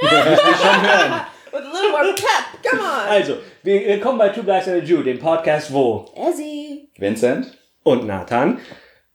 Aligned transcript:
schon 0.00 0.82
hören. 0.82 1.20
With 1.52 1.60
a 1.60 1.70
little 1.70 1.90
more 1.90 2.14
pep, 2.14 2.62
come 2.70 2.80
on. 2.80 3.08
Also, 3.08 3.36
wir 3.62 3.80
wir 3.86 4.00
kommen 4.00 4.18
bei 4.18 4.30
Two 4.30 4.42
Guys 4.42 4.66
and 4.68 4.82
a 4.82 4.84
Jew, 4.84 5.02
dem 5.02 5.18
Podcast 5.18 5.72
wo 5.72 6.10
Ezzy. 6.16 6.88
Vincent, 6.98 7.58
und 7.82 8.06
Nathan 8.06 8.58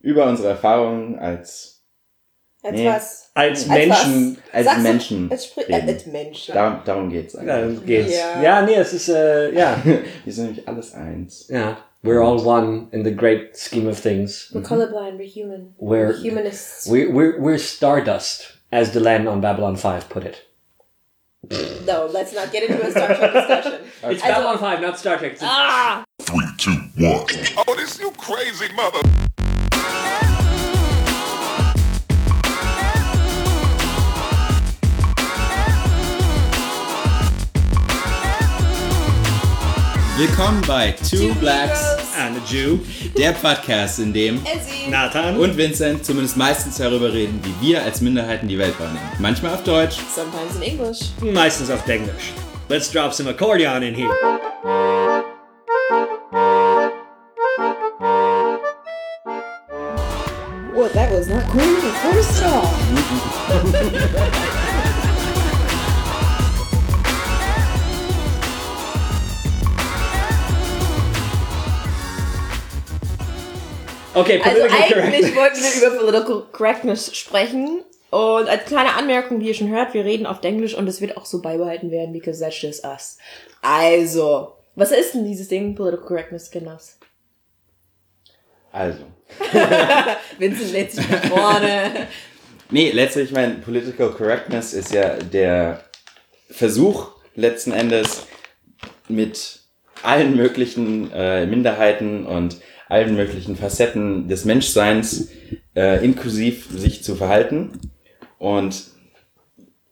über 0.01 0.25
unsere 0.25 0.49
Erfahrungen 0.49 1.17
als, 1.19 1.81
Als 2.63 2.73
Nee. 2.75 2.87
was? 2.87 3.31
als 3.33 3.59
Als 3.61 3.67
Menschen. 3.67 4.37
als 4.51 4.65
Sag's- 4.65 4.81
Menschen 4.83 5.31
Als, 5.31 5.57
äh, 5.57 5.73
als 5.73 6.05
Menschen. 6.05 6.53
darum, 6.53 6.79
darum 6.85 7.09
geht's 7.09 7.33
Ja, 7.33 7.39
eigentlich. 7.39 7.77
dann 7.77 7.85
geht's. 7.85 8.13
Ja. 8.17 8.41
Ja, 8.41 8.61
nee, 8.61 8.75
es 8.75 8.93
ist, 8.93 9.09
äh, 9.09 9.51
ja. 9.53 9.77
Wir 10.25 10.33
sind 10.33 10.45
nämlich 10.47 10.67
alles 10.67 10.93
eins. 10.93 11.47
ja. 11.49 11.77
We're 12.03 12.21
all 12.23 12.39
one 12.45 12.87
in 12.91 13.03
the 13.03 13.13
great 13.15 13.57
scheme 13.57 13.89
of 13.89 13.99
things. 13.99 14.51
We're 14.53 14.61
colorblind, 14.61 15.17
we're 15.17 15.25
human. 15.27 15.73
We're- 15.79 16.09
we're 16.09 16.21
humanists. 16.21 16.87
We're, 16.89 17.09
we're, 17.11 17.39
we're 17.41 17.57
stardust, 17.57 18.59
as 18.71 18.91
the 18.93 18.99
land 18.99 19.27
on 19.27 19.41
Babylon 19.41 19.75
5 19.75 20.07
put 20.07 20.23
it. 20.23 20.43
No, 21.85 22.07
let's 22.11 22.33
not 22.33 22.51
get 22.51 22.69
into 22.69 22.85
a 22.85 22.91
Star 22.91 23.07
Trek 23.15 23.33
discussion. 23.33 23.73
It's 24.03 24.21
Also- 24.21 24.33
Babylon 24.33 24.57
5, 24.59 24.81
not 24.81 24.99
Star 24.99 25.17
Trek. 25.17 25.33
It's 25.33 25.41
Ah! 25.43 26.03
Three, 26.21 26.45
two, 26.57 26.71
one. 26.97 27.25
Oh, 27.67 27.75
this 27.75 27.99
you 27.99 28.11
crazy 28.11 28.71
mother. 28.73 28.99
Willkommen 40.17 40.61
bei 40.61 40.93
Two 41.09 41.33
Blacks, 41.35 41.96
and 42.17 42.37
a 42.37 42.41
Jew. 42.45 42.79
der 43.17 43.33
Podcast, 43.33 43.99
in 43.99 44.13
dem. 44.13 44.41
Nathan. 44.89 45.37
und 45.37 45.55
Vincent 45.57 46.05
zumindest 46.05 46.37
meistens 46.37 46.77
darüber 46.77 47.11
reden, 47.13 47.39
wie 47.43 47.67
wir 47.67 47.83
als 47.83 48.01
Minderheiten 48.01 48.47
die 48.47 48.57
Welt 48.57 48.79
wahrnehmen. 48.79 48.99
Manchmal 49.19 49.53
auf 49.53 49.63
Deutsch. 49.63 49.97
Sometimes 50.13 50.55
in 50.55 50.61
English. 50.63 50.99
meistens 51.21 51.69
auf 51.69 51.87
Englisch. 51.87 52.31
Let's 52.69 52.91
drop 52.91 53.13
some 53.13 53.29
accordion 53.29 53.81
in 53.83 53.93
here. 53.95 54.09
Well, 60.73 60.89
that 60.89 61.11
was 61.11 61.27
not 61.27 61.43
cool 61.49 61.61
the 61.61 61.91
first 62.03 62.43
off. 62.43 64.53
Okay, 74.17 74.41
Also 74.43 74.61
political 74.61 75.01
eigentlich 75.01 75.35
correctness. 75.35 75.35
wollten 75.35 75.57
wir 75.63 75.87
über 75.89 75.97
Political 75.97 76.43
Correctness 76.51 77.15
sprechen. 77.15 77.83
Und 78.09 78.47
als 78.47 78.65
kleine 78.65 78.93
Anmerkung, 78.93 79.39
wie 79.41 79.47
ihr 79.49 79.53
schon 79.53 79.69
hört, 79.69 79.93
wir 79.93 80.05
reden 80.05 80.25
auf 80.25 80.41
Englisch 80.43 80.73
und 80.75 80.87
es 80.87 81.01
wird 81.01 81.17
auch 81.17 81.25
so 81.25 81.41
beibehalten 81.41 81.91
werden, 81.91 82.13
because 82.13 82.39
that's 82.39 82.61
just 82.61 82.85
us. 82.85 83.17
Also, 83.61 84.53
was 84.75 84.91
ist 84.91 85.13
denn 85.13 85.25
dieses 85.25 85.49
Ding, 85.49 85.75
Political 85.75 86.05
Correctness, 86.05 86.49
Kinders? 86.49 86.97
Also. 88.71 88.99
Vincent 90.37 90.71
lädt 90.71 90.91
sich 90.93 91.09
nach 91.09 91.25
vorne. 91.25 92.07
Nee, 92.69 92.91
letztlich, 92.91 93.31
mein 93.31 93.61
Political 93.61 94.11
Correctness 94.11 94.73
ist 94.73 94.93
ja 94.93 95.15
der 95.15 95.83
Versuch, 96.49 97.11
letzten 97.35 97.71
Endes 97.71 98.25
mit 99.09 99.59
allen 100.03 100.35
möglichen 100.35 101.11
äh, 101.11 101.45
Minderheiten 101.45 102.25
und 102.25 102.57
allen 102.89 103.15
möglichen 103.15 103.55
Facetten 103.55 104.27
des 104.27 104.45
Menschseins 104.45 105.29
äh, 105.75 106.03
inklusiv 106.03 106.67
sich 106.71 107.03
zu 107.03 107.15
verhalten. 107.15 107.79
Und 108.37 108.83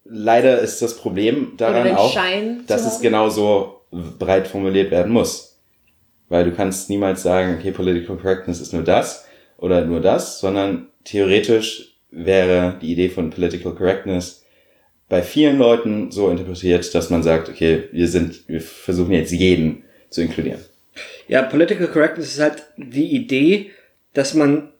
leider 0.05 0.59
ist 0.59 0.81
das 0.81 0.97
Problem 0.97 1.53
daran 1.57 1.95
auch, 1.95 2.13
Schein 2.13 2.63
dass 2.67 2.85
es 2.85 3.01
genauso 3.01 3.81
breit 3.91 4.47
formuliert 4.47 4.91
werden 4.91 5.11
muss. 5.11 5.59
Weil 6.29 6.45
du 6.45 6.51
kannst 6.51 6.89
niemals 6.89 7.21
sagen, 7.21 7.57
okay, 7.59 7.71
Political 7.71 8.17
Correctness 8.17 8.59
ist 8.59 8.73
nur 8.73 8.84
das 8.84 9.25
oder 9.57 9.85
nur 9.85 10.01
das, 10.01 10.39
sondern 10.39 10.88
theoretisch 11.03 11.97
wäre 12.09 12.78
die 12.81 12.94
Idee 12.94 13.09
von 13.09 13.29
Political 13.29 13.73
Correctness 13.73 14.44
bei 15.07 15.22
vielen 15.22 15.59
Leuten 15.59 16.11
so 16.11 16.29
interpretiert, 16.29 16.94
dass 16.95 17.09
man 17.09 17.22
sagt, 17.22 17.50
okay, 17.50 17.84
wir 17.91 18.07
sind, 18.07 18.47
wir 18.47 18.61
versuchen 18.61 19.11
jetzt 19.11 19.31
jeden 19.31 19.84
zu 20.09 20.22
inkludieren. 20.22 20.61
Ja, 21.28 21.41
Political 21.41 21.88
Correctness 21.88 22.33
ist 22.33 22.39
halt 22.39 22.63
die 22.78 23.16
Idee, 23.16 23.72
dass 24.13 24.33
man 24.33 24.72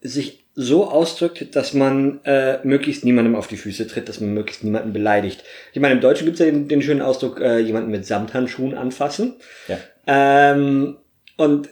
sich 0.00 0.44
so 0.56 0.88
ausdrückt, 0.88 1.56
dass 1.56 1.72
man 1.74 2.20
äh, 2.24 2.58
möglichst 2.64 3.04
niemandem 3.04 3.34
auf 3.34 3.48
die 3.48 3.56
Füße 3.56 3.86
tritt, 3.88 4.08
dass 4.08 4.20
man 4.20 4.34
möglichst 4.34 4.62
niemanden 4.62 4.92
beleidigt. 4.92 5.42
Ich 5.72 5.80
meine, 5.80 5.94
im 5.94 6.00
Deutschen 6.00 6.26
gibt's 6.26 6.38
ja 6.40 6.46
den, 6.46 6.68
den 6.68 6.80
schönen 6.82 7.02
Ausdruck, 7.02 7.40
äh, 7.40 7.58
jemanden 7.58 7.90
mit 7.90 8.06
Samthandschuhen 8.06 8.74
anfassen. 8.76 9.34
Ja. 9.66 9.78
Ähm, 10.06 10.96
und 11.36 11.70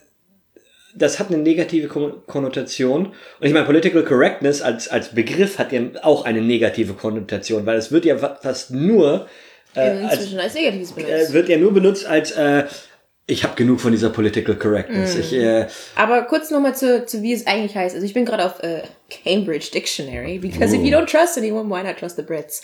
das 0.97 1.19
hat 1.21 1.29
eine 1.29 1.39
negative 1.39 1.87
Kon- 1.89 2.27
Konnotation. 2.27 3.07
Und 3.07 3.47
ich 3.47 3.53
meine, 3.53 3.67
Political 3.67 4.03
Correctness 4.05 4.63
als, 4.63 4.89
als 4.89 5.11
Begriff 5.15 5.59
hat 5.59 5.71
ja 5.73 5.81
auch 6.03 6.25
eine 6.25 6.41
negative 6.43 6.95
Konnotation, 6.95 7.65
weil 7.67 7.77
es 7.79 7.93
wird 7.93 8.05
ja 8.05 8.19
fa- 8.19 8.39
fast 8.43 8.73
nur, 8.73 9.27
äh, 9.75 9.81
als, 9.81 10.15
Inzwischen 10.15 10.41
als 10.41 10.55
Negatives 10.55 10.91
äh, 10.93 10.95
benutzt. 11.03 11.33
wird 11.33 11.49
ja 11.49 11.57
nur 11.57 11.73
benutzt 11.73 12.07
als, 12.07 12.33
äh, 12.33 12.65
ich 13.27 13.45
habe 13.45 13.55
genug 13.55 13.81
von 13.81 13.93
dieser 13.93 14.11
Political 14.11 14.57
Correctness. 14.57 15.15
Ich, 15.17 15.33
äh, 15.33 15.67
Aber 15.95 16.23
kurz 16.23 16.51
nochmal 16.51 16.75
zu, 16.75 17.07
zu, 17.07 17.23
wie 17.23 17.33
es 17.33 17.47
eigentlich 17.47 17.77
heißt. 17.77 17.95
Also 17.95 18.05
ich 18.05 18.15
bin 18.15 18.25
gerade 18.25 18.45
auf 18.45 18.63
äh, 18.63 18.83
Cambridge 19.11 19.71
Dictionary, 19.73 20.39
because 20.39 20.75
if 20.75 20.83
you 20.83 20.91
don't 20.91 21.07
trust 21.07 21.39
anyone, 21.39 21.69
why 21.71 21.83
not 21.83 21.99
trust 21.99 22.17
the 22.17 22.23
Brits? 22.23 22.63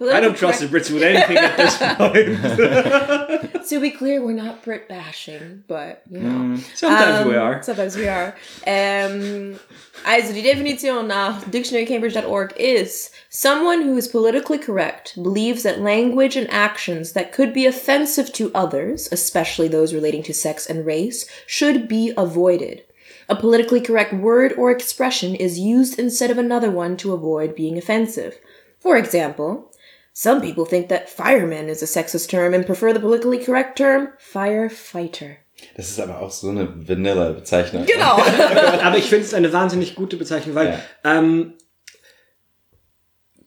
Um, 0.00 0.08
I 0.08 0.20
don't 0.20 0.36
trust 0.36 0.60
the 0.60 0.66
Brits 0.66 0.90
with 0.90 1.02
anything 1.02 1.36
at 1.36 1.56
this 1.56 1.76
point. 3.52 3.68
To 3.68 3.80
be 3.80 3.90
clear, 3.90 4.22
we're 4.24 4.32
not 4.32 4.62
Brit 4.64 4.88
bashing, 4.88 5.62
but 5.68 6.02
you 6.10 6.18
know. 6.20 6.56
Sometimes 6.74 7.26
we 7.28 7.36
Um, 7.36 7.42
are. 7.42 7.62
Sometimes 7.62 7.96
we 7.96 8.08
are. 8.08 8.34
Ähm, 8.66 9.58
also 10.04 10.32
die 10.32 10.42
Definition 10.42 11.06
nach 11.06 11.44
dictionarycambridge.org 11.44 12.52
is 12.56 13.10
someone 13.30 13.82
who 13.82 13.96
is 13.96 14.08
politically 14.08 14.58
correct 14.58 15.14
believes 15.22 15.62
that 15.62 15.80
language 15.80 16.36
and 16.36 16.50
actions 16.50 17.12
that 17.12 17.32
could 17.32 17.52
be 17.54 17.64
offensive 17.66 18.32
to 18.32 18.50
others, 18.54 19.08
especially 19.12 19.68
those 19.68 19.94
relating 19.94 20.22
to 20.24 20.34
sex 20.34 20.66
and 20.66 20.84
race, 20.84 21.24
should 21.46 21.86
be 21.88 22.12
avoided. 22.16 22.82
A 23.28 23.36
politically 23.36 23.80
correct 23.80 24.12
word 24.12 24.52
or 24.58 24.70
expression 24.70 25.34
is 25.34 25.58
used 25.58 25.98
instead 25.98 26.30
of 26.30 26.36
another 26.38 26.70
one 26.70 26.96
to 26.98 27.12
avoid 27.14 27.54
being 27.54 27.78
offensive. 27.78 28.36
For 28.80 28.98
example, 28.98 29.70
some 30.14 30.40
people 30.40 30.64
think 30.64 30.88
that 30.88 31.10
fireman 31.10 31.68
is 31.68 31.82
a 31.82 31.86
sexist 31.86 32.30
term 32.30 32.54
and 32.54 32.64
prefer 32.64 32.94
the 32.94 33.00
politically 33.00 33.38
correct 33.38 33.76
term 33.76 34.08
firefighter. 34.18 35.36
Das 35.76 35.90
ist 35.90 36.00
aber 36.00 36.20
auch 36.20 36.30
so 36.30 36.48
eine 36.48 36.68
Vanilla-Bezeichnung. 36.88 37.86
Genau. 37.86 38.16
Aber 38.82 38.98
ich 38.98 39.04
finde 39.04 39.24
es 39.24 39.34
eine 39.34 39.52
wahnsinnig 39.52 39.94
gute 39.94 40.16
Bezeichnung, 40.16 40.56
weil 40.56 40.80
ähm, 41.04 41.54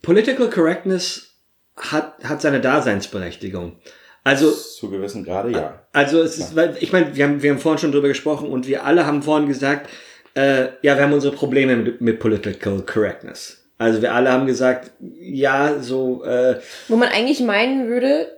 Political 0.01 0.50
Correctness 0.50 1.35
hat, 1.75 2.23
hat 2.23 2.41
seine 2.41 2.61
Daseinsberechtigung. 2.61 3.79
Also, 4.23 4.51
Zu 4.51 4.89
gewissen 4.89 5.23
Grade, 5.23 5.51
ja. 5.51 5.85
also 5.94 6.22
es 6.22 6.38
ist, 6.38 6.56
weil 6.56 6.77
ich 6.81 6.91
meine, 6.91 7.16
wir 7.16 7.25
haben, 7.25 7.41
wir 7.41 7.51
haben 7.51 7.59
vorhin 7.59 7.79
schon 7.79 7.91
drüber 7.94 8.09
gesprochen 8.09 8.50
und 8.50 8.67
wir 8.67 8.83
alle 8.83 9.06
haben 9.06 9.23
vorhin 9.23 9.47
gesagt, 9.47 9.89
äh, 10.33 10.63
ja, 10.81 10.97
wir 10.97 11.03
haben 11.03 11.13
unsere 11.13 11.33
Probleme 11.33 11.77
mit, 11.77 12.01
mit 12.01 12.19
Political 12.19 12.81
Correctness. 12.81 13.56
Also 13.77 14.01
wir 14.01 14.13
alle 14.13 14.31
haben 14.31 14.47
gesagt, 14.47 14.91
ja, 14.99 15.79
so, 15.81 16.23
äh, 16.23 16.59
Wo 16.88 16.95
man 16.95 17.09
eigentlich 17.09 17.41
meinen 17.41 17.88
würde, 17.88 18.35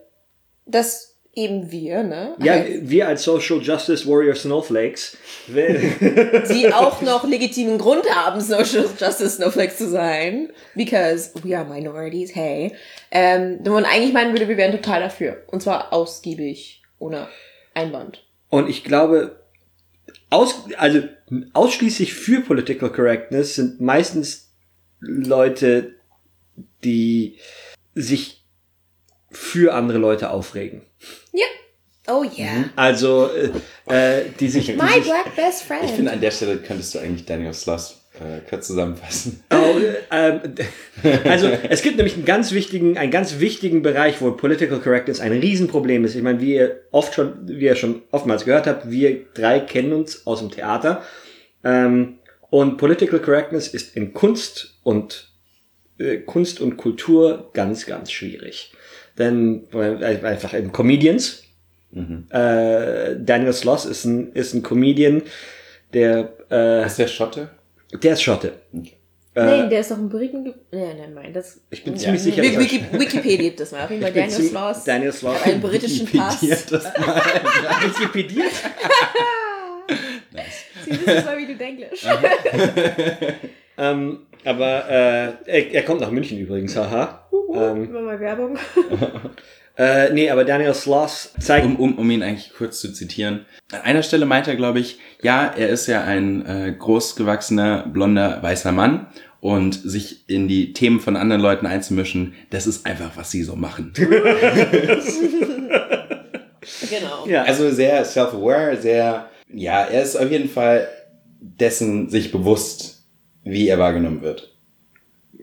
dass 0.66 1.10
eben 1.34 1.72
wir, 1.72 2.04
ne? 2.04 2.36
ja, 2.40 2.66
wir 2.82 3.08
als 3.08 3.24
Social 3.24 3.60
Justice 3.62 4.06
Warrior 4.06 4.36
Snowflakes, 4.36 5.18
die 5.48 6.74
auch 6.74 7.02
noch 7.02 7.24
legitimen 7.26 7.78
Grund 7.78 8.04
haben, 8.14 8.42
Social 8.42 8.86
Justice 9.00 9.38
Snowflakes 9.38 9.78
zu 9.78 9.90
sein. 9.90 10.50
Because 10.76 11.32
we 11.44 11.58
are 11.58 11.66
minorities, 11.66 12.36
hey. 12.36 12.74
Ähm, 13.12 13.60
wo 13.64 13.72
man 13.72 13.86
eigentlich 13.86 14.14
meinen 14.14 14.34
würde, 14.34 14.50
wir 14.50 14.58
wären 14.58 14.72
total 14.72 15.00
dafür. 15.00 15.44
Und 15.48 15.62
zwar 15.62 15.94
ausgiebig, 15.94 16.82
ohne 16.98 17.28
Einwand. 17.74 18.26
Und 18.50 18.68
ich 18.68 18.84
glaube, 18.84 19.40
aus, 20.30 20.66
also 20.78 21.04
ausschließlich 21.54 22.14
für 22.14 22.42
Political 22.42 22.90
Correctness 22.90 23.56
sind 23.56 23.80
meistens 23.80 24.49
Leute, 25.00 25.96
die 26.84 27.38
sich 27.96 28.46
für 29.32 29.74
andere 29.74 29.98
Leute 29.98 30.32
aufregen. 30.32 30.82
Ja. 31.34 31.46
Oh 32.08 32.24
yeah. 32.38 32.66
Also, 32.76 33.30
äh, 33.88 34.22
äh, 34.22 34.26
die 34.40 34.50
sich, 34.50 34.66
die 34.66 34.74
My 34.74 34.94
sich 34.94 35.04
black 35.04 35.36
best 35.36 35.64
friend. 35.64 35.84
Ich 35.86 35.92
finde, 35.92 36.12
an 36.12 36.22
der 36.22 36.32
Stelle 36.32 36.58
könntest 36.58 36.96
du 36.96 37.00
eigentlich 37.00 37.26
Daniel 37.26 37.54
Sloss 37.54 38.00
äh, 38.16 38.40
kurz 38.50 38.68
zusammenfassen. 38.68 39.44
Oh, 39.52 39.76
ähm, 40.12 40.42
also 41.26 41.48
es 41.70 41.84
gibt 41.84 41.98
nämlich 41.98 42.16
einen 42.16 42.26
ganz 42.26 42.52
wichtigen, 42.52 42.98
einen 42.98 43.12
ganz 43.12 43.40
wichtigen 43.40 43.84
Bereich, 43.84 44.22
wo 44.22 44.32
Political 44.32 44.80
Correctness 44.80 45.20
ein 45.20 45.34
Riesenproblem 45.34 46.04
ist. 46.06 46.16
Ich 46.16 46.24
meine, 46.24 46.42
wie 46.42 46.56
ihr 46.56 46.82
oft 46.92 47.14
schon, 47.14 47.48
wie 47.48 47.66
ihr 47.66 47.76
schon 47.76 48.02
oftmals 48.12 48.46
gehört 48.46 48.66
habt, 48.66 48.90
wir 48.90 49.26
drei 49.36 49.60
kennen 49.60 49.94
uns 49.94 50.26
aus 50.26 50.40
dem 50.40 50.50
Theater. 50.50 51.04
Ähm, 51.64 52.18
und 52.50 52.78
Political 52.78 53.20
Correctness 53.20 53.68
ist 53.68 53.96
in 53.96 54.14
Kunst 54.14 54.79
und 54.90 55.30
äh, 56.00 56.18
Kunst 56.18 56.60
und 56.62 56.78
Kultur 56.78 57.52
ganz, 57.54 57.86
ganz 57.86 58.12
schwierig. 58.12 58.74
Denn 59.18 59.64
weil 59.72 60.04
einfach 60.26 60.54
eben 60.54 60.72
Comedians. 60.72 61.44
Äh, 61.92 63.16
Daniel 63.20 63.54
Sloss 63.54 63.86
ist 63.86 64.06
ein, 64.06 64.32
ist 64.34 64.54
ein 64.54 64.62
Comedian, 64.64 65.24
der, 65.94 66.34
äh, 66.52 66.86
Ist 66.86 67.00
der 67.00 67.08
Schotte? 67.08 67.50
der 68.04 68.14
ist 68.14 68.22
Schotte. 68.22 68.54
Nein, 69.36 69.70
der 69.70 69.80
ist 69.82 69.90
doch 69.92 69.98
ein 69.98 70.10
Briten. 70.10 70.46
Ja, 70.72 70.94
nein, 70.94 71.14
nein, 71.16 71.34
das. 71.34 71.62
Ich 71.70 71.84
bin 71.84 71.94
Ja. 71.94 72.00
ziemlich 72.00 72.22
sicher, 72.24 72.44
er- 72.44 72.60
Wiki, 72.60 72.84
Wikipedia 72.92 73.52
das 73.58 73.72
mal. 73.72 73.86
Auf 73.86 73.90
jeden 73.92 74.02
Fall 74.04 74.12
Daniel 74.14 74.42
Sloss. 74.50 74.84
Daniel 74.84 75.14
Sloss. 75.14 75.42
einen 75.44 75.62
britischen 75.62 76.06
Pass. 76.08 76.42
Das 76.70 76.84
mal. 76.98 77.22
Wikipediert? 77.86 78.52
Siehst 80.86 81.08
du 81.08 81.14
mal, 81.26 81.38
wie 81.38 81.54
du 81.56 81.64
Englisch. 81.64 82.06
ähm, 83.78 84.20
aber 84.46 84.90
äh, 84.90 85.34
er, 85.46 85.74
er 85.74 85.84
kommt 85.84 86.02
nach 86.02 86.12
München 86.12 86.40
übrigens, 86.40 86.76
haha. 86.76 87.28
Ähm, 87.54 87.86
Immer 87.86 88.02
mal 88.02 88.20
Werbung. 88.20 88.58
äh, 89.78 90.14
nee, 90.14 90.30
aber 90.30 90.46
Daniel 90.46 90.74
Sloss 90.74 91.34
zeigt. 91.40 91.66
Um, 91.66 91.76
um, 91.78 91.98
um 91.98 92.12
ihn 92.12 92.24
eigentlich 92.24 92.54
kurz 92.54 92.80
zu 92.80 92.94
zitieren. 92.94 93.46
An 93.72 93.82
einer 93.82 94.04
Stelle 94.04 94.26
meint 94.26 94.48
er, 94.48 94.56
glaube 94.56 94.80
ich, 94.80 95.00
ja, 95.22 95.54
er 95.56 95.70
ist 95.70 95.88
ja 95.88 96.04
ein 96.04 96.46
äh, 96.46 96.74
großgewachsener, 96.78 97.88
blonder, 97.88 98.42
weißer 98.42 98.72
Mann 98.72 99.08
und 99.42 99.74
sich 99.76 100.30
in 100.30 100.48
die 100.48 100.74
Themen 100.74 101.00
von 101.00 101.16
anderen 101.16 101.42
Leuten 101.42 101.66
einzumischen, 101.66 102.36
das 102.50 102.68
ist 102.68 102.86
einfach, 102.86 103.12
was 103.16 103.32
sie 103.32 103.44
so 103.44 103.56
machen. 103.56 103.94
Genau. 106.90 107.26
ja, 107.26 107.44
Also 107.44 107.70
sehr 107.72 108.04
self-aware, 108.04 108.78
sehr, 108.78 109.30
ja, 109.52 109.84
er 109.86 110.04
ist 110.04 110.16
auf 110.16 110.30
jeden 110.30 110.50
Fall 110.50 110.88
dessen 111.40 112.10
sich 112.10 112.32
bewusst, 112.32 112.99
wie 113.50 113.68
er 113.68 113.80
wahrgenommen 113.80 114.22
wird. 114.22 114.56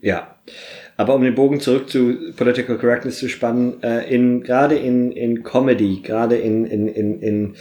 Ja. 0.00 0.36
Aber 0.96 1.14
um 1.14 1.22
den 1.22 1.34
Bogen 1.34 1.60
zurück 1.60 1.90
zu 1.90 2.32
Political 2.36 2.78
Correctness 2.78 3.18
zu 3.18 3.28
spannen, 3.28 3.82
äh, 3.82 4.08
in, 4.12 4.42
gerade 4.42 4.76
in, 4.76 5.12
in 5.12 5.42
Comedy, 5.42 6.00
gerade 6.02 6.36
in, 6.36 6.64
in, 6.64 6.88
in, 6.88 7.20
in 7.20 7.56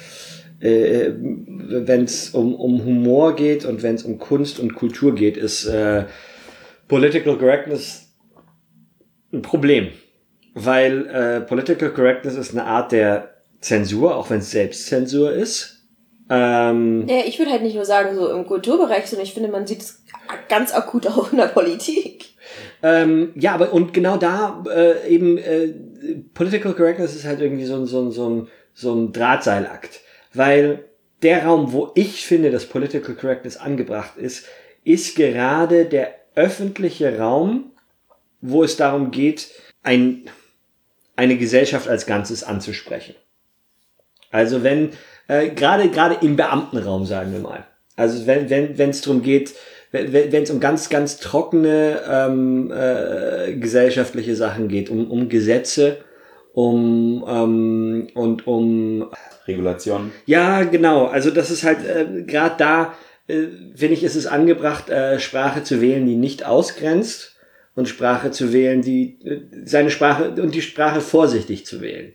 äh, 0.61 1.11
wenn 1.17 2.05
es 2.05 2.29
um, 2.29 2.55
um 2.55 2.83
Humor 2.85 3.35
geht 3.35 3.65
und 3.65 3.83
wenn 3.83 3.95
es 3.95 4.03
um 4.03 4.19
Kunst 4.19 4.59
und 4.59 4.73
Kultur 4.75 5.13
geht, 5.13 5.35
ist 5.37 5.65
äh, 5.65 6.05
Political 6.87 7.37
Correctness 7.37 8.13
ein 9.33 9.41
Problem. 9.41 9.89
Weil 10.53 11.07
äh, 11.07 11.41
Political 11.41 11.89
Correctness 11.89 12.35
ist 12.35 12.51
eine 12.51 12.63
Art 12.63 12.93
der 12.93 13.35
Zensur, 13.59 14.15
auch 14.15 14.29
wenn 14.29 14.39
es 14.39 14.51
Selbstzensur 14.51 15.33
ist. 15.33 15.74
Ähm, 16.29 17.05
Ja, 17.07 17.19
ich 17.25 17.37
würde 17.39 17.51
halt 17.51 17.61
nicht 17.61 17.75
nur 17.75 17.85
sagen, 17.85 18.15
so 18.15 18.29
im 18.31 18.45
Kulturbereich, 18.45 19.05
sondern 19.07 19.25
ich 19.25 19.33
finde, 19.33 19.49
man 19.49 19.67
sieht 19.67 19.81
es 19.81 20.03
ganz 20.49 20.73
akut 20.73 21.07
auch 21.07 21.31
in 21.31 21.37
der 21.37 21.47
Politik. 21.47 22.25
Ähm, 22.81 23.31
ja, 23.35 23.53
aber 23.53 23.73
und 23.73 23.93
genau 23.93 24.17
da 24.17 24.63
äh, 24.69 25.07
eben 25.07 25.37
äh, 25.37 25.73
Political 26.33 26.73
Correctness 26.73 27.15
ist 27.15 27.25
halt 27.25 27.41
irgendwie 27.41 27.65
so, 27.65 27.75
ein- 27.75 27.85
so, 27.85 28.01
ein- 28.01 28.11
so, 28.11 28.29
ein, 28.29 28.47
so 28.73 28.93
ein 28.95 29.11
Drahtseilakt. 29.13 30.01
Weil 30.33 30.85
der 31.21 31.45
Raum, 31.45 31.71
wo 31.73 31.91
ich 31.95 32.25
finde, 32.25 32.51
dass 32.51 32.65
Political 32.65 33.15
Correctness 33.15 33.57
angebracht 33.57 34.17
ist, 34.17 34.45
ist 34.83 35.15
gerade 35.15 35.85
der 35.85 36.13
öffentliche 36.35 37.17
Raum, 37.17 37.71
wo 38.41 38.63
es 38.63 38.77
darum 38.77 39.09
geht, 39.11 39.49
ein, 39.81 40.29
eine 41.15 41.37
Gesellschaft 41.37 41.87
als 41.87 42.05
Ganzes 42.05 42.43
anzusprechen. 42.43 43.15
Also 44.31 44.63
wenn, 44.63 44.91
äh, 45.27 45.49
gerade 45.49 45.89
gerade 45.89 46.17
im 46.21 46.35
Beamtenraum, 46.35 47.05
sagen 47.05 47.33
wir 47.33 47.39
mal. 47.39 47.65
Also 47.95 48.27
wenn 48.27 48.49
wenn 48.49 48.77
wenn 48.77 48.89
es 48.89 49.01
darum 49.01 49.21
geht, 49.21 49.53
wenn 49.91 50.11
wenn 50.13 50.43
es 50.43 50.51
um 50.51 50.59
ganz 50.59 50.89
ganz 50.89 51.17
trockene 51.17 52.01
ähm, 52.09 52.71
äh, 52.71 53.53
gesellschaftliche 53.53 54.35
Sachen 54.35 54.67
geht, 54.67 54.89
um 54.89 55.09
um 55.09 55.29
Gesetze, 55.29 55.97
um 56.53 57.25
ähm, 57.27 58.07
und 58.13 58.47
um 58.47 59.09
Regulation. 59.47 60.11
ja 60.25 60.63
genau. 60.63 61.05
Also 61.05 61.31
das 61.31 61.51
ist 61.51 61.63
halt 61.63 61.79
äh, 61.85 62.23
gerade 62.23 62.55
da 62.57 62.93
äh, 63.27 63.47
finde 63.75 63.93
ich, 63.93 64.03
ist 64.03 64.15
es 64.15 64.27
angebracht, 64.27 64.89
äh, 64.89 65.19
Sprache 65.19 65.63
zu 65.63 65.81
wählen, 65.81 66.05
die 66.05 66.15
nicht 66.15 66.45
ausgrenzt 66.45 67.35
und 67.75 67.89
Sprache 67.89 68.31
zu 68.31 68.53
wählen, 68.53 68.81
die 68.81 69.19
äh, 69.25 69.41
seine 69.65 69.89
Sprache 69.89 70.29
und 70.41 70.53
die 70.53 70.61
Sprache 70.61 71.01
vorsichtig 71.01 71.65
zu 71.65 71.81
wählen. 71.81 72.13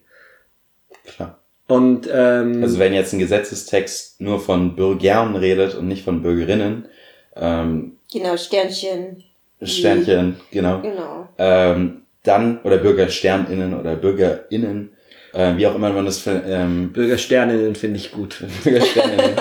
Klar. 1.04 1.39
Und 1.70 2.08
ähm, 2.12 2.62
Also 2.62 2.78
wenn 2.78 2.92
jetzt 2.92 3.12
ein 3.12 3.18
Gesetzestext 3.18 4.20
nur 4.20 4.40
von 4.40 4.74
Bürgern 4.76 5.36
redet 5.36 5.74
und 5.74 5.88
nicht 5.88 6.04
von 6.04 6.22
Bürgerinnen, 6.22 6.86
ähm, 7.36 7.96
Genau, 8.12 8.36
Sternchen. 8.36 9.22
Sternchen, 9.62 10.36
genau, 10.50 10.80
Genau. 10.80 11.28
ähm, 11.38 12.02
dann, 12.24 12.60
oder 12.62 12.78
BürgersternInnen 12.78 13.78
oder 13.78 13.94
BürgerInnen, 13.96 14.90
äh, 15.32 15.56
wie 15.56 15.66
auch 15.66 15.74
immer 15.74 15.90
man 15.90 16.06
das, 16.06 16.26
ähm, 16.26 16.92
Bürgersterninnen 16.92 17.74
finde 17.76 17.98
ich 17.98 18.10
gut. 18.12 18.42
BürgersternInnen, 18.64 19.36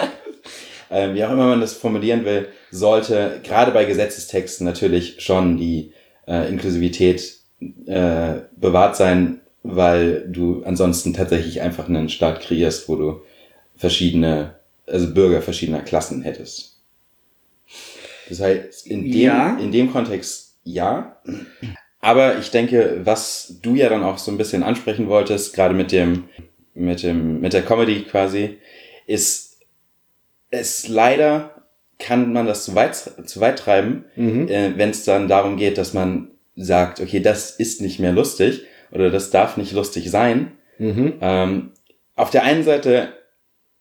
ähm, 0.91 1.15
wie 1.15 1.23
auch 1.25 1.31
immer 1.31 1.47
man 1.47 1.61
das 1.61 1.73
formulieren 1.73 2.25
will, 2.25 2.47
sollte 2.69 3.39
gerade 3.43 3.71
bei 3.71 3.85
Gesetzestexten 3.85 4.65
natürlich 4.65 5.21
schon 5.21 5.57
die 5.57 5.93
äh, 6.27 6.47
Inklusivität 6.49 7.39
äh, 7.87 8.33
bewahrt 8.55 8.95
sein, 8.95 9.38
weil 9.63 10.25
du 10.27 10.63
ansonsten 10.63 11.13
tatsächlich 11.13 11.61
einfach 11.61 11.87
einen 11.89 12.09
Staat 12.09 12.41
kreierst, 12.41 12.87
wo 12.89 12.95
du 12.95 13.21
verschiedene, 13.75 14.55
also 14.85 15.13
Bürger 15.13 15.41
verschiedener 15.41 15.81
Klassen 15.81 16.21
hättest. 16.21 16.77
Das 18.29 18.39
heißt, 18.39 18.87
in 18.87 19.03
dem, 19.03 19.11
Ja. 19.21 19.57
in 19.57 19.71
dem 19.71 19.91
Kontext 19.91 20.57
ja. 20.63 21.17
Aber 21.99 22.37
ich 22.37 22.51
denke, 22.51 23.01
was 23.03 23.55
du 23.61 23.75
ja 23.75 23.89
dann 23.89 24.03
auch 24.03 24.17
so 24.17 24.31
ein 24.31 24.37
bisschen 24.37 24.63
ansprechen 24.63 25.07
wolltest, 25.09 25.53
gerade 25.53 25.73
mit 25.73 25.91
dem, 25.91 26.25
mit 26.73 27.03
dem, 27.03 27.41
mit 27.41 27.53
der 27.53 27.63
Comedy 27.63 28.03
quasi, 28.03 28.57
ist 29.07 29.59
es 30.51 30.87
leider 30.87 31.55
kann 31.97 32.31
man 32.31 32.45
das 32.45 32.63
zu 32.63 32.75
weit, 32.75 32.95
zu 32.95 33.41
weit 33.41 33.59
treiben, 33.59 34.05
äh, 34.47 34.71
wenn 34.77 34.91
es 34.91 35.03
dann 35.03 35.27
darum 35.27 35.57
geht, 35.57 35.77
dass 35.77 35.93
man 35.93 36.29
sagt, 36.55 37.01
okay, 37.01 37.19
das 37.19 37.51
ist 37.51 37.81
nicht 37.81 37.99
mehr 37.99 38.13
lustig 38.13 38.61
oder 38.91 39.09
das 39.09 39.29
darf 39.29 39.57
nicht 39.57 39.71
lustig 39.71 40.09
sein. 40.09 40.51
Mhm. 40.77 41.13
Ähm, 41.21 41.71
auf 42.15 42.29
der 42.29 42.43
einen 42.43 42.63
Seite, 42.63 43.13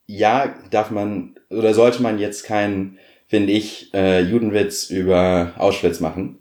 ja, 0.06 0.55
darf 0.70 0.90
man 0.90 1.38
oder 1.50 1.75
sollte 1.75 2.02
man 2.02 2.19
jetzt 2.19 2.44
keinen, 2.44 2.99
finde 3.26 3.52
ich, 3.52 3.93
äh, 3.94 4.20
Judenwitz 4.20 4.90
über 4.90 5.52
Auschwitz 5.56 6.00
machen. 6.00 6.38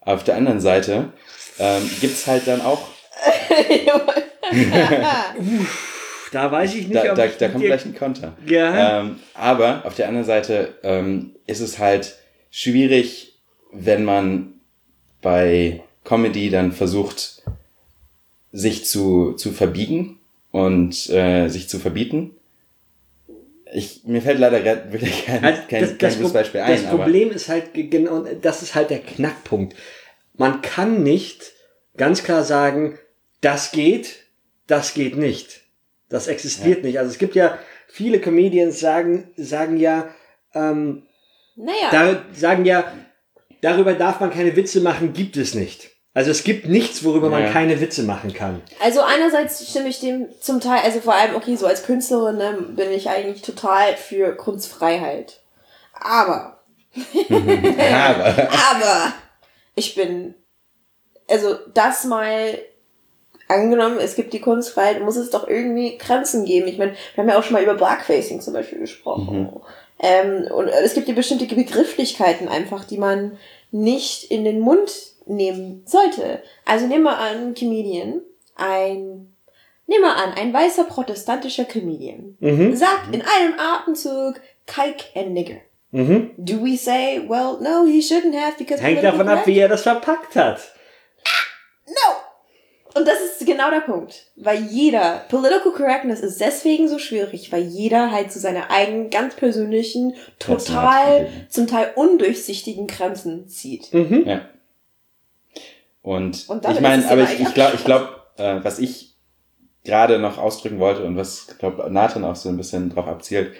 Auf 0.00 0.24
der 0.24 0.36
anderen 0.36 0.60
Seite 0.60 1.12
ähm, 1.58 1.88
gibt's 2.00 2.26
halt 2.26 2.46
dann 2.46 2.60
auch, 2.60 2.88
Da 6.32 6.50
weiß 6.50 6.74
ich 6.74 6.88
nicht, 6.88 6.96
da, 6.96 7.10
ob 7.10 7.16
da, 7.16 7.26
ich 7.26 7.36
da 7.36 7.48
kommt 7.48 7.64
gleich 7.64 7.84
ein 7.84 7.94
Konter. 7.94 8.32
Ja. 8.46 9.00
Ähm, 9.00 9.20
aber 9.34 9.84
auf 9.84 9.94
der 9.94 10.08
anderen 10.08 10.26
Seite 10.26 10.74
ähm, 10.82 11.36
ist 11.46 11.60
es 11.60 11.78
halt 11.78 12.16
schwierig, 12.50 13.38
wenn 13.70 14.04
man 14.04 14.54
bei 15.20 15.82
Comedy 16.04 16.48
dann 16.48 16.72
versucht, 16.72 17.42
sich 18.52 18.84
zu, 18.84 19.32
zu 19.32 19.50
verbiegen 19.52 20.18
und 20.50 21.08
äh, 21.10 21.48
sich 21.48 21.68
zu 21.68 21.78
verbieten. 21.78 22.32
Ich, 23.74 24.02
mir 24.04 24.20
fällt 24.20 24.38
leider 24.38 24.92
wirklich 24.92 25.24
kein, 25.24 25.42
Also 25.44 25.62
kein, 25.68 25.80
das, 25.80 25.90
kein 25.90 25.98
das, 26.00 26.16
gutes 26.16 26.32
Pro- 26.32 26.38
Beispiel 26.38 26.60
ein. 26.60 26.72
das 26.72 26.84
aber 26.86 27.04
Problem 27.04 27.30
ist 27.30 27.48
halt 27.48 27.72
ge- 27.72 27.86
genau, 27.88 28.24
das 28.42 28.62
ist 28.62 28.74
halt 28.74 28.90
der 28.90 28.98
Knackpunkt. 29.00 29.74
Man 30.36 30.60
kann 30.60 31.02
nicht 31.02 31.52
ganz 31.96 32.22
klar 32.22 32.44
sagen, 32.44 32.98
das 33.40 33.72
geht, 33.72 34.24
das 34.66 34.92
geht 34.94 35.16
nicht. 35.16 35.62
Das 36.10 36.26
existiert 36.28 36.84
nicht. 36.84 36.98
Also 36.98 37.10
es 37.10 37.18
gibt 37.18 37.34
ja 37.34 37.58
viele 37.88 38.20
Comedians 38.20 38.78
sagen 38.78 39.30
sagen 39.36 39.78
ja 39.78 40.14
ähm, 40.54 41.04
Naja. 41.56 41.88
da, 41.90 42.24
sagen 42.34 42.66
ja 42.66 42.92
darüber 43.62 43.94
darf 43.94 44.20
man 44.20 44.30
keine 44.30 44.54
Witze 44.54 44.80
machen, 44.82 45.14
gibt 45.14 45.38
es 45.38 45.54
nicht. 45.54 45.91
Also 46.14 46.30
es 46.30 46.44
gibt 46.44 46.68
nichts, 46.68 47.04
worüber 47.04 47.30
man 47.30 47.44
Ja. 47.44 47.50
keine 47.50 47.80
Witze 47.80 48.02
machen 48.02 48.34
kann. 48.34 48.60
Also 48.80 49.00
einerseits 49.00 49.66
stimme 49.68 49.88
ich 49.88 50.00
dem 50.00 50.28
zum 50.40 50.60
Teil, 50.60 50.80
also 50.84 51.00
vor 51.00 51.14
allem, 51.14 51.34
okay, 51.34 51.56
so 51.56 51.66
als 51.66 51.84
Künstlerin 51.84 52.36
ne, 52.36 52.52
bin 52.76 52.90
ich 52.92 53.08
eigentlich 53.08 53.40
total 53.42 53.96
für 53.96 54.36
Kunstfreiheit. 54.36 55.40
Aber, 55.94 56.60
aber 57.30 58.48
aber, 58.70 59.12
ich 59.74 59.94
bin, 59.94 60.34
also 61.30 61.56
das 61.72 62.04
mal 62.04 62.58
angenommen, 63.48 63.98
es 63.98 64.14
gibt 64.14 64.34
die 64.34 64.40
Kunstfreiheit, 64.40 65.00
muss 65.02 65.16
es 65.16 65.30
doch 65.30 65.48
irgendwie 65.48 65.96
Grenzen 65.96 66.44
geben. 66.44 66.68
Ich 66.68 66.78
meine, 66.78 66.92
wir 67.14 67.22
haben 67.22 67.30
ja 67.30 67.38
auch 67.38 67.42
schon 67.42 67.54
mal 67.54 67.62
über 67.62 67.74
Blackfacing 67.74 68.40
zum 68.40 68.52
Beispiel 68.52 68.80
gesprochen. 68.80 69.50
Ähm, 69.98 70.46
und 70.50 70.68
es 70.68 70.94
gibt 70.94 71.08
ja 71.08 71.14
bestimmte 71.14 71.46
Begrifflichkeiten 71.46 72.48
einfach, 72.48 72.84
die 72.84 72.98
man 72.98 73.38
nicht 73.70 74.30
in 74.30 74.44
den 74.44 74.60
Mund 74.60 74.90
nehmen 75.26 75.82
sollte. 75.86 76.42
Also 76.64 76.86
nehmen 76.86 77.04
wir 77.04 77.18
an, 77.18 77.48
ein 77.48 77.54
Comedian, 77.54 78.20
ein, 78.56 79.34
nehmen 79.86 80.02
wir 80.02 80.16
an, 80.16 80.32
ein 80.34 80.52
weißer 80.52 80.84
protestantischer 80.84 81.64
Comedian 81.64 82.36
Mhm. 82.40 82.74
sagt 82.76 83.14
in 83.14 83.22
einem 83.22 83.54
Atemzug, 83.58 84.40
Kalk 84.66 84.96
and 85.14 85.32
Nigger. 85.32 85.60
Do 85.94 86.64
we 86.64 86.76
say, 86.78 87.20
well, 87.28 87.58
no, 87.60 87.84
he 87.84 88.00
shouldn't 88.00 88.34
have 88.34 88.56
because 88.56 88.82
Hängt 88.82 89.04
davon 89.04 89.28
ab, 89.28 89.46
wie 89.46 89.58
er 89.58 89.68
das 89.68 89.82
verpackt 89.82 90.34
hat. 90.36 90.72
No! 91.86 92.14
Und 92.94 93.06
das 93.08 93.20
ist 93.20 93.46
genau 93.46 93.70
der 93.70 93.80
Punkt. 93.80 94.26
Weil 94.36 94.62
jeder, 94.64 95.24
Political 95.28 95.72
Correctness 95.72 96.20
ist 96.20 96.40
deswegen 96.40 96.88
so 96.88 96.98
schwierig, 96.98 97.52
weil 97.52 97.62
jeder 97.62 98.10
halt 98.10 98.32
zu 98.32 98.38
seiner 98.38 98.70
eigenen, 98.70 99.10
ganz 99.10 99.34
persönlichen, 99.34 100.14
total, 100.38 101.28
zum 101.48 101.66
Teil 101.66 101.92
undurchsichtigen 101.94 102.86
Grenzen 102.86 103.48
zieht. 103.48 103.92
Mhm. 103.92 104.24
Ja. 104.26 104.42
Und, 106.02 106.48
Und 106.48 106.68
ich 106.68 106.80
meine, 106.80 107.08
aber 107.08 107.22
ich, 107.22 107.40
ich 107.40 107.54
glaube, 107.54 107.76
ich 107.76 107.84
glaub, 107.84 108.32
äh, 108.36 108.62
was 108.62 108.78
ich 108.78 109.14
gerade 109.84 110.18
noch 110.18 110.38
ausdrücken 110.38 110.78
wollte 110.78 111.04
und 111.04 111.16
was, 111.16 111.58
glaube 111.58 111.88
Nathan 111.90 112.24
auch 112.24 112.36
so 112.36 112.48
ein 112.48 112.56
bisschen 112.56 112.90
drauf 112.90 113.06
abzielt, 113.06 113.52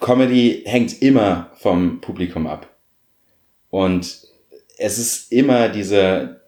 Comedy 0.00 0.62
hängt 0.66 1.00
immer 1.02 1.50
vom 1.56 2.00
Publikum 2.00 2.46
ab. 2.46 2.68
Und 3.70 4.26
es 4.78 4.98
ist 4.98 5.32
immer 5.32 5.68
diese, 5.68 6.40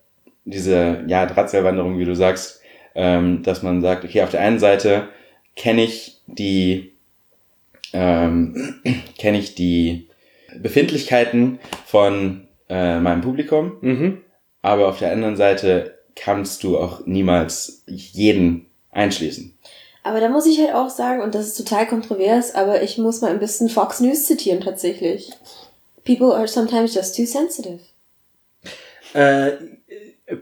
diese, 0.44 1.04
ja, 1.06 1.26
Drahtseilwanderung, 1.26 1.98
wie 1.98 2.04
du 2.04 2.16
sagst, 2.16 2.60
ähm, 2.94 3.42
dass 3.42 3.62
man 3.62 3.80
sagt, 3.80 4.04
okay, 4.04 4.22
auf 4.22 4.30
der 4.30 4.40
einen 4.40 4.58
Seite 4.58 5.08
kenne 5.54 5.84
ich 5.84 6.20
die, 6.26 6.92
ähm, 7.92 8.80
kenne 9.18 9.38
ich 9.38 9.54
die 9.54 10.08
Befindlichkeiten 10.58 11.60
von 11.86 12.48
äh, 12.68 12.98
meinem 12.98 13.20
Publikum, 13.20 13.76
Mhm. 13.80 14.18
Aber 14.62 14.88
auf 14.88 14.98
der 14.98 15.12
anderen 15.12 15.36
Seite 15.36 15.98
kannst 16.16 16.62
du 16.62 16.78
auch 16.78 17.04
niemals 17.06 17.82
jeden 17.86 18.66
einschließen. 18.90 19.56
Aber 20.04 20.20
da 20.20 20.28
muss 20.28 20.46
ich 20.46 20.58
halt 20.58 20.74
auch 20.74 20.90
sagen, 20.90 21.22
und 21.22 21.34
das 21.34 21.46
ist 21.46 21.56
total 21.56 21.86
kontrovers, 21.86 22.54
aber 22.54 22.82
ich 22.82 22.98
muss 22.98 23.20
mal 23.20 23.30
ein 23.30 23.38
bisschen 23.38 23.68
Fox 23.68 24.00
News 24.00 24.24
zitieren 24.26 24.60
tatsächlich. 24.60 25.30
People 26.04 26.34
are 26.34 26.48
sometimes 26.48 26.94
just 26.94 27.16
too 27.16 27.24
sensitive. 27.24 27.80
Uh, 29.14 29.52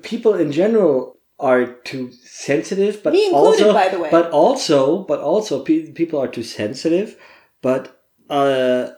people 0.03 0.41
in 0.41 0.51
general 0.51 1.15
are 1.39 1.67
too 1.85 2.11
sensitive, 2.25 3.03
but 3.03 3.13
Me 3.13 3.25
included, 3.31 3.67
also, 3.67 3.73
by 3.73 3.89
the 3.91 4.01
way. 4.01 4.09
but 4.11 4.31
also, 4.33 5.05
but 5.07 5.21
also, 5.21 5.63
pe- 5.65 5.93
people 5.93 6.19
are 6.21 6.29
too 6.31 6.43
sensitive, 6.43 7.17
but 7.63 7.89
uh, 8.31 8.91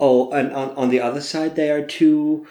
oh, 0.00 0.30
and 0.30 0.52
on, 0.52 0.70
on 0.76 0.90
the 0.90 1.00
other 1.00 1.20
side, 1.20 1.54
they 1.56 1.70
are 1.70 1.82
too. 1.86 2.46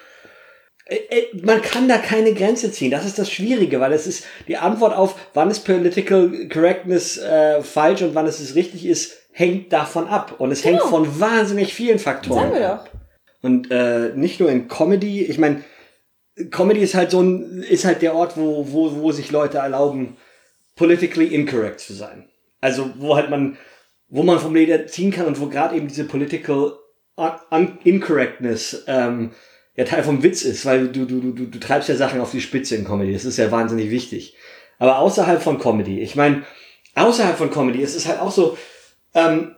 Äh, 0.88 0.96
äh, 1.10 1.26
Man 1.44 1.62
kann 1.62 1.88
da 1.88 1.98
keine 1.98 2.34
Grenze 2.34 2.72
ziehen. 2.72 2.92
Das 2.92 3.06
ist 3.06 3.20
das 3.20 3.32
Schwierige, 3.32 3.80
weil 3.80 3.94
es 3.94 4.08
ist 4.08 4.26
die 4.48 4.58
Antwort 4.58 4.96
auf, 4.96 5.16
wann 5.34 5.50
ist 5.52 5.66
Political 5.66 6.48
Correctness 6.50 7.18
äh, 7.18 7.62
falsch 7.62 8.02
und 8.02 8.16
wann 8.16 8.26
es 8.28 8.40
ist 8.40 8.56
richtig 8.56 8.86
ist, 8.86 9.14
hängt 9.32 9.72
davon 9.74 10.08
ab. 10.08 10.36
Und 10.40 10.52
es 10.52 10.64
hängt 10.64 10.80
Genau. 10.80 10.90
von 10.90 11.20
wahnsinnig 11.20 11.74
vielen 11.74 12.00
Faktoren. 12.00 12.40
Sagen 12.52 12.54
wir 12.56 12.72
ab. 12.74 12.90
doch. 12.92 13.00
Und 13.44 13.70
äh, 13.72 14.12
nicht 14.16 14.40
nur 14.40 14.50
in 14.50 14.68
Comedy, 14.68 15.24
ich 15.26 15.38
meine, 15.38 15.64
Comedy 16.52 16.82
ist 16.82 16.96
halt 16.96 17.12
so 17.12 17.22
ein, 17.22 17.64
ist 17.70 17.86
halt 17.86 18.02
der 18.02 18.16
Ort, 18.16 18.38
wo, 18.38 18.66
wo, 18.72 18.96
wo 18.96 19.12
sich 19.12 19.32
Leute 19.32 19.58
erlauben, 19.60 20.18
politically 20.76 21.28
incorrect 21.28 21.80
zu 21.80 21.94
sein. 21.94 22.30
Also 22.62 22.92
wo 22.98 23.16
halt 23.16 23.30
man, 23.30 23.58
wo 24.10 24.24
man 24.24 24.40
vom 24.40 24.56
Leder 24.56 24.88
ziehen 24.88 25.12
kann 25.12 25.26
und 25.26 25.40
wo 25.40 25.48
gerade 25.48 25.76
eben 25.76 25.88
diese 25.88 26.06
political 26.06 26.74
un 27.16 27.32
un 27.52 27.78
incorrectness 27.84 28.84
ähm, 28.88 29.32
ja 29.78 29.86
Teil 29.86 30.04
vom 30.04 30.24
Witz 30.24 30.42
ist, 30.42 30.66
weil 30.66 30.90
du, 30.90 31.06
du, 31.06 31.22
du, 31.22 31.32
du, 31.32 31.46
du 31.46 31.60
treibst 31.60 31.88
ja 31.88 31.96
Sachen 31.96 32.20
auf 32.20 32.32
die 32.32 32.42
Spitze 32.42 32.76
in 32.76 32.84
Comedy. 32.84 33.14
Das 33.14 33.26
ist 33.26 33.38
ja 33.38 33.52
wahnsinnig 33.52 33.92
wichtig. 33.92 34.36
Aber 34.80 35.00
außerhalb 35.00 35.42
von 35.42 35.60
Comedy, 35.60 36.02
ich 36.02 36.16
meine, 36.16 36.44
außerhalb 36.96 37.38
von 37.38 37.52
Comedy 37.52 37.82
ist 37.82 37.96
es 37.96 38.08
halt 38.08 38.20
auch 38.20 38.32
so, 38.32 38.58
ähm, 39.14 39.56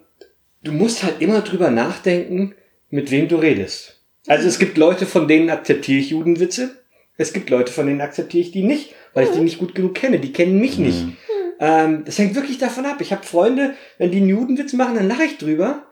du 0.61 0.71
musst 0.71 1.03
halt 1.03 1.21
immer 1.21 1.41
drüber 1.41 1.71
nachdenken, 1.71 2.53
mit 2.89 3.11
wem 3.11 3.27
du 3.27 3.38
redest. 3.38 4.01
Also 4.27 4.47
es 4.47 4.59
gibt 4.59 4.77
Leute, 4.77 5.05
von 5.05 5.27
denen 5.27 5.49
akzeptiere 5.49 5.99
ich 5.99 6.09
Judenwitze. 6.09 6.71
Es 7.17 7.33
gibt 7.33 7.49
Leute, 7.49 7.71
von 7.71 7.88
denen 7.88 8.01
akzeptiere 8.01 8.41
ich 8.41 8.51
die 8.51 8.63
nicht, 8.63 8.93
weil 9.13 9.25
ich 9.25 9.31
die 9.31 9.39
nicht 9.39 9.57
gut 9.57 9.75
genug 9.75 9.95
kenne. 9.95 10.19
Die 10.19 10.31
kennen 10.31 10.59
mich 10.59 10.77
nicht. 10.77 11.05
Ähm, 11.59 12.03
das 12.05 12.17
hängt 12.17 12.35
wirklich 12.35 12.57
davon 12.57 12.85
ab. 12.85 13.01
Ich 13.01 13.11
habe 13.11 13.25
Freunde, 13.25 13.73
wenn 13.97 14.11
die 14.11 14.17
einen 14.17 14.29
Judenwitz 14.29 14.73
machen, 14.73 14.95
dann 14.95 15.07
lache 15.07 15.23
ich 15.23 15.38
drüber. 15.38 15.83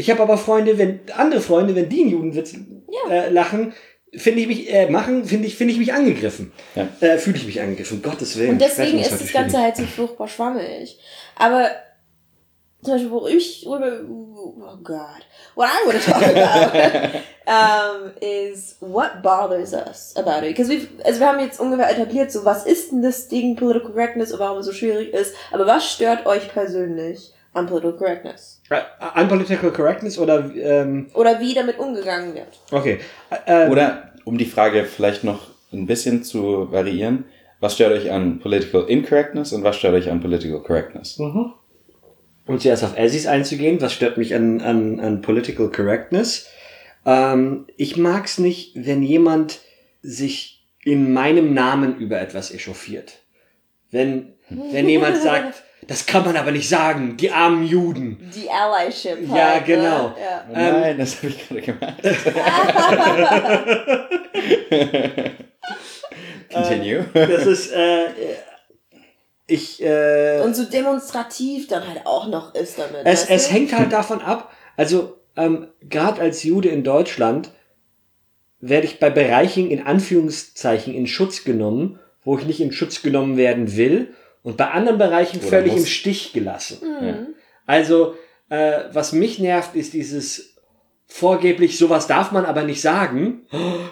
Ich 0.00 0.10
habe 0.10 0.22
aber 0.22 0.38
Freunde, 0.38 0.78
wenn 0.78 1.00
andere 1.14 1.42
Freunde, 1.42 1.74
wenn 1.74 1.88
die 1.90 2.00
einen 2.00 2.10
Judenwitz 2.10 2.54
Ja. 2.54 3.10
äh, 3.12 3.28
lachen, 3.28 3.74
finde 4.14 4.40
ich 4.40 4.46
mich 4.46 4.72
äh, 4.72 4.88
machen, 4.90 5.26
finde 5.26 5.46
ich 5.46 5.56
finde 5.56 5.74
ich 5.74 5.78
mich 5.78 5.92
angegriffen. 5.92 6.52
Ja. 6.74 6.88
Äh, 7.00 7.18
Fühle 7.18 7.36
ich 7.36 7.44
mich 7.46 7.60
angegriffen. 7.60 7.98
Um 7.98 8.02
Gottes 8.02 8.38
Willen. 8.38 8.52
Und 8.52 8.60
deswegen 8.62 8.98
ist 8.98 9.12
das 9.12 9.30
Ganze 9.30 9.50
schwierig. 9.56 9.64
halt 9.64 9.76
so 9.76 9.84
furchtbar 9.84 10.26
schwammig. 10.26 10.98
Aber 11.36 11.68
zum 12.82 12.94
Beispiel, 12.94 13.10
wo 13.10 13.26
ich, 13.26 13.62
worüber- 13.66 14.00
oh 14.08 14.78
God, 14.82 15.20
what 15.54 15.68
I 15.68 15.86
want 15.86 16.02
to 16.02 16.10
talk 16.10 16.22
about 16.22 17.18
um, 17.46 18.10
is 18.22 18.76
what 18.80 19.22
bothers 19.22 19.74
us 19.74 20.14
about 20.16 20.38
it. 20.46 20.56
Because 20.56 20.70
we've, 20.72 20.88
also 21.04 21.20
wir 21.20 21.26
haben 21.28 21.40
jetzt 21.40 21.60
ungefähr 21.60 21.90
etabliert, 21.90 22.32
so 22.32 22.46
was 22.46 22.64
ist 22.64 22.90
denn 22.90 23.02
das 23.02 23.28
Ding 23.28 23.54
Political 23.54 23.90
Correctness 23.92 24.32
und 24.32 24.38
warum 24.40 24.58
es 24.60 24.66
so 24.66 24.72
schwierig 24.72 25.12
ist. 25.12 25.34
Aber 25.52 25.66
was 25.66 25.92
stört 25.92 26.24
euch 26.24 26.48
persönlich 26.48 27.34
an 27.52 27.66
Political 27.66 27.98
Correctness? 27.98 28.59
Unpolitical 29.16 29.72
Correctness 29.72 30.18
oder 30.18 30.50
ähm, 30.54 31.08
Oder 31.14 31.40
wie 31.40 31.54
damit 31.54 31.78
umgegangen 31.78 32.34
wird? 32.34 32.48
okay. 32.70 33.00
Äh, 33.46 33.68
Oder 33.68 34.12
um 34.24 34.38
die 34.38 34.44
Frage 34.44 34.84
vielleicht 34.84 35.24
noch 35.24 35.48
ein 35.72 35.86
bisschen 35.86 36.22
zu 36.22 36.70
variieren, 36.70 37.24
was 37.58 37.74
stört 37.74 37.92
euch 37.92 38.10
an 38.10 38.38
Political 38.38 38.84
Incorrectness 38.88 39.52
und 39.52 39.64
was 39.64 39.76
stört 39.76 39.94
euch 39.94 40.10
an 40.10 40.20
Political 40.20 40.60
Correctness? 40.60 41.18
um 41.18 42.58
zuerst 42.58 42.82
auf 42.84 42.98
Assis 42.98 43.26
einzugehen, 43.26 43.80
was 43.80 43.92
stört 43.92 44.16
mich 44.16 44.34
an, 44.34 44.60
an, 44.60 44.98
an 44.98 45.20
Political 45.20 45.70
Correctness? 45.70 46.48
Ähm, 47.06 47.66
ich 47.76 47.96
mag's 47.96 48.38
nicht, 48.38 48.72
wenn 48.74 49.02
jemand 49.02 49.60
sich 50.02 50.64
in 50.84 51.12
meinem 51.12 51.54
Namen 51.54 51.98
über 51.98 52.20
etwas 52.20 52.52
echauffiert. 52.52 53.18
Wenn, 53.90 54.34
wenn 54.48 54.88
jemand 54.88 55.16
sagt, 55.18 55.62
das 55.86 56.06
kann 56.06 56.24
man 56.24 56.36
aber 56.36 56.52
nicht 56.52 56.68
sagen, 56.68 57.16
die 57.16 57.30
armen 57.30 57.66
Juden. 57.66 58.30
Die 58.34 58.50
Allyship. 58.50 59.18
Ja, 59.28 59.54
halt, 59.54 59.64
genau. 59.66 60.08
Ne? 60.08 60.14
Ja. 60.20 60.44
Oh 60.48 60.52
Nein, 60.52 60.98
das 60.98 61.16
habe 61.16 61.28
ich 61.28 61.48
gerade 61.48 61.62
gemacht. 61.62 61.94
Continue. 66.52 67.06
Das 67.14 67.46
ist, 67.46 67.72
äh, 67.72 68.06
ich, 69.46 69.82
äh, 69.82 70.40
Und 70.44 70.54
so 70.54 70.64
demonstrativ 70.64 71.68
dann 71.68 71.88
halt 71.88 72.06
auch 72.06 72.28
noch 72.28 72.54
ist 72.54 72.78
damit. 72.78 73.00
Es, 73.04 73.28
es 73.28 73.48
du? 73.48 73.54
hängt 73.54 73.76
halt 73.76 73.92
davon 73.92 74.20
ab, 74.20 74.52
also 74.76 75.16
ähm, 75.36 75.68
gerade 75.88 76.20
als 76.20 76.42
Jude 76.42 76.68
in 76.68 76.84
Deutschland 76.84 77.50
werde 78.60 78.86
ich 78.86 79.00
bei 79.00 79.10
Bereichen 79.10 79.70
in 79.70 79.86
Anführungszeichen 79.86 80.94
in 80.94 81.06
Schutz 81.06 81.44
genommen, 81.44 81.98
wo 82.22 82.36
ich 82.36 82.44
nicht 82.44 82.60
in 82.60 82.72
Schutz 82.72 83.02
genommen 83.02 83.36
werden 83.36 83.76
will 83.76 84.14
und 84.42 84.56
bei 84.56 84.68
anderen 84.68 84.98
Bereichen 84.98 85.38
Oder 85.40 85.48
völlig 85.48 85.72
muss. 85.72 85.82
im 85.82 85.86
Stich 85.86 86.32
gelassen. 86.32 86.78
Ja. 87.02 87.26
Also 87.66 88.14
äh, 88.48 88.84
was 88.92 89.12
mich 89.12 89.38
nervt, 89.38 89.74
ist 89.74 89.92
dieses 89.94 90.56
vorgeblich, 91.06 91.76
sowas 91.76 92.06
darf 92.06 92.32
man 92.32 92.44
aber 92.44 92.62
nicht 92.62 92.80
sagen, 92.80 93.46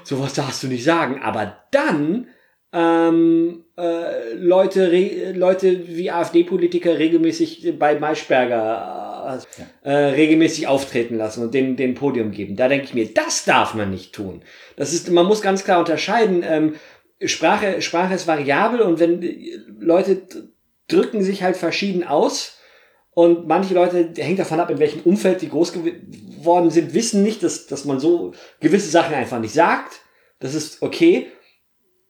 sowas 0.05 0.35
darfst 0.35 0.63
du 0.63 0.69
nicht 0.69 0.85
sagen, 0.85 1.21
aber 1.23 1.57
dann 1.71 2.29
ähm, 2.73 3.65
äh, 3.79 4.35
Leute, 4.35 4.93
re, 4.93 5.33
Leute 5.33 5.89
wie 5.89 6.11
AfD-Politiker 6.11 6.99
regelmäßig 6.99 7.75
bei 7.79 7.99
Maischberger 7.99 9.43
äh, 9.85 9.89
äh, 9.89 9.93
regelmäßig 10.11 10.67
auftreten 10.67 11.17
lassen 11.17 11.43
und 11.43 11.55
den, 11.55 11.77
den 11.77 11.95
Podium 11.95 12.31
geben. 12.31 12.57
Da 12.57 12.69
denke 12.69 12.87
ich 12.87 12.95
mir, 12.95 13.13
das 13.13 13.45
darf 13.45 13.75
man 13.75 13.91
nicht 13.91 14.15
tun. 14.15 14.43
Das 14.77 14.93
ist, 14.93 15.11
man 15.11 15.27
muss 15.27 15.43
ganz 15.43 15.65
klar 15.65 15.81
unterscheiden. 15.81 16.45
Ähm, 16.47 16.75
Sprache, 17.25 17.83
Sprache 17.83 18.15
ist 18.15 18.27
variabel 18.27 18.81
und 18.81 19.01
wenn 19.01 19.23
äh, 19.23 19.59
Leute 19.79 20.23
drücken 20.87 21.23
sich 21.23 21.43
halt 21.43 21.57
verschieden 21.57 22.05
aus 22.05 22.59
und 23.11 23.49
manche 23.49 23.75
Leute, 23.75 24.13
hängt 24.17 24.39
davon 24.39 24.61
ab, 24.61 24.71
in 24.71 24.79
welchem 24.79 25.03
Umfeld 25.03 25.43
die 25.43 25.49
groß 25.49 25.73
geworden 25.73 26.71
sind, 26.71 26.95
wissen 26.95 27.23
nicht, 27.23 27.43
dass, 27.43 27.67
dass 27.67 27.85
man 27.85 27.99
so 27.99 28.33
gewisse 28.61 28.91
Sachen 28.91 29.15
einfach 29.15 29.41
nicht 29.41 29.55
sagt. 29.55 30.01
Das 30.39 30.55
ist 30.55 30.83
okay. 30.83 31.27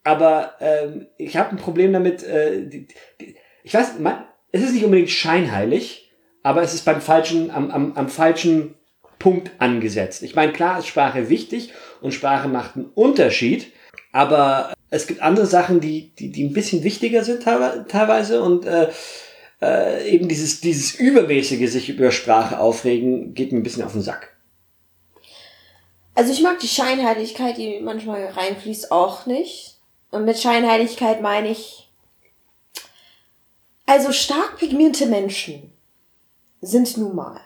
Aber 0.04 0.54
ähm, 0.60 1.06
ich 1.16 1.36
habe 1.36 1.50
ein 1.50 1.56
Problem 1.56 1.92
damit, 1.92 2.22
äh, 2.22 2.66
die, 2.66 2.88
die, 3.20 3.36
ich 3.64 3.74
weiß, 3.74 3.98
man, 3.98 4.24
es 4.52 4.62
ist 4.62 4.72
nicht 4.72 4.84
unbedingt 4.84 5.10
scheinheilig, 5.10 6.12
aber 6.42 6.62
es 6.62 6.74
ist 6.74 6.84
beim 6.84 7.00
falschen, 7.00 7.50
am, 7.50 7.70
am, 7.70 7.92
am 7.94 8.08
falschen 8.08 8.74
Punkt 9.18 9.50
angesetzt. 9.58 10.22
Ich 10.22 10.34
meine, 10.34 10.52
klar 10.52 10.78
ist 10.78 10.86
Sprache 10.86 11.28
wichtig 11.28 11.72
und 12.00 12.14
Sprache 12.14 12.48
macht 12.48 12.76
einen 12.76 12.86
Unterschied, 12.86 13.72
aber 14.12 14.72
es 14.90 15.06
gibt 15.06 15.20
andere 15.22 15.46
Sachen, 15.46 15.80
die, 15.80 16.10
die, 16.18 16.30
die 16.30 16.44
ein 16.44 16.52
bisschen 16.52 16.82
wichtiger 16.82 17.24
sind 17.24 17.42
teilwe- 17.42 17.86
teilweise 17.86 18.42
und 18.42 18.64
äh, 18.64 18.88
äh, 19.60 20.08
eben 20.08 20.28
dieses, 20.28 20.60
dieses 20.60 20.94
übermäßige 20.94 21.70
sich 21.70 21.88
über 21.88 22.10
Sprache 22.10 22.58
aufregen 22.58 23.34
geht 23.34 23.52
mir 23.52 23.58
ein 23.58 23.62
bisschen 23.64 23.84
auf 23.84 23.92
den 23.92 24.02
Sack. 24.02 24.34
Also 26.14 26.32
ich 26.32 26.42
mag 26.42 26.58
die 26.58 26.68
Scheinheiligkeit, 26.68 27.56
die 27.58 27.80
manchmal 27.80 28.24
reinfließt, 28.26 28.90
auch 28.90 29.26
nicht. 29.26 29.76
Und 30.10 30.24
mit 30.24 30.38
Scheinheiligkeit 30.40 31.20
meine 31.20 31.48
ich, 31.50 31.88
also 33.86 34.12
stark 34.12 34.58
pigmentierte 34.58 35.10
Menschen 35.10 35.72
sind 36.60 36.96
nun 36.96 37.14
mal 37.14 37.40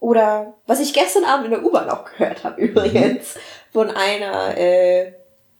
Oder 0.00 0.54
was 0.66 0.80
ich 0.80 0.92
gestern 0.92 1.24
Abend 1.24 1.46
in 1.46 1.50
der 1.52 1.64
U-Bahn 1.64 1.88
auch 1.88 2.04
gehört 2.04 2.44
habe 2.44 2.60
übrigens, 2.60 3.36
von 3.72 3.90
einer 3.90 4.56
äh, 4.56 5.12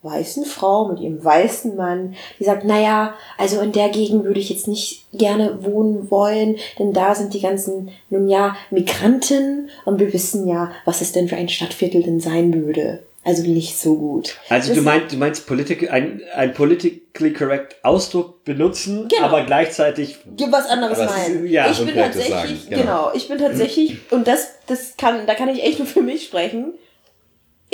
weißen 0.03 0.45
Frau 0.45 0.87
mit 0.89 1.01
ihrem 1.01 1.25
weißen 1.25 1.75
Mann, 1.77 2.15
die 2.39 2.45
sagt, 2.45 2.65
naja, 2.65 3.15
also 3.37 3.61
in 3.61 3.73
der 3.73 3.89
Gegend 3.89 4.25
würde 4.25 4.39
ich 4.41 4.49
jetzt 4.51 4.69
nicht 4.69 5.07
gerne 5.13 5.65
wohnen 5.65 6.11
wollen, 6.11 6.57
denn 6.79 6.93
da 6.93 7.15
sind 7.15 7.35
die 7.35 7.41
ganzen, 7.41 7.91
nun 8.09 8.29
ja, 8.29 8.57
Migranten 8.71 9.71
und 9.85 9.99
wir 9.99 10.13
wissen 10.13 10.47
ja, 10.47 10.71
was 10.85 11.01
es 11.01 11.13
denn 11.13 11.29
für 11.29 11.37
ein 11.37 11.49
Stadtviertel 11.49 12.03
denn 12.03 12.21
sein 12.21 12.65
würde. 12.65 13.03
Also 13.25 13.43
nicht 13.43 13.79
so 13.79 13.97
gut. 13.97 14.37
Also 14.49 14.69
Das- 14.69 14.79
du 14.79 14.83
meinst, 14.83 15.13
du 15.13 15.19
meinst 15.19 15.47
politic, 15.47 15.91
ein, 15.93 16.23
ein 16.35 16.55
politically 16.55 17.33
correct 17.33 17.77
Ausdruck 17.85 18.45
benutzen, 18.45 19.09
Genau. 19.09 19.25
aber 19.27 19.43
gleichzeitig 19.45 20.17
Gib 20.37 20.51
was 20.53 20.67
anderes 20.67 20.97
meinen. 20.99 21.47
ja, 21.47 21.71
ich 21.71 21.85
bin 21.85 21.95
tatsächlich, 21.95 22.71
genau. 22.71 22.81
genau. 22.83 23.11
ich 23.15 23.29
bin 23.29 23.39
tatsächlich, 23.39 23.99
und 24.13 24.27
das, 24.29 24.49
das 24.69 24.97
kann, 24.97 25.27
da 25.27 25.35
kann 25.35 25.49
ich 25.51 25.63
echt 25.63 25.79
nur 25.79 25.89
für 25.89 26.01
mich 26.01 26.25
sprechen. 26.25 26.73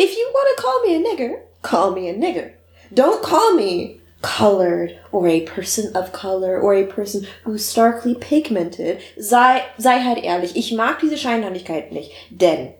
If 0.00 0.10
you 0.10 0.24
wanna 0.32 0.56
call 0.56 0.88
me 0.90 0.96
a 0.96 1.12
nigger, 1.12 1.34
call 1.64 1.90
me 1.90 2.08
a 2.08 2.14
nigger. 2.14 2.52
Don't 2.92 3.22
call 3.22 3.54
me 3.54 4.00
colored 4.22 4.98
or 5.12 5.26
a 5.26 5.40
person 5.40 5.94
of 5.96 6.12
color 6.12 6.60
or 6.60 6.74
a 6.74 6.86
person 6.86 7.26
who's 7.44 7.68
starkly 7.68 8.14
pigmented. 8.14 8.98
Sei, 9.18 9.62
sei 9.76 10.00
halt 10.00 10.22
ehrlich. 10.22 10.56
Ich 10.56 10.72
mag 10.72 11.00
diese 11.00 11.18
Scheinheiligkeit 11.18 11.92
nicht. 11.92 12.12
Denn 12.30 12.72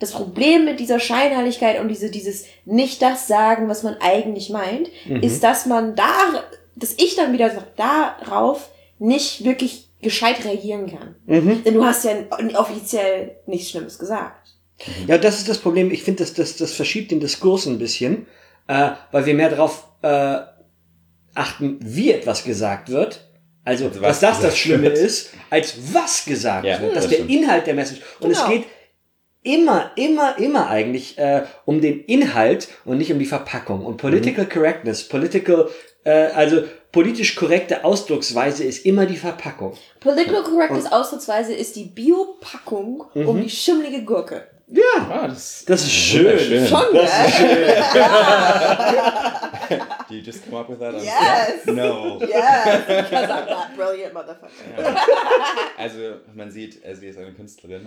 das 0.00 0.10
Problem 0.10 0.64
mit 0.64 0.80
dieser 0.80 0.98
Scheinheiligkeit 0.98 1.80
und 1.80 1.88
diese, 1.88 2.10
dieses 2.10 2.44
nicht 2.64 3.00
das 3.00 3.28
sagen, 3.28 3.68
was 3.68 3.84
man 3.84 3.96
eigentlich 4.00 4.50
meint, 4.50 4.88
ist, 5.22 5.44
dass 5.44 5.64
man 5.66 5.94
da, 5.94 6.42
dass 6.74 6.94
ich 6.94 7.14
dann 7.14 7.32
wieder 7.32 7.50
darauf 7.76 8.70
nicht 8.98 9.44
wirklich 9.44 9.88
gescheit 10.02 10.44
reagieren 10.44 10.90
kann. 10.90 11.14
Denn 11.64 11.74
du 11.74 11.84
hast 11.84 12.04
ja 12.04 12.12
offiziell 12.58 13.36
nichts 13.46 13.70
Schlimmes 13.70 13.98
gesagt. 13.98 14.48
Ja, 15.06 15.18
das 15.18 15.38
ist 15.38 15.48
das 15.48 15.58
Problem. 15.58 15.90
Ich 15.90 16.02
finde, 16.02 16.22
das, 16.24 16.34
das, 16.34 16.56
das 16.56 16.72
verschiebt 16.72 17.10
den 17.10 17.20
Diskurs 17.20 17.66
ein 17.66 17.78
bisschen, 17.78 18.26
äh, 18.68 18.90
weil 19.12 19.26
wir 19.26 19.34
mehr 19.34 19.50
darauf 19.50 19.84
äh, 20.02 20.38
achten, 21.34 21.78
wie 21.80 22.10
etwas 22.12 22.44
gesagt 22.44 22.88
wird. 22.90 23.28
Also, 23.64 23.86
Also 23.86 24.00
dass 24.00 24.08
was 24.08 24.20
das 24.20 24.30
das 24.30 24.38
gesagt 24.40 24.56
Schlimme 24.58 24.82
wird. 24.84 24.98
ist, 24.98 25.30
als 25.50 25.74
was 25.92 26.24
gesagt 26.24 26.66
Ja, 26.66 26.80
wird. 26.80 26.96
Dass 26.96 27.04
das 27.04 27.10
der 27.10 27.16
stimmt. 27.24 27.30
Inhalt 27.30 27.66
der 27.66 27.74
Message. 27.74 28.00
Und 28.20 28.30
es 28.32 28.38
Genau. 28.38 28.50
geht 28.50 28.64
immer, 29.44 29.92
immer, 29.96 30.36
immer 30.38 30.68
eigentlich 30.68 31.16
äh, 31.18 31.42
um 31.64 31.80
den 31.80 32.00
Inhalt 32.04 32.68
und 32.84 32.98
nicht 32.98 33.12
um 33.12 33.18
die 33.20 33.26
Verpackung. 33.26 33.84
Und 33.86 33.96
Political 33.98 34.46
Correctness, 34.46 35.06
political, 35.08 35.68
äh, 36.04 36.10
also 36.10 36.62
politisch 36.90 37.36
korrekte 37.36 37.84
Ausdrucksweise 37.84 38.64
ist 38.64 38.84
immer 38.84 39.06
die 39.06 39.16
Verpackung. 39.16 39.74
Political 40.00 40.42
Correctness 40.42 40.90
ausdrucksweise 40.90 41.54
ist 41.54 41.76
die 41.76 41.84
Biopackung 41.84 43.04
um 43.14 43.40
die 43.40 43.48
schimmelige 43.50 44.04
Gurke. 44.04 44.48
Ja, 44.74 44.82
Ah, 45.10 45.26
das, 45.28 45.64
das 45.66 45.82
ist 45.82 45.92
schön. 45.92 46.24
wunderschön. 46.26 46.66
Schon, 46.66 46.94
Das 46.94 47.28
ist 47.28 47.38
gell? 47.38 47.48
schön. 47.48 47.66
Do 50.08 50.14
you 50.14 50.20
just 50.22 50.44
come 50.44 50.56
up 50.60 50.68
with 50.68 50.78
that? 50.80 50.94
on 50.94 51.02
Yes. 51.02 51.62
spot? 51.62 51.74
No. 51.74 52.18
Yes, 52.20 52.86
because 52.86 53.30
I'm 53.30 53.46
that 53.46 53.76
brilliant 53.76 54.12
motherfucker. 54.14 54.50
Also, 55.78 55.98
man 56.34 56.50
sieht, 56.50 56.80
sie 56.94 57.06
ist 57.06 57.18
eine 57.18 57.32
Künstlerin. 57.32 57.86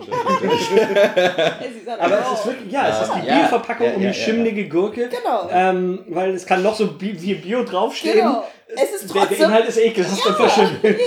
Aber 1.98 2.18
es 2.20 2.38
ist 2.40 2.46
wirklich, 2.46 2.72
ja, 2.72 2.88
es 2.88 3.00
ist 3.08 3.12
die 3.22 3.26
Ja, 3.26 3.38
Bioverpackung 3.42 3.86
ja, 3.86 3.92
um 3.94 3.98
die 4.00 4.04
ja, 4.06 4.10
ja. 4.10 4.14
schimmelige 4.14 4.68
Gurke. 4.68 5.08
Genau. 5.08 5.48
Ähm, 5.52 6.04
weil 6.08 6.34
es 6.34 6.44
kann 6.46 6.62
noch 6.62 6.74
so 6.74 6.86
bi 6.92 7.16
wie 7.20 7.34
Bio 7.34 7.62
draufstehen. 7.64 8.18
Genau. 8.18 8.46
Es 8.68 8.90
ist 9.02 9.14
Der, 9.14 9.20
der 9.22 9.28
trotzdem. 9.28 9.46
Inhalt 9.48 9.66
ist 9.68 9.78
ekelhaft 9.78 10.26
und 10.26 10.36
verschimmelt. 10.36 11.00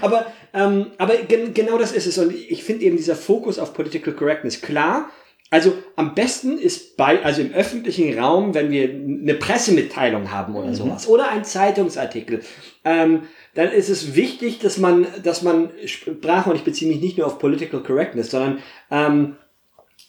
Aber, 0.00 0.26
ähm, 0.54 0.92
aber 0.98 1.16
gen 1.16 1.52
genau 1.52 1.76
das 1.78 1.92
ist 1.92 2.06
es. 2.06 2.16
Und 2.18 2.32
ich 2.34 2.64
finde 2.64 2.84
eben 2.84 2.96
dieser 2.96 3.16
Fokus 3.16 3.58
auf 3.58 3.74
Political 3.74 4.14
Correctness 4.14 4.60
klar. 4.60 5.10
Also 5.50 5.74
am 5.94 6.14
besten 6.14 6.58
ist 6.58 6.96
bei, 6.96 7.22
also 7.22 7.40
im 7.40 7.52
öffentlichen 7.52 8.18
Raum, 8.18 8.54
wenn 8.54 8.70
wir 8.70 8.88
eine 8.88 9.34
Pressemitteilung 9.34 10.32
haben 10.32 10.56
oder 10.56 10.74
sowas 10.74 11.06
oder 11.06 11.28
ein 11.28 11.44
Zeitungsartikel, 11.44 12.40
ähm, 12.84 13.22
dann 13.54 13.70
ist 13.70 13.88
es 13.88 14.16
wichtig, 14.16 14.58
dass 14.58 14.78
man, 14.78 15.06
dass 15.22 15.42
man 15.42 15.70
Sprache, 15.84 16.50
und 16.50 16.56
ich 16.56 16.64
beziehe 16.64 16.90
mich 16.90 17.00
nicht 17.00 17.18
nur 17.18 17.28
auf 17.28 17.38
Political 17.38 17.82
Correctness, 17.82 18.30
sondern 18.32 18.58
ähm, 18.90 19.36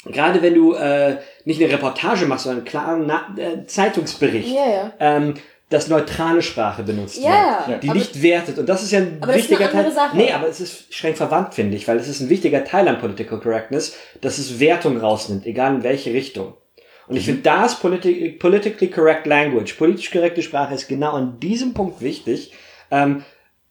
gerade 0.06 0.42
wenn 0.42 0.56
du 0.56 0.74
äh, 0.74 1.18
nicht 1.44 1.62
eine 1.62 1.72
Reportage 1.72 2.26
machst, 2.26 2.46
sondern 2.46 2.60
einen 2.62 2.68
klaren 2.68 3.06
Na 3.06 3.36
äh, 3.38 3.66
Zeitungsbericht, 3.68 4.50
Ja, 4.50 4.68
ja. 4.68 4.94
ähm, 5.00 5.36
dass 5.76 5.88
neutrale 5.90 6.42
Sprache 6.42 6.84
benutzt 6.84 7.18
Ja, 7.22 7.64
wird, 7.68 7.84
die 7.84 7.90
aber- 7.90 7.98
nicht 8.00 8.22
wertet. 8.22 8.58
Und 8.58 8.68
das 8.70 8.82
ist 8.82 8.92
ja 8.92 9.00
ein 9.00 9.18
Aber 9.20 9.34
das 9.34 9.42
ist 9.42 9.52
eine 9.52 9.60
wichtiger 9.60 9.72
Teil. 9.72 9.80
andere 9.82 9.94
Sache. 9.94 10.18
Nee, 10.18 10.32
aber 10.32 10.48
es 10.48 10.62
ist 10.62 10.94
streng 10.94 11.16
verwandt, 11.16 11.54
finde 11.54 11.76
ich, 11.76 11.88
weil 11.88 11.98
es 11.98 12.08
ist 12.08 12.22
ein 12.22 12.30
wichtiger 12.30 12.64
Teil 12.64 12.88
an 12.88 13.00
Political 13.00 13.40
Correctness, 13.40 13.96
dass 14.22 14.38
es 14.38 14.60
Wertung 14.60 14.98
rausnimmt, 14.98 15.46
egal 15.46 15.76
in 15.76 15.84
welche 15.84 16.14
Richtung. 16.14 16.54
Und 17.08 17.18
ich 17.18 17.26
finde, 17.26 17.42
da 17.42 17.66
ist 17.66 17.82
politi 17.82 18.30
politically 18.32 18.90
correct 18.90 19.28
language, 19.28 19.74
politisch 19.78 20.10
korrekte 20.12 20.42
Sprache 20.42 20.74
ist 20.74 20.88
genau 20.88 21.12
an 21.12 21.40
diesem 21.40 21.74
Punkt 21.74 22.02
wichtig. 22.02 22.54
Ähm, 22.90 23.24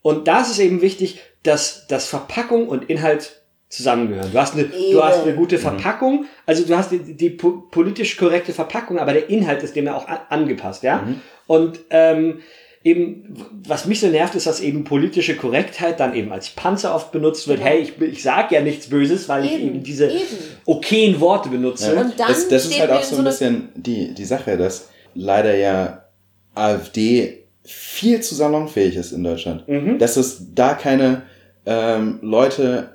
und 0.03 0.29
da 0.29 0.43
ist 0.43 0.51
es 0.51 0.59
eben 0.59 0.83
wichtig, 0.83 1.21
dass, 1.43 1.87
dass 1.88 2.07
Verpackung 2.07 2.69
und 2.69 2.88
Inhalt 2.90 3.40
zusammengehören. 3.71 4.31
Du 4.31 4.38
hast 4.38 4.55
eine, 4.55 4.64
du 4.64 4.77
Eben. 4.77 5.03
hast 5.03 5.23
eine 5.25 5.35
gute 5.35 5.59
Verpackung, 5.59 6.27
also 6.47 6.64
du 6.64 6.77
hast 6.77 6.93
die, 6.93 6.99
die 7.17 7.31
po 7.31 7.64
politisch 7.73 8.17
korrekte 8.17 8.53
Verpackung, 8.53 8.99
aber 9.01 9.12
der 9.14 9.29
Inhalt 9.31 9.64
ist 9.64 9.75
dem 9.75 9.87
ja 9.87 9.97
auch 9.97 10.07
an, 10.07 10.19
angepasst, 10.29 10.85
ja. 10.85 11.03
Und 11.47 11.81
ähm, 11.91 12.41
eben, 12.85 13.35
was 13.67 13.87
mich 13.87 14.01
so 14.01 14.09
nervt, 14.09 14.35
ist, 14.35 14.47
dass 14.47 14.61
eben 14.61 14.85
politische 14.85 15.37
Korrektheit 15.37 16.01
dann 16.01 16.15
eben 16.15 16.33
als 16.33 16.51
Panzer 16.51 16.95
oft 16.95 17.13
benutzt 17.13 17.49
wird. 17.49 17.59
Genau. 17.59 17.71
Hey, 17.71 17.81
ich, 17.81 18.01
ich 18.01 18.23
sag 18.23 18.53
ja 18.53 18.61
nichts 18.61 18.89
Böses, 18.89 19.29
weil 19.29 19.47
ich 19.47 19.53
Eben, 19.53 19.67
eben 19.67 19.83
diese 19.83 20.07
eben. 20.07 20.23
okayen 20.67 21.19
Worte 21.21 21.49
benutze. 21.49 21.93
Und 21.93 22.19
dann 22.19 22.29
das, 22.29 22.49
das 22.49 22.67
ist 22.67 22.79
halt 22.79 22.91
auch 22.91 23.03
so 23.03 23.17
ein 23.17 23.25
bisschen 23.25 23.69
die, 23.75 24.15
die 24.15 24.25
Sache, 24.25 24.57
dass 24.57 24.89
leider 25.15 25.57
ja 25.57 26.05
AfD 26.55 27.45
viel 27.65 28.21
zu 28.21 28.35
salonfähig 28.35 28.97
ist 28.97 29.13
in 29.13 29.25
Deutschland. 29.25 29.67
Mhm. 29.67 29.99
Dass 29.99 30.17
es 30.17 30.43
da 30.55 30.75
keine 30.75 31.23
ähm, 31.65 32.19
Leute 32.21 32.91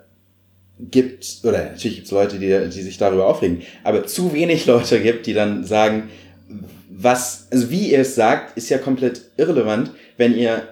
gibt, 0.80 1.40
oder 1.44 1.72
natürlich 1.72 1.98
gibt 1.98 2.06
es 2.06 2.12
Leute, 2.12 2.40
die, 2.40 2.48
die 2.48 2.82
sich 2.82 2.98
darüber 2.98 3.28
aufregen, 3.28 3.64
aber 3.84 4.06
zu 4.06 4.34
wenig 4.34 4.66
Leute 4.66 5.02
gibt, 5.02 5.26
die 5.26 5.34
dann 5.34 5.66
sagen, 5.66 6.10
was, 7.02 7.48
also 7.52 7.70
wie 7.72 7.92
ihr 7.92 8.00
es 8.02 8.16
sagt, 8.16 8.58
ist 8.58 8.70
ja 8.70 8.78
komplett 8.78 9.22
irrelevant, 9.38 9.92
wenn 10.18 10.36
ihr, 10.36 10.64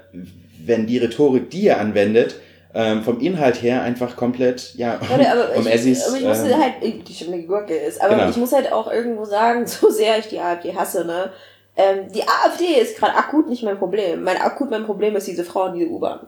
wenn 0.66 0.86
die 0.86 0.98
Rhetorik, 0.98 1.50
die 1.50 1.62
ihr 1.62 1.80
anwendet, 1.80 2.36
ähm, 2.76 3.02
vom 3.04 3.22
Inhalt 3.22 3.62
her 3.62 3.82
einfach 3.82 4.18
komplett, 4.18 4.74
ja, 4.76 5.00
Warte, 5.08 5.32
aber, 5.32 5.50
um 5.56 5.66
ich, 5.66 5.74
Essis, 5.74 6.06
aber 6.06 6.18
ich 6.18 6.26
muss 6.26 6.40
ähm, 6.40 6.62
halt, 6.62 6.74
die 7.08 7.14
schimmlige 7.14 7.48
Gurke 7.48 7.76
ist, 7.76 8.02
aber 8.02 8.16
Genau. 8.16 8.30
ich 8.30 8.36
muss 8.36 8.52
halt 8.52 8.72
auch 8.72 8.92
irgendwo 8.92 9.24
sagen, 9.24 9.66
so 9.68 9.90
sehr 9.90 10.20
ich 10.20 10.28
die 10.28 10.40
AfD 10.40 10.76
hasse, 10.76 11.06
ne, 11.06 11.32
ähm, 11.78 12.12
die 12.12 12.24
AfD 12.24 12.66
ist 12.82 12.98
gerade 12.98 13.16
akut 13.16 13.48
nicht 13.48 13.64
mein 13.64 13.78
Problem. 13.78 14.24
Mein 14.24 14.38
akut 14.38 14.70
mein 14.70 14.86
Problem 14.86 15.16
ist 15.16 15.28
diese 15.28 15.46
Frau 15.46 15.68
in 15.68 15.76
dieser 15.76 15.92
U-Bahn. 15.92 16.28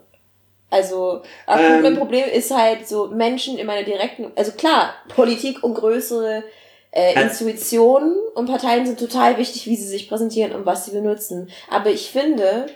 Also, 0.70 1.24
akut 1.48 1.66
Ähm. 1.66 1.82
mein 1.82 1.98
Problem 1.98 2.26
ist 2.32 2.56
halt 2.56 2.88
so 2.88 3.08
Menschen 3.08 3.58
in 3.58 3.66
meiner 3.66 3.84
direkten, 3.84 4.32
also 4.36 4.52
klar, 4.52 4.94
Politik 5.10 5.64
und 5.64 5.74
größere 5.74 6.44
äh, 6.92 7.14
Äh. 7.14 7.24
Institutionen 7.24 8.16
und 8.36 8.48
Parteien 8.48 8.86
sind 8.86 9.00
total 9.00 9.38
wichtig, 9.38 9.68
wie 9.68 9.76
sie 9.76 9.88
sich 9.88 10.10
präsentieren 10.10 10.54
und 10.54 10.66
was 10.66 10.86
sie 10.86 10.92
benutzen. 10.92 11.50
Aber 11.70 11.90
ich 11.90 12.10
finde, 12.10 12.68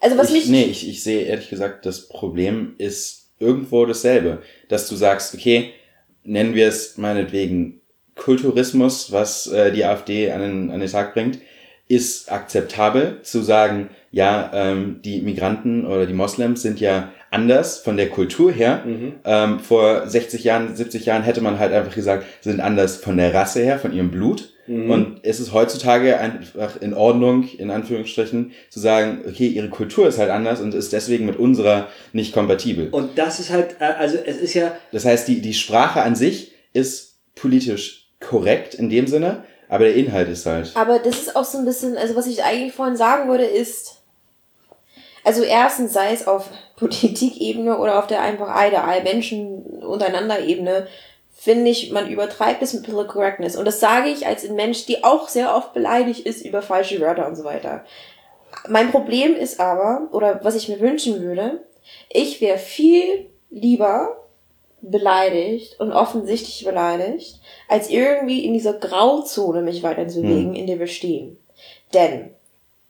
also 0.00 0.18
was 0.18 0.28
ich, 0.28 0.34
mich, 0.34 0.48
Nee, 0.48 0.64
ich, 0.64 0.88
ich 0.88 1.02
sehe 1.02 1.22
ehrlich 1.22 1.48
gesagt, 1.48 1.86
das 1.86 2.08
Problem 2.08 2.74
ist 2.78 3.30
irgendwo 3.38 3.86
dasselbe. 3.86 4.42
Dass 4.68 4.88
du 4.88 4.96
sagst, 4.96 5.34
okay, 5.34 5.72
nennen 6.24 6.54
wir 6.54 6.68
es 6.68 6.96
meinetwegen 6.96 7.80
Kulturismus, 8.14 9.12
was 9.12 9.46
äh, 9.46 9.72
die 9.72 9.84
AfD 9.84 10.30
an 10.30 10.40
den, 10.40 10.70
an 10.70 10.80
den 10.80 10.90
Tag 10.90 11.14
bringt, 11.14 11.38
ist 11.88 12.30
akzeptabel 12.30 13.20
zu 13.22 13.42
sagen, 13.42 13.90
ja, 14.10 14.50
ähm, 14.54 15.00
die 15.04 15.20
Migranten 15.20 15.86
oder 15.86 16.06
die 16.06 16.14
Moslems 16.14 16.62
sind 16.62 16.80
ja 16.80 17.12
anders 17.32 17.78
von 17.78 17.96
der 17.96 18.08
Kultur 18.08 18.52
her. 18.52 18.82
Mhm. 18.84 19.14
Ähm, 19.24 19.60
vor 19.60 20.06
60 20.06 20.44
Jahren, 20.44 20.76
70 20.76 21.06
Jahren 21.06 21.22
hätte 21.22 21.40
man 21.40 21.58
halt 21.58 21.72
einfach 21.72 21.94
gesagt, 21.94 22.26
sind 22.40 22.60
anders 22.60 22.96
von 22.96 23.16
der 23.16 23.34
Rasse 23.34 23.60
her, 23.60 23.78
von 23.78 23.92
ihrem 23.92 24.10
Blut. 24.10 24.50
Mhm. 24.66 24.90
Und 24.90 25.20
es 25.22 25.40
ist 25.40 25.52
heutzutage 25.52 26.18
einfach 26.18 26.80
in 26.80 26.94
Ordnung, 26.94 27.48
in 27.58 27.70
Anführungsstrichen, 27.70 28.52
zu 28.70 28.80
sagen, 28.80 29.22
okay, 29.26 29.48
ihre 29.48 29.70
Kultur 29.70 30.06
ist 30.06 30.18
halt 30.18 30.30
anders 30.30 30.60
und 30.60 30.74
ist 30.74 30.92
deswegen 30.92 31.26
mit 31.26 31.38
unserer 31.38 31.88
nicht 32.12 32.32
kompatibel. 32.32 32.88
Und 32.90 33.18
das 33.18 33.40
ist 33.40 33.50
halt, 33.50 33.76
äh, 33.80 33.84
also 33.84 34.18
es 34.24 34.36
ist 34.36 34.54
ja, 34.54 34.76
Das 34.92 35.04
heißt, 35.04 35.26
die, 35.26 35.40
die 35.40 35.54
Sprache 35.54 36.02
an 36.02 36.14
sich 36.14 36.52
ist 36.72 37.16
politisch 37.34 38.10
korrekt 38.20 38.74
in 38.74 38.88
dem 38.88 39.06
Sinne, 39.06 39.44
aber 39.68 39.84
der 39.84 39.94
Inhalt 39.94 40.28
ist 40.28 40.46
halt. 40.46 40.70
Aber 40.74 40.98
das 40.98 41.18
ist 41.18 41.34
auch 41.34 41.44
so 41.44 41.58
ein 41.58 41.64
bisschen, 41.64 41.96
also 41.96 42.14
was 42.14 42.26
ich 42.26 42.44
eigentlich 42.44 42.74
vorhin 42.74 42.96
sagen 42.96 43.28
würde, 43.28 43.44
ist, 43.44 44.02
also 45.24 45.42
erstens 45.42 45.92
sei 45.92 46.12
es 46.12 46.26
auf 46.26 46.50
Politikebene 46.82 47.78
oder 47.78 47.98
auf 47.98 48.06
der 48.06 48.22
einfach 48.22 48.48
all 48.48 49.02
Menschen 49.02 49.62
untereinander 49.82 50.40
Ebene, 50.40 50.88
finde 51.32 51.70
ich, 51.70 51.90
man 51.92 52.10
übertreibt 52.10 52.62
es 52.62 52.72
mit 52.72 52.82
Political 52.84 53.06
Correctness. 53.06 53.56
Und 53.56 53.64
das 53.64 53.80
sage 53.80 54.08
ich 54.08 54.26
als 54.26 54.44
ein 54.44 54.54
Mensch, 54.54 54.86
die 54.86 55.04
auch 55.04 55.28
sehr 55.28 55.56
oft 55.56 55.72
beleidigt 55.72 56.26
ist 56.26 56.44
über 56.44 56.62
falsche 56.62 57.00
Wörter 57.00 57.26
und 57.26 57.36
so 57.36 57.44
weiter. 57.44 57.84
Mein 58.68 58.90
Problem 58.90 59.34
ist 59.34 59.60
aber, 59.60 60.08
oder 60.12 60.40
was 60.42 60.56
ich 60.56 60.68
mir 60.68 60.80
wünschen 60.80 61.22
würde, 61.22 61.62
ich 62.08 62.40
wäre 62.40 62.58
viel 62.58 63.26
lieber 63.50 64.16
beleidigt 64.80 65.78
und 65.78 65.92
offensichtlich 65.92 66.64
beleidigt, 66.64 67.40
als 67.68 67.88
irgendwie 67.88 68.44
in 68.44 68.52
dieser 68.52 68.74
Grauzone 68.74 69.62
mich 69.62 69.82
weiter 69.82 70.08
zu 70.08 70.22
bewegen, 70.22 70.54
in 70.54 70.66
der 70.66 70.78
wir 70.78 70.88
stehen. 70.88 71.38
Denn 71.94 72.30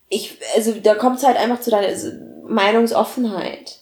ich, 0.09 0.39
also 0.55 0.73
da 0.73 0.95
kommt 0.95 1.19
es 1.19 1.27
halt 1.27 1.37
einfach 1.37 1.61
zu 1.61 1.71
deiner 1.71 1.95
Meinungsoffenheit. 2.47 3.82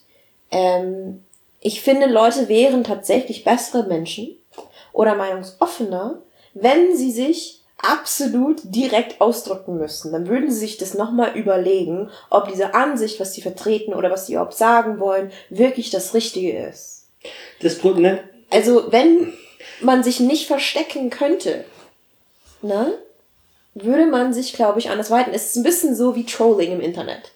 Ähm, 0.51 1.25
ich 1.61 1.83
finde, 1.83 2.07
Leute 2.07 2.49
wären 2.49 2.85
tatsächlich 2.85 3.45
bessere 3.45 3.87
Menschen 3.87 4.37
oder 4.93 5.15
meinungsoffener, 5.15 6.21
wenn 6.55 6.97
sie 6.97 7.11
sich 7.11 7.61
absolut 7.83 8.61
direkt 8.65 9.21
ausdrücken 9.21 9.79
müssten. 9.79 10.13
Dann 10.13 10.27
würden 10.27 10.51
sie 10.51 10.59
sich 10.59 10.77
das 10.77 10.95
nochmal 10.95 11.37
überlegen, 11.37 12.11
ob 12.29 12.49
diese 12.49 12.75
Ansicht, 12.75 13.21
was 13.21 13.35
sie 13.35 13.43
vertreten 13.43 13.95
oder 13.95 14.11
was 14.11 14.27
sie 14.27 14.33
überhaupt 14.35 14.55
sagen 14.55 15.01
wollen, 15.01 15.33
wirklich 15.49 15.91
das 15.91 16.15
Richtige 16.15 16.67
ist. 16.67 17.07
Das 17.61 17.79
Problem, 17.79 18.03
ne? 18.03 18.25
Also, 18.51 18.91
wenn 18.91 19.33
man 19.81 20.03
sich 20.03 20.21
nicht 20.21 20.47
verstecken 20.47 21.11
könnte, 21.11 21.65
ne, 22.63 22.99
würde 23.75 24.07
man 24.07 24.33
sich, 24.33 24.53
glaube 24.53 24.79
ich, 24.79 24.91
anders 24.91 25.11
weiten. 25.11 25.31
Es 25.33 25.47
ist 25.47 25.57
ein 25.57 25.63
bisschen 25.63 25.95
so 25.95 26.17
wie 26.17 26.27
Trolling 26.27 26.73
im 26.73 26.81
Internet. 26.81 27.33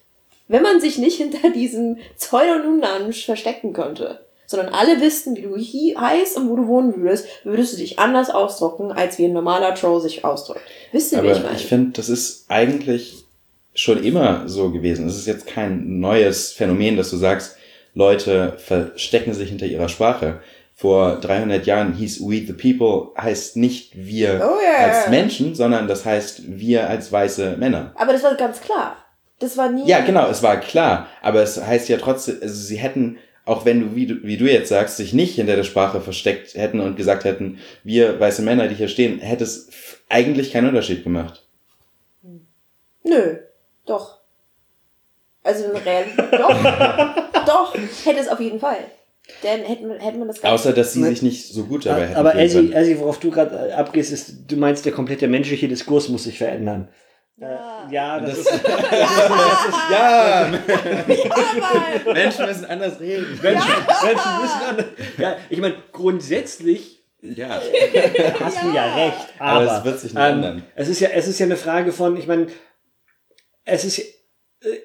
Wenn 0.47 0.63
man 0.63 0.79
sich 0.79 0.97
nicht 0.97 1.17
hinter 1.17 1.49
diesem 1.49 1.97
Pseudonymnamen 2.17 3.13
verstecken 3.13 3.73
könnte, 3.73 4.25
sondern 4.47 4.73
alle 4.73 5.01
wüssten, 5.01 5.35
wie 5.35 5.41
du 5.41 5.55
heißt 5.57 6.37
und 6.37 6.49
wo 6.49 6.55
du 6.55 6.67
wohnen 6.67 6.95
würdest, 6.97 7.27
würdest 7.43 7.73
du 7.73 7.77
dich 7.77 7.97
anders 7.97 8.29
ausdrücken, 8.29 8.91
als 8.91 9.17
wie 9.17 9.25
ein 9.25 9.33
normaler 9.33 9.73
Troll 9.73 10.01
sich 10.01 10.23
ausdrückt. 10.23 10.61
Wisst 10.91 11.13
ihr, 11.13 11.23
wie 11.23 11.29
ich 11.29 11.41
meine? 11.41 11.55
ich 11.55 11.65
finde, 11.65 11.91
das 11.93 12.09
ist 12.09 12.45
eigentlich 12.49 13.25
schon 13.73 14.03
immer 14.03 14.47
so 14.47 14.71
gewesen. 14.71 15.07
Es 15.07 15.17
ist 15.17 15.27
jetzt 15.27 15.47
kein 15.47 15.99
neues 15.99 16.51
Phänomen, 16.51 16.95
dass 16.95 17.09
du 17.09 17.17
sagst, 17.17 17.57
Leute 17.93 18.53
verstecken 18.57 19.33
sich 19.33 19.49
hinter 19.49 19.65
ihrer 19.65 19.89
Sprache. 19.89 20.41
Vor 20.73 21.21
300 21.21 21.65
Jahren 21.65 21.93
hieß 21.93 22.21
We 22.21 22.45
the 22.45 22.53
People 22.53 23.13
heißt 23.17 23.55
nicht 23.55 23.93
wir 23.95 24.41
Oh 24.43 24.57
ja, 24.61 24.87
als. 24.87 25.09
Menschen, 25.09 25.55
sondern 25.55 25.87
das 25.87 26.03
heißt 26.03 26.59
wir 26.59 26.89
als 26.89 27.11
weiße 27.11 27.55
Männer. 27.57 27.93
Aber 27.95 28.11
das 28.11 28.23
war 28.23 28.35
ganz 28.35 28.59
klar. 28.59 28.97
Das 29.39 29.57
war 29.57 29.69
nie. 29.69 29.87
Ja, 29.87 30.01
genau, 30.01 30.29
es 30.29 30.43
war 30.43 30.59
klar. 30.59 31.07
Aber 31.21 31.41
es 31.41 31.61
heißt 31.61 31.89
ja 31.89 31.97
trotzdem, 31.97 32.37
also 32.41 32.55
sie 32.55 32.77
hätten, 32.77 33.17
auch 33.43 33.65
wenn 33.65 33.81
du, 33.81 33.95
wie 33.95 34.07
du, 34.07 34.23
wie 34.23 34.37
du 34.37 34.45
jetzt 34.45 34.69
sagst, 34.69 34.97
sich 34.97 35.13
nicht 35.13 35.35
hinter 35.35 35.55
der 35.55 35.63
Sprache 35.63 36.01
versteckt 36.01 36.55
hätten 36.55 36.79
und 36.79 36.95
gesagt 36.95 37.25
hätten, 37.25 37.59
wir 37.83 38.19
weiße 38.19 38.41
Männer, 38.41 38.67
die 38.67 38.75
hier 38.75 38.87
stehen, 38.87 39.19
hätte 39.19 39.43
es 39.43 39.69
eigentlich 40.09 40.53
keinen 40.53 40.69
Unterschied 40.69 41.03
gemacht. 41.03 41.45
Nö, 43.03 43.37
doch. 43.85 44.19
Also 45.43 45.65
in 45.65 45.77
Realität, 45.77 46.25
doch. 46.31 46.63
doch, 47.45 47.75
hätte 48.05 48.19
es 48.19 48.29
auf 48.29 48.39
jeden 48.39 48.59
Fall. 48.59 48.77
Denn 49.43 49.63
hätte 49.63 49.85
man, 49.85 49.99
hätte 49.99 50.17
man 50.17 50.27
das 50.27 50.43
Außer, 50.43 50.73
dass 50.73 50.93
sie 50.93 51.03
sich 51.03 51.21
nicht 51.21 51.47
so 51.51 51.65
gut 51.65 51.85
dabei 51.85 52.07
hätten 52.07 52.15
Aber 52.15 52.35
Elsie. 52.35 52.71
Elsie, 52.71 52.99
worauf 52.99 53.19
du 53.19 53.31
gerade 53.31 53.69
äh, 53.69 53.73
abgehst, 53.73 54.11
ist, 54.11 54.51
du 54.51 54.55
meinst, 54.55 54.85
der 54.85 54.91
komplette 54.91 55.27
menschliche 55.27 55.67
Diskurs 55.67 56.09
muss 56.09 56.25
sich 56.25 56.37
verändern. 56.37 56.89
Ja, 57.37 57.87
äh, 57.89 57.93
ja 57.93 58.19
das, 58.19 58.37
ist, 58.39 58.49
Ja, 59.91 60.45
Aber, 60.45 62.13
Menschen 62.13 62.45
müssen 62.45 62.65
anders 62.65 62.99
reden. 62.99 63.39
Menschen, 63.41 63.71
Menschen 64.03 64.41
müssen 64.41 64.61
anders. 64.69 64.85
Ja, 65.17 65.35
ich 65.49 65.59
meine, 65.59 65.75
grundsätzlich 65.91 67.03
Ja, 67.21 67.61
hast 68.39 68.63
du 68.63 68.69
ja 68.73 68.95
recht, 68.95 69.27
Aber 69.37 69.61
aber, 69.61 69.77
es 69.79 69.83
wird 69.83 69.99
sich 69.99 70.13
nicht 70.13 70.23
ähm, 70.23 70.33
ändern. 70.35 70.63
Es 70.75 70.87
ist 70.87 71.01
ja, 71.01 71.09
es 71.09 71.27
ist 71.27 71.39
ja 71.39 71.45
eine 71.45 71.57
Frage 71.57 71.91
von, 71.91 72.15
ich 72.15 72.27
meine, 72.27 72.47
es 73.65 73.83
ist 73.83 73.99
äh, 73.99 74.03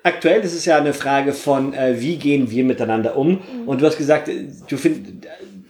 aktuell 0.02 0.40
ist 0.40 0.54
es 0.54 0.64
ja 0.64 0.76
eine 0.76 0.92
Frage 0.92 1.32
von, 1.32 1.72
äh, 1.72 2.00
wie 2.00 2.16
gehen 2.16 2.50
wir 2.50 2.64
miteinander 2.64 3.16
um? 3.16 3.42
Und 3.66 3.80
du 3.80 3.86
hast 3.86 3.96
gesagt, 3.96 4.28
äh, 4.28 4.48
du 4.66 4.76
findest, 4.76 5.28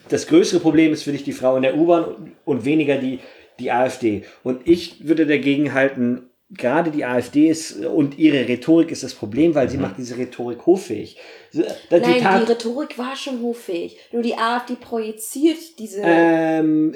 das 0.08 0.26
größere 0.26 0.60
Problem 0.60 0.94
ist 0.94 1.02
für 1.02 1.12
dich 1.12 1.24
die 1.24 1.32
Frau 1.32 1.56
in 1.56 1.62
der 1.62 1.76
U-Bahn 1.76 2.04
und, 2.04 2.32
und 2.46 2.64
weniger 2.64 2.96
die 2.96 3.20
die 3.60 3.70
AfD. 3.70 4.24
Und 4.42 4.66
ich 4.66 5.06
würde 5.06 5.26
dagegen 5.26 5.74
halten. 5.74 6.29
Gerade 6.52 6.90
die 6.90 7.04
AfD 7.04 7.48
ist 7.48 7.84
und 7.84 8.18
ihre 8.18 8.48
Rhetorik 8.48 8.90
ist 8.90 9.04
das 9.04 9.14
Problem, 9.14 9.54
weil 9.54 9.70
sie 9.70 9.76
macht 9.78 9.98
diese 9.98 10.16
Rhetorik 10.18 10.66
hoffähig. 10.66 11.16
Die 11.52 11.62
nein, 11.90 12.20
Tat- 12.20 12.42
die 12.42 12.52
Rhetorik 12.52 12.98
war 12.98 13.14
schon 13.14 13.40
hoffähig. 13.42 13.96
Nur 14.10 14.22
die 14.22 14.34
AfD 14.36 14.74
projiziert 14.74 15.58
diese. 15.78 16.00
ähm, 16.04 16.92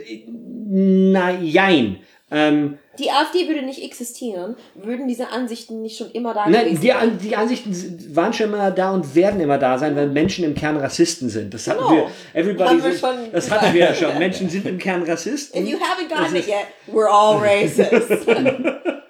na, 0.67 1.31
jein. 1.41 1.99
Ähm, 2.33 2.79
die 2.99 3.11
AfD 3.11 3.47
würde 3.47 3.63
nicht 3.63 3.85
existieren, 3.85 4.57
würden 4.75 5.07
diese 5.07 5.29
Ansichten 5.29 5.83
nicht 5.83 5.99
schon 5.99 6.11
immer 6.13 6.35
da 6.35 6.49
Nein, 6.49 6.65
gewesen 6.65 6.81
die, 6.81 6.89
sein. 6.89 6.97
An- 6.97 7.19
die 7.23 7.37
Ansichten 7.37 8.17
waren 8.17 8.33
schon 8.33 8.47
immer 8.49 8.71
da 8.73 8.93
und 8.93 9.15
werden 9.15 9.41
immer 9.41 9.59
da 9.59 9.79
sein, 9.79 9.95
weil 9.95 10.09
Menschen 10.09 10.45
im 10.45 10.55
Kern 10.57 10.77
Rassisten 10.79 11.29
sind. 11.29 11.55
Das 11.55 11.69
hatten 11.69 11.79
Genau. 11.79 11.91
wir, 12.33 12.41
everybody 12.41 12.71
Haben 12.71 12.83
wir 12.83 12.91
sind- 12.93 13.01
schon 13.01 13.33
das 13.33 13.51
hatten 13.51 13.73
wir 13.73 13.81
ja 13.83 13.95
schon. 13.95 14.19
Menschen 14.19 14.49
sind 14.51 14.67
im 14.67 14.79
Kern 14.79 15.05
Rassisten. 15.05 15.63
If 15.63 15.69
you 15.71 15.77
haven't 15.79 16.09
gotten 16.09 16.35
it 16.35 16.47
yet, 16.49 16.67
we're 16.93 17.07
all 17.09 17.39
racist. 17.41 18.27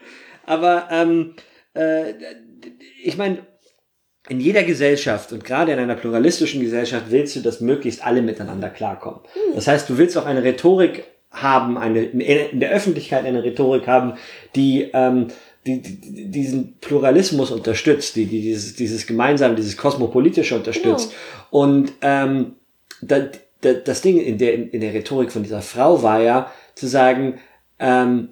Aber 0.46 0.88
ähm, 0.90 1.34
äh, 1.74 2.14
ich 3.02 3.16
meine, 3.16 3.38
in 4.28 4.40
jeder 4.40 4.62
Gesellschaft 4.62 5.32
und 5.32 5.44
gerade 5.44 5.72
in 5.72 5.78
einer 5.78 5.96
pluralistischen 5.96 6.62
Gesellschaft 6.62 7.06
willst 7.10 7.36
du, 7.36 7.40
dass 7.40 7.60
möglichst 7.60 8.04
alle 8.04 8.22
miteinander 8.22 8.70
klarkommen. 8.70 9.20
Das 9.54 9.66
heißt, 9.66 9.88
du 9.88 9.98
willst 9.98 10.16
auch 10.16 10.24
eine 10.24 10.42
Rhetorik 10.42 11.04
haben, 11.30 11.76
eine 11.76 12.04
in 12.04 12.60
der 12.60 12.70
Öffentlichkeit 12.70 13.26
eine 13.26 13.44
Rhetorik 13.44 13.86
haben, 13.86 14.14
die 14.54 14.88
ähm, 14.94 15.28
die, 15.66 15.80
die, 15.80 16.30
diesen 16.30 16.76
Pluralismus 16.80 17.50
unterstützt, 17.50 18.16
die, 18.16 18.26
die 18.26 18.42
dieses, 18.42 18.76
dieses 18.76 19.06
gemeinsame, 19.06 19.54
dieses 19.54 19.76
kosmopolitische 19.76 20.56
unterstützt. 20.56 21.12
Und 21.50 21.92
ähm, 22.02 22.56
da, 23.00 23.28
da, 23.60 23.72
das 23.72 24.02
Ding 24.02 24.20
in 24.20 24.38
der, 24.38 24.54
in 24.72 24.80
der 24.80 24.92
Rhetorik 24.92 25.32
von 25.32 25.42
dieser 25.42 25.62
Frau 25.62 26.02
war 26.02 26.20
ja 26.20 26.52
zu 26.74 26.86
sagen, 26.86 27.40
ähm, 27.78 28.28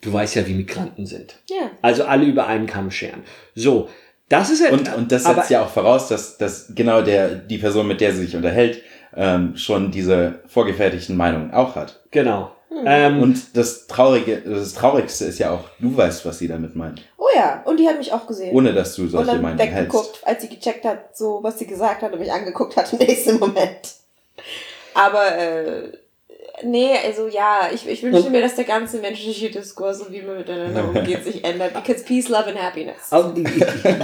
du 0.00 0.12
weißt 0.12 0.34
ja, 0.36 0.46
wie 0.46 0.54
Migranten 0.54 1.06
sind. 1.06 1.36
ja. 1.48 1.70
Also 1.82 2.04
alle 2.04 2.24
über 2.24 2.46
einen 2.46 2.66
Kamm 2.66 2.90
scheren. 2.90 3.22
So, 3.54 3.88
das 4.28 4.50
ist 4.50 4.60
ja. 4.62 4.70
Und, 4.70 4.94
und 4.94 5.12
das 5.12 5.24
aber- 5.26 5.36
setzt 5.36 5.50
ja 5.50 5.62
auch 5.62 5.68
voraus, 5.70 6.08
dass, 6.08 6.38
dass 6.38 6.72
genau 6.74 7.02
der, 7.02 7.28
die 7.34 7.58
Person, 7.58 7.86
mit 7.88 8.00
der 8.00 8.12
sie 8.12 8.24
sich 8.26 8.36
unterhält, 8.36 8.82
ähm, 9.16 9.56
schon 9.56 9.90
diese 9.90 10.40
vorgefertigten 10.46 11.16
Meinungen 11.16 11.52
auch 11.52 11.74
hat. 11.74 12.00
Genau. 12.12 12.52
Ähm, 12.86 13.20
Und 13.20 13.56
das 13.56 13.88
Traurige, 13.88 14.36
das 14.38 14.72
Traurigste 14.74 15.24
ist 15.24 15.40
ja 15.40 15.50
auch, 15.50 15.64
du 15.80 15.94
weißt, 15.96 16.24
was 16.24 16.38
sie 16.38 16.46
damit 16.46 16.76
meint. 16.76 17.02
Oh 17.18 17.26
ja, 17.34 17.62
und 17.66 17.78
die 17.78 17.88
hat 17.88 17.98
mich 17.98 18.12
auch 18.12 18.26
gesehen. 18.28 18.54
Ohne 18.54 18.72
dass 18.72 18.94
du 18.94 19.02
und 19.02 19.08
solche 19.10 19.32
dann 19.32 19.42
Meinungen 19.42 19.58
hältst. 19.58 19.76
weggeguckt, 19.92 20.20
als 20.24 20.42
sie 20.42 20.48
gecheckt 20.48 20.84
hat, 20.84 21.16
so 21.16 21.40
was 21.42 21.58
sie 21.58 21.66
gesagt 21.66 22.02
hat 22.02 22.12
und 22.12 22.20
mich 22.20 22.32
angeguckt 22.32 22.76
hat 22.76 22.92
im 22.92 23.00
nächsten 23.00 23.38
Moment. 23.40 23.94
Aber 24.94 25.36
äh, 25.36 25.92
nee, 26.64 26.90
also 27.04 27.28
ja, 27.28 27.68
ich, 27.72 27.88
ich 27.88 28.02
wünsche 28.02 28.30
mir, 28.30 28.40
dass 28.40 28.56
der 28.56 28.64
ganze 28.64 28.98
menschliche 28.98 29.50
Diskurs 29.50 30.00
und 30.00 30.12
wie 30.12 30.22
man 30.22 30.38
miteinander 30.38 30.88
umgeht 30.88 31.24
sich 31.24 31.44
ändert. 31.44 31.74
Because 31.74 32.04
peace, 32.04 32.28
love 32.28 32.46
and 32.46 32.58
happiness. 32.60 33.10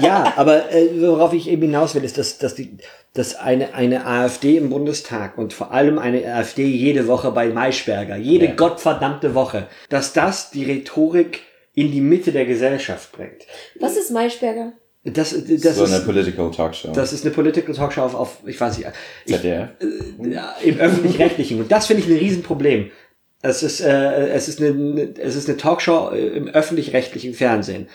ja, 0.03 0.33
aber 0.37 0.71
äh, 0.73 0.89
worauf 1.01 1.33
ich 1.33 1.49
eben 1.49 1.63
hinaus 1.63 1.95
will, 1.95 2.05
ist, 2.05 2.19
dass, 2.19 2.39
dass, 2.39 2.55
die, 2.55 2.77
dass 3.15 3.35
eine, 3.37 3.75
eine 3.75 4.07
AfD 4.07 4.57
im 4.57 4.71
Bundestag 4.71 5.39
und 5.39 5.53
vor 5.53 5.73
allem 5.73 5.99
eine 5.99 6.25
AfD 6.35 6.65
jede 6.65 7.07
Woche 7.09 7.31
bei 7.33 7.49
Maischberger, 7.49 8.17
jede 8.17 8.47
Ja. 8.47 8.55
gottverdammte 8.55 9.35
Woche, 9.35 9.67
dass 9.89 10.13
das 10.13 10.51
die 10.51 10.65
Rhetorik 10.65 11.43
in 11.75 11.93
die 11.93 12.01
Mitte 12.01 12.33
der 12.33 12.47
Gesellschaft 12.47 13.13
bringt. 13.13 13.43
Was 13.81 13.97
ist 13.97 14.11
Maischberger? 14.11 14.73
Das, 15.09 15.31
das, 15.31 15.77
so 15.77 15.85
ist, 15.85 15.93
eine 15.93 16.05
Political 16.05 16.51
Talkshow. 16.51 16.91
das 16.93 17.13
ist 17.13 17.25
eine 17.25 17.33
Political 17.33 17.75
Talkshow 17.75 18.03
auf, 18.03 18.15
auf 18.17 18.39
ich 18.45 18.61
weiß 18.61 18.77
nicht, 18.77 18.89
ich, 19.25 19.35
ZDF. 19.35 19.69
Ja, 20.19 20.57
im 20.65 20.79
öffentlich-rechtlichen. 20.79 21.61
Und 21.61 21.71
das 21.71 21.87
finde 21.87 22.03
ich 22.03 22.09
ein 22.09 22.17
Riesenproblem. 22.17 22.91
Es 23.41 23.63
ist, 23.63 23.81
äh, 23.81 24.29
es 24.31 24.49
ist 24.49 24.61
eine, 24.61 25.15
es 25.17 25.37
ist 25.37 25.49
eine 25.49 25.59
Talkshow 25.59 26.11
äh, 26.11 26.27
im 26.37 26.49
öffentlich-rechtlichen 26.49 27.35
Fernsehen. 27.35 27.89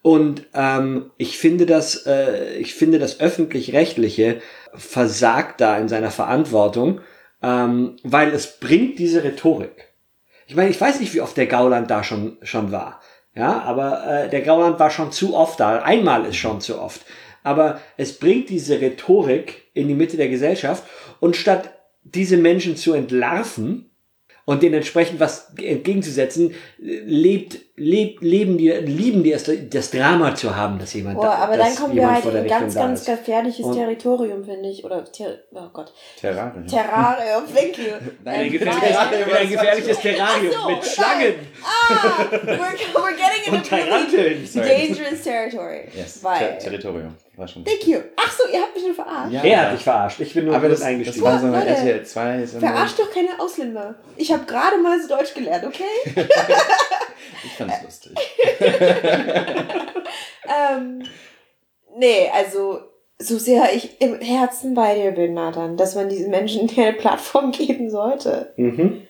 Und 0.00 0.46
ähm, 0.54 1.10
ich 1.18 1.36
finde 1.36 1.66
das, 1.66 2.06
äh, 2.06 2.54
ich 2.56 2.74
finde 2.74 2.98
das 2.98 3.20
öffentlich-rechtliche 3.20 4.40
versagt 4.72 5.60
da 5.60 5.76
in 5.76 5.88
seiner 5.88 6.10
Verantwortung, 6.10 7.00
ähm, 7.42 7.96
weil 8.02 8.32
es 8.32 8.58
bringt 8.58 8.98
diese 8.98 9.24
Rhetorik. 9.24 9.92
Ich 10.46 10.56
meine, 10.56 10.70
ich 10.70 10.80
weiß 10.80 11.00
nicht, 11.00 11.12
wie 11.12 11.20
oft 11.20 11.36
der 11.36 11.48
Gauland 11.48 11.90
da 11.90 12.02
schon 12.02 12.38
schon 12.42 12.72
war. 12.72 13.00
Ja, 13.36 13.60
aber 13.60 14.06
äh, 14.06 14.30
der 14.30 14.40
Gauland 14.40 14.80
war 14.80 14.90
schon 14.90 15.12
zu 15.12 15.36
oft 15.36 15.60
da. 15.60 15.82
Einmal 15.82 16.24
ist 16.24 16.36
schon 16.36 16.62
zu 16.62 16.80
oft. 16.80 17.02
Aber 17.42 17.80
es 17.98 18.18
bringt 18.18 18.48
diese 18.48 18.80
Rhetorik 18.80 19.68
in 19.74 19.88
die 19.88 19.94
Mitte 19.94 20.16
der 20.16 20.28
Gesellschaft 20.28 20.84
und 21.20 21.36
statt 21.36 21.70
diese 22.02 22.38
Menschen 22.38 22.76
zu 22.76 22.94
entlarven 22.94 23.90
und 24.46 24.62
denen 24.62 24.76
entsprechend 24.76 25.20
was 25.20 25.52
entgegenzusetzen, 25.58 26.52
äh, 26.52 27.00
lebt 27.04 27.60
leb, 27.76 28.20
leben 28.22 28.56
die, 28.58 28.70
lieben 28.70 29.22
die 29.22 29.32
es, 29.32 29.50
das 29.70 29.90
Drama 29.90 30.34
zu 30.34 30.56
haben, 30.56 30.78
dass 30.78 30.94
jemand 30.94 31.16
Boah, 31.16 31.26
da, 31.26 31.32
aber 31.34 31.56
dass 31.56 31.74
dann 31.74 31.82
kommen 31.82 31.96
wir 31.96 32.10
halt 32.10 32.24
in 32.24 32.36
ein 32.36 32.46
ganz, 32.46 32.74
da 32.74 32.80
ganz 32.80 33.04
gefährliches 33.04 33.66
Und- 33.66 33.74
Territorium, 33.74 34.44
finde 34.44 34.68
ich. 34.70 34.84
Oder, 34.84 35.04
Ter 35.04 35.38
oh 35.52 35.68
Gott. 35.72 35.92
Terrarium. 36.20 36.66
Terrarium, 36.66 37.44
thank 37.54 37.78
you. 37.78 37.84
Nein, 38.24 38.50
gefährliches, 38.50 38.96
weil- 38.96 39.36
ein 39.36 39.50
gefährliches 39.50 39.98
Terrarium 39.98 40.52
so, 40.52 40.68
mit 40.70 40.84
Schlangen 40.84 41.34
Ah, 41.64 42.24
we're, 42.30 42.56
we're 42.94 43.16
getting 43.16 43.52
und 43.52 43.72
into 43.72 44.16
really 44.60 44.86
dangerous 44.88 45.22
territory. 45.22 45.88
Yes, 45.94 46.20
Ter 46.20 46.58
Territorium. 46.58 47.14
War 47.36 47.46
schon. 47.46 47.64
thank 47.64 47.86
you. 47.86 47.98
Ach 48.16 48.32
so, 48.32 48.50
ihr 48.50 48.62
habt 48.62 48.74
mich 48.74 48.84
nur 48.84 48.94
verarscht. 48.94 49.32
Ja, 49.32 49.42
Er 49.42 49.60
hat 49.66 49.74
dich 49.74 49.84
verarscht. 49.84 50.20
Ich 50.20 50.32
bin 50.32 50.46
nur 50.46 50.56
Aber 50.56 50.70
das, 50.70 50.78
das 50.78 50.88
eingestiegen. 50.88 51.22
war 51.26 51.38
so 51.38 51.46
eine 51.48 51.66
RTL 51.66 52.02
2. 52.02 52.46
So 52.46 52.56
eine, 52.56 52.66
Verarscht 52.66 52.98
doch 52.98 53.12
keine 53.12 53.38
Ausländer. 53.38 53.94
Ich 54.16 54.32
habe 54.32 54.46
gerade 54.46 54.78
mal 54.78 54.98
so 55.00 55.08
Deutsch 55.08 55.34
gelernt, 55.34 55.66
okay? 55.66 55.84
ich 57.44 57.52
fand's 57.68 57.84
lustig. 57.84 58.12
ähm, 60.72 61.02
nee, 61.96 62.30
also 62.34 62.80
so 63.18 63.38
sehr 63.38 63.72
ich 63.74 64.00
im 64.00 64.20
Herzen 64.20 64.74
bei 64.74 64.94
dir 64.94 65.12
bin, 65.12 65.34
Nathan, 65.34 65.76
dass 65.76 65.94
man 65.94 66.08
diesen 66.08 66.30
Menschen 66.30 66.70
eine 66.76 66.92
Plattform 66.92 67.52
geben 67.52 67.90
sollte. 67.90 68.52
Mhm. 68.56 69.02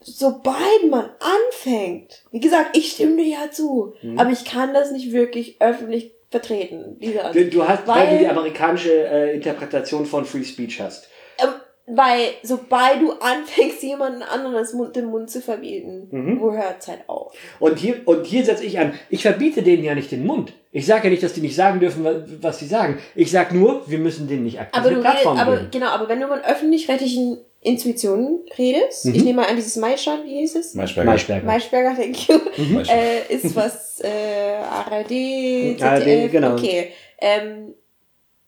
Sobald 0.00 0.88
man 0.90 1.10
anfängt, 1.20 2.22
wie 2.30 2.40
gesagt, 2.40 2.76
ich 2.76 2.92
stimme 2.92 3.16
dir 3.16 3.28
ja 3.28 3.50
zu, 3.50 3.94
Mhm. 4.00 4.18
aber 4.18 4.30
ich 4.30 4.44
kann 4.44 4.72
das 4.72 4.92
nicht 4.92 5.12
wirklich 5.12 5.60
öffentlich 5.60 6.12
vertreten, 6.30 6.96
diese 7.00 7.18
Du, 7.32 7.44
du 7.46 7.66
hast, 7.68 7.86
weil, 7.86 8.06
Weil- 8.06 8.10
du 8.12 8.18
die 8.24 8.28
amerikanische 8.28 8.92
äh, 9.08 9.34
Interpretation 9.34 10.06
von 10.06 10.24
Free 10.24 10.44
Speech 10.44 10.80
hast. 10.80 11.08
Ähm, 11.38 11.48
weil 11.90 12.20
sobald 12.42 13.00
du 13.00 13.12
anfängst, 13.12 13.82
jemanden 13.82 14.22
anderes 14.22 14.72
Mund, 14.74 14.94
den 14.96 15.06
Mund 15.06 15.30
zu 15.30 15.40
verbieten, 15.40 16.08
Mhm. 16.10 16.40
wo 16.40 16.52
hört's 16.52 16.86
halt 16.88 17.00
auf? 17.08 17.32
Und 17.60 17.78
hier, 17.78 17.96
und 18.04 18.26
hier 18.26 18.44
setze 18.44 18.64
ich 18.64 18.78
an, 18.78 18.92
ich 19.10 19.22
verbiete 19.22 19.62
denen 19.62 19.84
ja 19.84 19.94
nicht 19.94 20.10
den 20.12 20.26
Mund. 20.26 20.52
Ich 20.70 20.84
sage 20.86 21.04
ja 21.04 21.10
nicht, 21.10 21.22
dass 21.22 21.32
die 21.32 21.40
nicht 21.40 21.56
sagen 21.56 21.80
dürfen, 21.80 22.04
wa- 22.04 22.22
was 22.40 22.58
sie 22.58 22.66
sagen. 22.66 22.98
Ich 23.14 23.30
sage 23.30 23.56
nur, 23.56 23.88
wir 23.88 23.98
müssen 23.98 24.28
denen 24.28 24.44
nicht 24.44 24.60
aktiv 24.60 24.78
Aber 24.78 24.90
du 24.90 24.96
redest, 24.96 25.10
Plattform 25.12 25.38
aber 25.38 25.56
geben. 25.56 25.68
genau, 25.70 25.86
aber 25.88 26.08
wenn 26.08 26.20
du 26.20 26.28
von 26.28 26.40
öffentlich-rechtlichen 26.40 27.38
Intuitionen 27.60 28.40
redest, 28.56 29.06
Mhm. 29.06 29.14
ich 29.14 29.24
nehme 29.24 29.40
mal 29.42 29.48
an 29.48 29.56
dieses 29.56 29.76
Maischan, 29.76 30.24
wie 30.24 30.40
hieß 30.40 30.56
es? 30.56 30.74
Maischberger. 30.74 31.10
Maischberger. 31.10 31.46
Maischberger, 31.46 31.96
thank 31.96 32.28
you. 32.28 32.34
Maischberger. 32.74 32.92
äh, 33.30 33.34
ist 33.34 33.56
was 33.56 34.00
äh, 34.00 34.58
ARD, 34.62 35.08
ZDF, 35.08 35.82
ARD, 35.82 36.28
genau. 36.32 36.52
okay. 36.52 36.92
Ähm, 37.20 37.74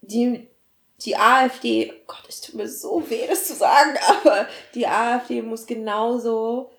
die, 0.03 0.46
die 1.04 1.16
AfD, 1.16 1.92
oh 1.94 2.02
Gott, 2.06 2.24
es 2.28 2.40
tut 2.40 2.54
mir 2.56 2.68
so 2.68 3.02
weh, 3.08 3.26
das 3.28 3.46
zu 3.46 3.54
sagen, 3.54 3.96
aber 4.24 4.46
die 4.74 4.86
AfD 4.86 5.42
muss 5.42 5.66
genauso 5.66 6.70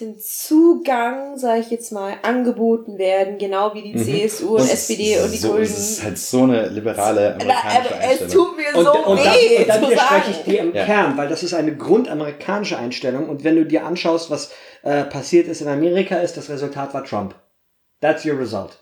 den 0.00 0.18
Zugang, 0.20 1.38
sage 1.38 1.60
ich 1.60 1.70
jetzt 1.70 1.90
mal, 1.90 2.16
angeboten 2.22 2.98
werden, 2.98 3.38
genau 3.38 3.72
wie 3.72 3.80
die 3.80 3.94
Mhm. 3.94 4.28
CSU 4.28 4.56
und 4.56 4.60
Und 4.60 4.70
SPD 4.70 5.18
und 5.20 5.32
die 5.32 5.38
so, 5.38 5.52
Grünen. 5.52 5.62
Es 5.62 5.78
ist 5.78 6.04
halt 6.04 6.18
so 6.18 6.42
eine 6.42 6.68
liberale 6.68 7.34
Na, 7.38 7.54
amerikanische 7.54 7.94
aber 7.94 8.12
es 8.12 8.32
tut 8.32 8.56
mir 8.58 8.78
Und, 8.78 8.84
so 8.84 8.92
und, 8.92 9.18
weh 9.18 9.56
und 9.58 9.68
dann 9.68 9.82
widerspreche 9.82 10.30
ich 10.32 10.36
dir 10.44 10.60
im 10.60 10.74
Ja. 10.74 10.84
Kern, 10.84 11.16
weil 11.16 11.28
das 11.28 11.42
ist 11.42 11.54
eine 11.54 11.74
grundamerikanische 11.74 12.76
Einstellung. 12.78 13.26
Und 13.28 13.42
wenn 13.42 13.56
du 13.56 13.64
dir 13.64 13.86
anschaust, 13.86 14.28
was 14.30 14.50
äh, 14.82 15.04
passiert 15.04 15.48
ist 15.48 15.62
in 15.62 15.68
Amerika, 15.68 16.16
ist 16.16 16.36
das 16.36 16.50
Resultat 16.50 16.92
war 16.92 17.02
Trump. 17.04 17.34
That's 18.02 18.24
your 18.26 18.38
result. 18.38 18.78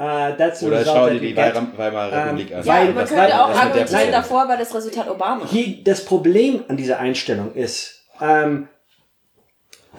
Uh, 0.00 0.36
that's 0.36 0.60
the 0.60 0.66
Oder 0.66 0.80
result 0.80 0.96
schau 0.96 1.10
dir 1.10 1.18
die 1.20 1.36
Weimarer 1.36 2.12
Ähm, 2.12 2.18
Republik 2.28 2.54
an. 2.54 2.64
Ja, 2.64 2.72
Weil- 2.72 2.92
man 2.92 3.04
könnte 3.04 3.42
auch 3.42 3.48
argumentieren, 3.50 4.12
davor 4.12 4.48
war 4.48 4.56
das 4.56 4.72
Resultat 4.72 5.10
Obama. 5.10 5.44
Hier, 5.50 5.82
das 5.82 6.04
Problem 6.04 6.62
an 6.68 6.76
dieser 6.76 7.00
Einstellung 7.00 7.52
ist, 7.54 8.04
ähm, 8.20 8.68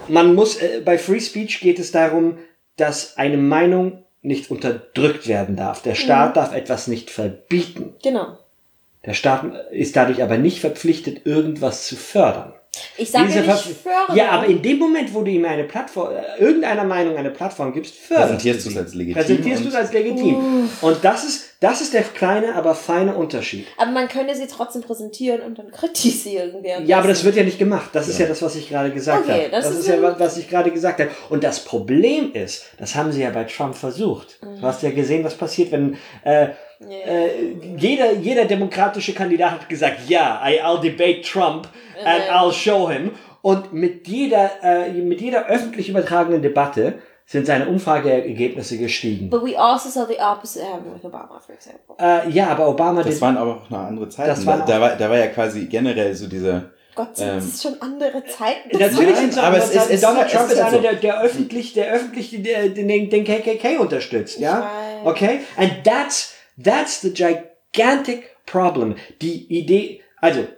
man 0.07 0.33
muss, 0.35 0.55
äh, 0.61 0.81
bei 0.85 0.97
Free 0.97 1.19
Speech 1.19 1.59
geht 1.59 1.79
es 1.79 1.91
darum, 1.91 2.37
dass 2.77 3.17
eine 3.17 3.35
Meinung 3.35 4.05
nicht 4.21 4.49
unterdrückt 4.51 5.27
werden 5.27 5.57
darf. 5.57 5.81
Der 5.81 5.95
Staat 5.95 6.37
darf 6.37 6.53
etwas 6.53 6.87
nicht 6.87 7.09
verbieten. 7.09 7.95
Genau. 8.01 8.37
Der 9.05 9.13
Staat 9.13 9.45
ist 9.71 9.95
dadurch 9.95 10.23
aber 10.23 10.37
nicht 10.37 10.59
verpflichtet, 10.59 11.25
irgendwas 11.25 11.87
zu 11.87 11.95
fördern. 11.95 12.53
Ich 12.97 13.09
sage 13.09 13.25
nicht 13.25 13.37
Verpfli- 13.39 13.73
fördern. 13.73 14.15
Ja, 14.15 14.29
aber 14.29 14.45
in 14.45 14.61
dem 14.61 14.77
Moment, 14.77 15.13
wo 15.13 15.21
du 15.23 15.31
ihm 15.31 15.43
eine 15.45 15.63
Plattform, 15.63 16.11
äh, 16.15 16.39
irgendeiner 16.41 16.83
Meinung 16.83 17.17
eine 17.17 17.31
Plattform 17.31 17.73
gibst, 17.73 17.95
förderst 17.95 18.27
Präsentierst 18.43 18.65
du 18.65 18.69
es 18.69 18.73
sie. 18.75 18.79
als 18.79 18.93
legitim 18.93 19.13
Präsentierst 19.21 19.61
du 19.61 19.65
und- 19.65 19.69
es 19.71 19.75
als 19.75 19.93
legitim. 19.93 20.69
Und 20.81 20.97
das 21.03 21.23
ist, 21.23 21.45
das 21.61 21.81
ist 21.81 21.93
der 21.93 22.03
kleine, 22.03 22.53
aber 22.55 22.75
feine 22.75 23.15
Unterschied. 23.15 23.65
aber 23.77 23.91
man 23.91 24.07
könnte 24.07 24.35
sie 24.35 24.45
trotzdem 24.47 24.81
präsentieren 24.83 25.41
und 25.41 25.57
dann 25.57 25.71
kritisieren. 25.71 26.53
Ja, 26.85 26.99
aber 26.99 27.07
das 27.07 27.23
wird 27.23 27.35
ja 27.35 27.43
nicht 27.43 27.57
gemacht. 27.59 27.89
Das 27.93 28.07
ist 28.07 28.19
ja 28.19 28.27
das, 28.27 28.41
was 28.41 28.55
ich 28.55 28.69
gerade 28.69 28.91
gesagt 28.91 29.23
Okay, 29.27 29.43
habe. 29.45 29.49
das 29.51 29.63
Das, 29.65 29.73
ist 29.73 29.79
ist 29.81 29.87
ja, 29.87 30.01
was 30.01 30.19
was 30.19 30.37
ich 30.37 30.49
gerade 30.49 30.69
gesagt 30.71 30.99
habe. 30.99 31.09
Und 31.29 31.43
das 31.43 31.61
Problem 31.61 32.33
ist, 32.33 32.65
das 32.77 32.95
haben 32.95 33.11
sie 33.11 33.21
ja 33.23 33.31
bei 33.31 33.45
Trump 33.45 33.75
versucht. 33.75 34.39
Du 34.41 34.61
hast 34.61 34.83
ja 34.83 34.91
gesehen, 34.91 35.23
was 35.23 35.33
passiert, 35.35 35.71
wenn 35.71 35.97
äh, 36.23 36.49
äh, 36.81 37.27
jeder, 37.77 38.13
jeder 38.13 38.45
demokratische 38.45 39.13
Kandidat 39.13 39.51
hat 39.51 39.69
gesagt, 39.69 40.01
ja, 40.07 40.41
I, 40.45 40.61
I'll 40.61 40.79
debate 40.81 41.21
Trump 41.21 41.67
and. 42.05 42.23
I'll 42.31 42.51
show 42.53 42.89
him. 42.89 43.11
Und 43.41 43.73
mit 43.73 44.07
jeder, 44.07 44.51
äh, 44.63 44.91
mit 44.91 45.21
jeder 45.21 45.47
öffentlich 45.47 45.89
übertragenen 45.89 46.41
Debatte 46.41 46.99
sind 47.25 47.45
seine 47.45 47.67
Umfrageergebnisse 47.67 48.77
gestiegen. 48.77 49.29
But 49.29 49.43
we 49.45 49.57
also 49.57 49.87
saw 49.89 50.05
the 50.07 50.19
opposite 50.19 50.65
happen 50.65 50.93
with 50.93 51.03
Obama, 51.05 51.39
for 51.45 51.53
example. 51.55 51.95
Äh, 51.99 52.29
ja, 52.31 52.47
aber 52.47 52.67
Obama, 52.67 53.03
Das 53.03 53.21
waren 53.21 53.37
aber 53.37 53.61
auch 53.61 53.69
noch 53.69 53.79
andere 53.79 54.09
Zeiten. 54.09 54.29
Das 54.29 54.45
waren 54.45 54.59
da, 54.61 54.65
da, 54.65 54.81
war, 54.81 54.95
da 54.95 55.09
war 55.09 55.17
ja 55.17 55.27
quasi 55.27 55.65
generell 55.67 56.13
so 56.15 56.27
diese. 56.27 56.71
Gott, 56.95 57.15
sind 57.15 57.27
Ähm, 57.29 57.35
das 57.35 57.61
schon 57.61 57.75
andere 57.81 58.25
Zeiten? 58.25 58.77
Natürlich 58.77 59.15
sind 59.15 59.29
es 59.29 59.37
aber 59.37 59.47
aber 59.47 59.57
es 59.59 59.69
ist- 59.75 59.89
es 59.91 60.01
Donald 60.01 60.25
ist- 60.25 60.33
Trump 60.35 60.47
ist 60.47 60.53
ist 60.53 60.59
einer, 60.61 60.71
so. 60.71 60.81
der, 60.81 60.93
der 60.95 61.21
öffentlich, 61.21 61.73
der 61.73 61.91
öffentlich 61.93 62.31
den, 62.31 62.73
den, 62.73 63.09
den 63.09 63.23
KKK 63.23 63.77
unterstützt, 63.77 64.39
ja? 64.39 64.69
Okay? 65.05 65.41
And 65.55 65.83
that's, 65.85 66.33
that's 66.59 67.01
the 67.01 67.09
gigantic 67.09 68.45
problem. 68.45 68.95
Die 69.19 69.47
Idee, 69.49 70.01
also, 70.21 70.53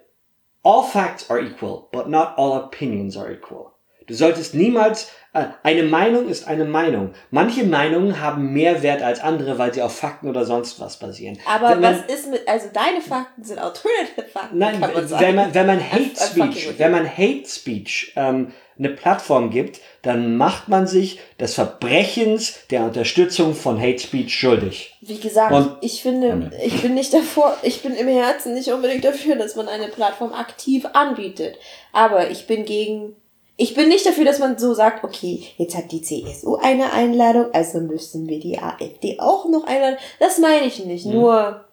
all 0.63 0.83
facts 0.83 1.29
are 1.29 1.39
equal, 1.39 1.89
but 1.93 2.09
not 2.09 2.35
all 2.37 2.57
opinions 2.57 3.15
are 3.15 3.31
equal. 3.31 3.75
Du 4.07 4.15
solltest 4.15 4.53
niemals, 4.53 5.11
eine 5.33 5.83
Meinung 5.83 6.27
ist 6.27 6.45
eine 6.47 6.65
Meinung. 6.65 7.11
Manche 7.29 7.63
Meinungen 7.63 8.19
haben 8.19 8.51
mehr 8.51 8.83
Wert 8.83 9.01
als 9.01 9.21
andere, 9.21 9.57
weil 9.57 9.73
sie 9.73 9.81
auf 9.81 9.95
Fakten 9.97 10.27
oder 10.29 10.43
sonst 10.45 10.79
was 10.81 10.97
basieren. 10.99 11.37
Aber 11.47 11.75
man- 11.75 11.83
was 12.07 12.13
ist 12.13 12.29
mit, 12.29 12.45
also 12.47 12.67
deine 12.73 12.99
Fakten 13.01 13.43
sind 13.43 13.57
alternative 13.59 14.23
Fakten, 14.31 14.57
Nein, 14.57 14.81
kann 14.81 14.93
man 14.93 15.07
sagen. 15.07 15.23
wenn 15.25 15.35
man, 15.35 15.53
wenn 15.53 15.67
man 15.67 15.79
Hate 15.79 16.15
Speech, 16.15 16.67
with 16.69 16.79
wenn 16.79 16.91
man 16.91 17.07
Hate 17.07 17.47
Speech 17.47 18.11
ähm, 18.17 18.51
eine 18.77 18.89
Plattform 18.89 19.51
gibt, 19.51 19.79
dann 20.01 20.35
macht 20.35 20.67
man 20.67 20.87
sich 20.87 21.19
des 21.39 21.53
Verbrechens 21.53 22.67
der 22.69 22.81
Unterstützung 22.83 23.53
von 23.55 23.79
Hate 23.79 23.99
Speech 23.99 24.33
schuldig. 24.37 24.97
Wie 25.01 25.19
gesagt, 25.19 25.53
Und- 25.53 25.77
ich 25.81 26.01
finde, 26.01 26.51
ich 26.63 26.81
bin 26.81 26.93
nicht 26.93 27.13
davor, 27.13 27.55
ich 27.61 27.81
bin 27.83 27.95
im 27.95 28.07
Herzen 28.07 28.53
nicht 28.53 28.69
unbedingt 28.71 29.05
dafür, 29.05 29.35
dass 29.35 29.55
man 29.55 29.67
eine 29.69 29.87
Plattform 29.87 30.33
aktiv 30.33 30.85
anbietet. 30.93 31.57
Aber 31.93 32.29
ich 32.31 32.47
bin 32.47 32.65
gegen, 32.65 33.15
ich 33.61 33.75
bin 33.75 33.89
nicht 33.89 34.07
dafür, 34.07 34.25
dass 34.25 34.39
man 34.39 34.57
so 34.57 34.73
sagt, 34.73 35.03
okay, 35.03 35.43
jetzt 35.57 35.75
hat 35.75 35.91
die 35.91 36.01
CSU 36.01 36.55
eine 36.55 36.93
Einladung, 36.93 37.53
also 37.53 37.79
müssen 37.79 38.27
wir 38.27 38.39
die 38.39 38.57
AfD 38.57 39.19
auch 39.19 39.47
noch 39.47 39.65
einladen. 39.65 39.97
Das 40.19 40.39
meine 40.39 40.65
ich 40.65 40.83
nicht. 40.83 41.05
Mhm. 41.05 41.13
Nur, 41.13 41.63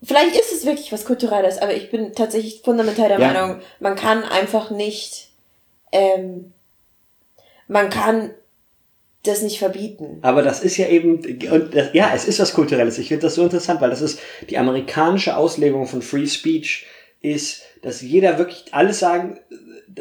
vielleicht 0.00 0.36
ist 0.36 0.52
es 0.52 0.64
wirklich 0.64 0.92
was 0.92 1.04
Kulturelles, 1.04 1.58
aber 1.58 1.74
ich 1.74 1.90
bin 1.90 2.12
tatsächlich 2.12 2.60
fundamental 2.62 3.08
der 3.08 3.18
Ja. 3.18 3.32
Meinung, 3.32 3.60
man 3.80 3.96
kann 3.96 4.22
einfach 4.22 4.70
nicht, 4.70 5.30
ähm, 5.90 6.52
man 7.66 7.90
kann 7.90 8.30
das 9.24 9.42
nicht 9.42 9.58
verbieten. 9.58 10.18
Aber 10.22 10.42
das 10.42 10.62
ist 10.62 10.76
ja 10.76 10.86
eben, 10.86 11.16
und 11.50 11.74
das, 11.74 11.88
ja, 11.94 12.12
es 12.14 12.26
ist 12.26 12.38
was 12.38 12.54
Kulturelles. 12.54 12.98
Ich 12.98 13.08
finde 13.08 13.22
das 13.22 13.34
so 13.34 13.42
interessant, 13.42 13.80
weil 13.80 13.90
das 13.90 14.02
ist 14.02 14.20
die 14.50 14.58
amerikanische 14.58 15.36
Auslegung 15.36 15.88
von 15.88 16.00
Free 16.00 16.28
Speech 16.28 16.86
ist, 17.22 17.62
dass 17.82 18.02
jeder 18.02 18.38
wirklich 18.38 18.66
alles 18.72 19.00
sagen, 19.00 19.40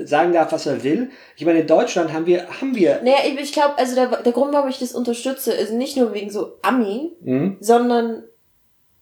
sagen 0.06 0.34
darf, 0.34 0.52
was 0.52 0.66
er 0.66 0.84
will. 0.84 1.10
Ich 1.36 1.46
meine, 1.46 1.62
in 1.62 1.68
Deutschland 1.68 2.14
haben 2.14 2.26
wir, 2.26 2.48
haben 2.62 2.76
wir, 2.76 3.02
Naja, 3.04 3.18
ich, 3.40 3.52
glaube, 3.52 3.78
also 3.78 3.96
der, 3.96 4.08
der 4.08 4.32
Grund, 4.32 4.54
warum 4.54 4.70
ich 4.70 4.80
das 4.80 4.94
unterstütze, 4.94 5.54
ist 5.54 5.72
nicht 5.72 5.98
nur 5.98 6.14
wegen 6.14 6.30
so 6.30 6.54
Ami, 6.62 7.14
hm? 7.24 7.58
sondern 7.60 8.24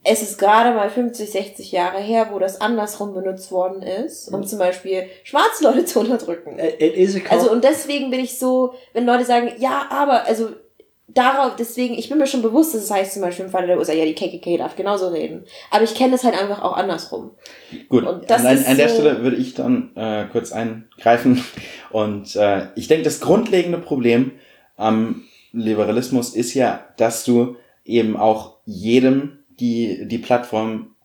es 0.04 0.24
ist 0.24 0.40
gerade 0.40 0.76
mal 0.76 0.90
50, 0.90 1.30
60 1.32 1.72
Jahre 1.72 2.00
her, 2.00 2.30
wo 2.32 2.40
das 2.40 2.60
andersrum 2.60 3.14
benutzt 3.14 3.52
worden 3.52 3.84
ist, 3.84 4.34
um 4.34 4.44
zum 4.48 4.58
Beispiel 4.58 5.04
schwarze 5.24 5.64
Leute 5.64 5.86
zu 5.86 6.00
unterdrücken. 6.00 6.58
cul- 7.20 7.30
Also 7.30 7.52
und 7.52 7.64
deswegen 7.64 8.10
bin 8.10 8.20
ich 8.20 8.40
so, 8.40 8.74
wenn 8.94 9.06
Leute 9.06 9.26
sagen, 9.26 9.52
ja, 9.60 9.86
aber, 9.92 10.26
also 10.26 10.50
darauf, 11.14 11.56
deswegen, 11.56 11.94
ich 11.96 12.10
bin 12.10 12.18
mir 12.18 12.28
schon 12.28 12.42
bewusst, 12.42 12.74
dass 12.74 12.84
es 12.84 12.92
heißt 12.92 13.14
zum 13.14 13.22
Beispiel 13.22 13.46
im 13.46 13.52
Falle 13.52 13.68
der 13.68 13.78
USA, 13.78 13.94
ja, 13.94 14.06
die 14.06 14.16
KKK 14.16 14.58
darf 14.58 14.76
genauso 14.76 15.10
reden. 15.10 15.44
Aber 15.70 15.84
ich 15.84 15.96
kenne 15.96 16.16
es 16.16 16.24
halt 16.24 16.40
einfach 16.40 16.62
auch 16.62 16.76
andersrum. 16.78 17.32
Gut, 17.90 18.06
Und 18.06 18.30
das 18.30 18.46
an, 18.46 18.64
an 18.66 18.78
der 18.78 18.90
so- 18.90 18.96
Stelle 18.96 19.22
würde 19.24 19.38
ich 19.38 19.54
dann 19.54 19.92
äh, 19.96 20.26
kurz 20.32 20.52
eingreifen. 20.52 21.44
Und 21.92 22.36
äh, 22.36 22.68
ich 22.76 22.88
denke, 22.88 23.04
das 23.04 23.20
grundlegende 23.20 23.78
Problem 23.78 24.32
am 24.78 25.24
Liberalismus 25.54 26.34
ist 26.36 26.54
ja, 26.54 26.86
dass 26.98 27.26
du 27.26 27.56
eben 27.86 28.16
auch 28.18 28.58
jedem 28.66 29.40
die, 29.60 30.08
die 30.08 30.18
Plattform 30.18 30.96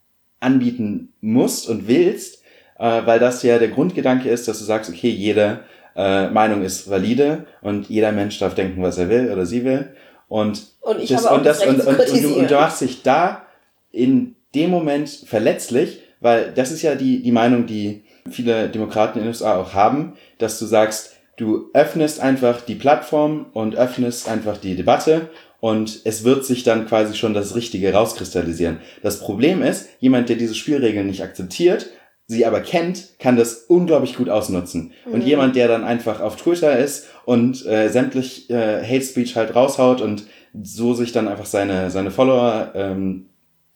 anbieten 0.41 1.13
musst 1.21 1.69
und 1.69 1.89
willst, 1.89 2.43
äh, 2.79 3.03
weil 3.05 3.19
das 3.19 3.43
ja 3.43 3.59
der 3.59 3.69
Grundgedanke 3.69 4.29
ist, 4.29 4.47
dass 4.49 4.59
du 4.59 4.65
sagst, 4.65 4.91
okay, 4.91 5.09
jeder 5.11 5.65
äh, 5.97 6.29
Meinung 6.29 6.63
ist 6.63 6.91
valide 6.91 7.47
und 7.63 7.89
jeder 7.89 8.13
Mensch 8.13 8.39
darf 8.39 8.55
denken, 8.55 8.83
was 8.83 8.99
er 8.99 9.09
will 9.09 9.31
oder 9.33 9.47
sie 9.47 9.65
will. 9.65 9.95
Und, 10.29 10.67
Und 10.81 11.01
ich 11.01 11.09
das, 11.09 11.25
habe 11.25 11.31
auch 11.31 11.39
und, 11.39 11.47
das, 11.47 11.61
das 11.61 11.69
und, 11.69 11.81
und, 11.81 11.99
und, 11.99 12.23
du, 12.23 12.35
und 12.35 12.51
du 12.51 12.55
machst 12.55 12.81
dich 12.81 13.03
da 13.03 13.47
in 13.93 14.37
dem 14.55 14.71
Moment 14.71 15.09
verletzlich, 15.09 16.01
weil 16.21 16.53
das 16.53 16.71
ist 16.71 16.83
ja 16.83 16.95
die, 16.95 17.23
die 17.23 17.33
Meinung, 17.33 17.67
die 17.67 18.05
viele 18.31 18.69
Demokraten 18.69 19.19
in 19.19 19.25
den 19.25 19.29
USA 19.29 19.57
auch 19.57 19.75
haben, 19.75 20.15
dass 20.39 20.59
du 20.59 20.67
sagst, 20.67 21.15
du 21.37 21.71
öffnest 21.75 22.21
einfach 22.21 22.61
die 22.61 22.75
Plattform 22.75 23.47
und 23.53 23.77
öffnest 23.77 24.29
einfach 24.29 24.57
die 24.59 24.75
Debatte 24.75 25.31
und 25.61 26.01
es 26.05 26.25
wird 26.25 26.45
sich 26.45 26.63
dann 26.65 26.87
quasi 26.87 27.15
schon 27.15 27.35
das 27.35 27.55
Richtige 27.55 27.93
rauskristallisieren. 27.93 28.79
Das 29.03 29.21
Problem 29.21 29.63
ist, 29.63 29.89
jemand, 30.01 30.29
der 30.29 30.37
diese 30.37 30.55
Spielregeln 30.55 31.07
nicht 31.07 31.23
akzeptiert, 31.23 31.91
sie 32.27 32.45
aber 32.45 32.61
kennt, 32.61 33.19
kann 33.19 33.37
das 33.37 33.65
unglaublich 33.69 34.17
gut 34.17 34.29
ausnutzen. 34.29 34.93
Und 35.13 35.23
jemand, 35.23 35.55
der 35.55 35.69
dann 35.69 35.85
einfach 35.85 36.21
auf 36.21 36.37
Twitter 36.37 36.77
ist 36.79 37.07
und 37.25 37.65
äh, 37.67 37.89
sämtlich 37.89 38.51
äh, 38.51 38.83
Hate 38.83 39.05
Speech 39.05 39.37
halt 39.37 39.55
raushaut 39.55 40.01
und 40.01 40.25
so 40.63 40.95
sich 40.95 41.13
dann 41.13 41.29
einfach 41.29 41.47
seine, 41.47 41.91
seine 41.91 42.11
Follower 42.11 42.73
ähm, 42.75 43.27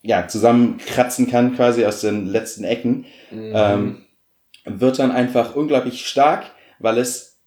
ja, 0.02 0.26
zusammenkratzen 0.26 1.28
kann, 1.28 1.54
quasi 1.54 1.84
aus 1.84 2.00
den 2.00 2.26
letzten 2.26 2.64
Ecken, 2.64 3.04
ähm, 3.54 3.98
wird 4.64 4.98
dann 4.98 5.12
einfach 5.12 5.54
unglaublich 5.54 6.06
stark, 6.06 6.46
weil 6.78 6.98
es 6.98 7.38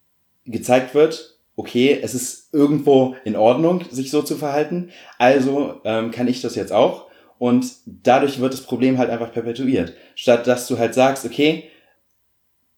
gezeigt 0.46 0.94
wird, 0.94 1.40
okay, 1.56 2.00
es 2.02 2.14
ist 2.14 2.54
irgendwo 2.54 3.16
in 3.26 3.36
Ordnung, 3.36 3.84
sich 3.90 4.12
so 4.12 4.22
zu 4.22 4.36
verhalten, 4.36 4.92
also 5.18 5.82
ähm, 5.84 6.12
kann 6.12 6.28
ich 6.28 6.42
das 6.42 6.56
jetzt 6.56 6.72
auch. 6.72 7.08
Und 7.40 7.66
dadurch 7.86 8.40
wird 8.40 8.54
das 8.54 8.62
Problem 8.62 8.98
halt 8.98 9.10
einfach 9.10 9.32
perpetuiert. 9.32 9.94
Statt 10.16 10.48
dass 10.48 10.68
du 10.68 10.78
halt 10.78 10.94
sagst, 10.94 11.26
okay, 11.26 11.70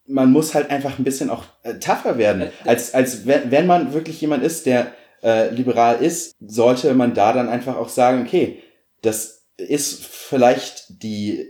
man 0.07 0.31
muss 0.31 0.53
halt 0.53 0.69
einfach 0.69 0.99
ein 0.99 1.03
bisschen 1.03 1.29
auch 1.29 1.43
äh, 1.63 1.75
tougher 1.75 2.17
werden. 2.17 2.49
Als, 2.63 2.93
als 2.93 3.25
wenn, 3.25 3.51
wenn 3.51 3.65
man 3.67 3.93
wirklich 3.93 4.21
jemand 4.21 4.43
ist, 4.43 4.65
der 4.65 4.91
äh, 5.23 5.49
liberal 5.49 5.97
ist, 6.03 6.35
sollte 6.45 6.93
man 6.93 7.13
da 7.13 7.33
dann 7.33 7.49
einfach 7.49 7.75
auch 7.75 7.89
sagen, 7.89 8.21
okay, 8.23 8.61
das 9.01 9.45
ist 9.57 10.05
vielleicht 10.05 11.01
die, 11.03 11.47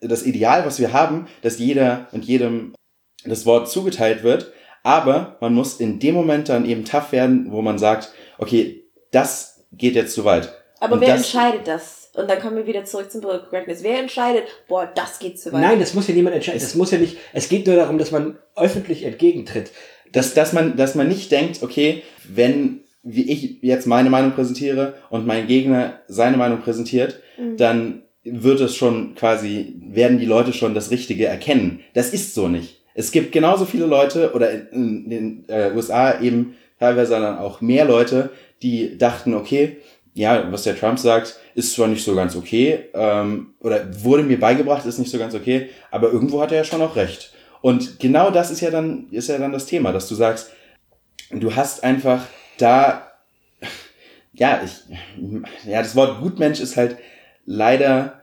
das 0.00 0.24
Ideal, 0.24 0.66
was 0.66 0.78
wir 0.78 0.92
haben, 0.92 1.26
dass 1.42 1.58
jeder 1.58 2.08
und 2.12 2.24
jedem 2.24 2.74
das 3.24 3.46
Wort 3.46 3.70
zugeteilt 3.70 4.22
wird, 4.22 4.52
aber 4.82 5.36
man 5.40 5.54
muss 5.54 5.80
in 5.80 5.98
dem 5.98 6.14
Moment 6.14 6.48
dann 6.48 6.64
eben 6.66 6.84
tough 6.84 7.12
werden, 7.12 7.50
wo 7.50 7.62
man 7.62 7.78
sagt, 7.78 8.12
okay, 8.38 8.84
das 9.10 9.64
geht 9.72 9.94
jetzt 9.94 10.14
zu 10.14 10.24
weit. 10.24 10.52
Aber 10.80 10.94
Und 10.94 11.00
wer 11.00 11.08
das- 11.14 11.18
entscheidet 11.22 11.66
das? 11.66 11.95
Und 12.16 12.30
dann 12.30 12.40
kommen 12.40 12.56
wir 12.56 12.66
wieder 12.66 12.84
zurück 12.84 13.10
zum 13.10 13.20
Political 13.20 13.48
Correctness. 13.48 13.82
Wer 13.82 13.98
entscheidet, 13.98 14.44
boah, 14.68 14.90
das 14.94 15.18
geht 15.18 15.38
zu 15.38 15.52
weit? 15.52 15.60
Nein, 15.60 15.80
das 15.80 15.94
muss 15.94 16.08
ja 16.08 16.14
niemand 16.14 16.34
entscheiden. 16.36 16.60
Das 16.60 16.74
muss 16.74 16.90
ja 16.90 16.98
nicht, 16.98 17.18
es 17.32 17.48
geht 17.48 17.66
nur 17.66 17.76
darum, 17.76 17.98
dass 17.98 18.10
man 18.10 18.38
öffentlich 18.56 19.04
entgegentritt. 19.04 19.70
dass, 20.12 20.34
dass, 20.34 20.52
man, 20.52 20.76
dass 20.76 20.94
man 20.94 21.08
nicht 21.08 21.30
denkt, 21.30 21.62
okay, 21.62 22.02
wenn 22.28 22.80
wie 23.08 23.30
ich 23.30 23.62
jetzt 23.62 23.86
meine 23.86 24.10
Meinung 24.10 24.32
präsentiere 24.32 24.94
und 25.10 25.26
mein 25.26 25.46
Gegner 25.46 26.00
seine 26.08 26.36
Meinung 26.36 26.60
präsentiert, 26.60 27.20
dann 27.56 28.02
wird 28.24 28.60
es 28.60 28.74
schon 28.74 29.14
quasi, 29.14 29.76
werden 29.80 30.18
die 30.18 30.26
Leute 30.26 30.52
schon 30.52 30.74
das 30.74 30.90
Richtige 30.90 31.26
erkennen. 31.26 31.80
Das 31.94 32.12
ist 32.12 32.34
so 32.34 32.48
nicht. 32.48 32.82
Es 32.94 33.12
gibt 33.12 33.30
genauso 33.30 33.64
viele 33.64 33.86
Leute 33.86 34.32
oder 34.32 34.50
in, 34.50 35.04
in 35.04 35.10
den 35.10 35.44
äh, 35.48 35.70
USA 35.74 36.20
eben 36.20 36.56
teilweise 36.80 37.12
dann 37.12 37.38
auch 37.38 37.60
mehr 37.60 37.84
Leute, 37.84 38.30
die 38.62 38.98
dachten, 38.98 39.34
okay, 39.34 39.76
ja, 40.16 40.50
was 40.50 40.62
der 40.62 40.78
Trump 40.78 40.98
sagt, 40.98 41.38
ist 41.54 41.74
zwar 41.74 41.88
nicht 41.88 42.02
so 42.02 42.14
ganz 42.14 42.34
okay, 42.36 42.86
ähm, 42.94 43.54
oder 43.60 43.86
wurde 44.02 44.22
mir 44.22 44.40
beigebracht, 44.40 44.86
ist 44.86 44.98
nicht 44.98 45.10
so 45.10 45.18
ganz 45.18 45.34
okay, 45.34 45.68
aber 45.90 46.10
irgendwo 46.10 46.40
hat 46.40 46.52
er 46.52 46.58
ja 46.58 46.64
schon 46.64 46.80
auch 46.80 46.96
recht. 46.96 47.32
Und 47.60 48.00
genau 48.00 48.30
das 48.30 48.50
ist 48.50 48.60
ja 48.60 48.70
dann, 48.70 49.08
ist 49.10 49.28
ja 49.28 49.36
dann 49.36 49.52
das 49.52 49.66
Thema, 49.66 49.92
dass 49.92 50.08
du 50.08 50.14
sagst, 50.14 50.50
du 51.30 51.54
hast 51.54 51.84
einfach 51.84 52.24
da, 52.56 53.12
ja, 54.32 54.62
ich, 54.64 54.72
ja, 55.66 55.82
das 55.82 55.94
Wort 55.94 56.20
Gutmensch 56.20 56.60
ist 56.60 56.78
halt 56.78 56.96
leider, 57.44 58.22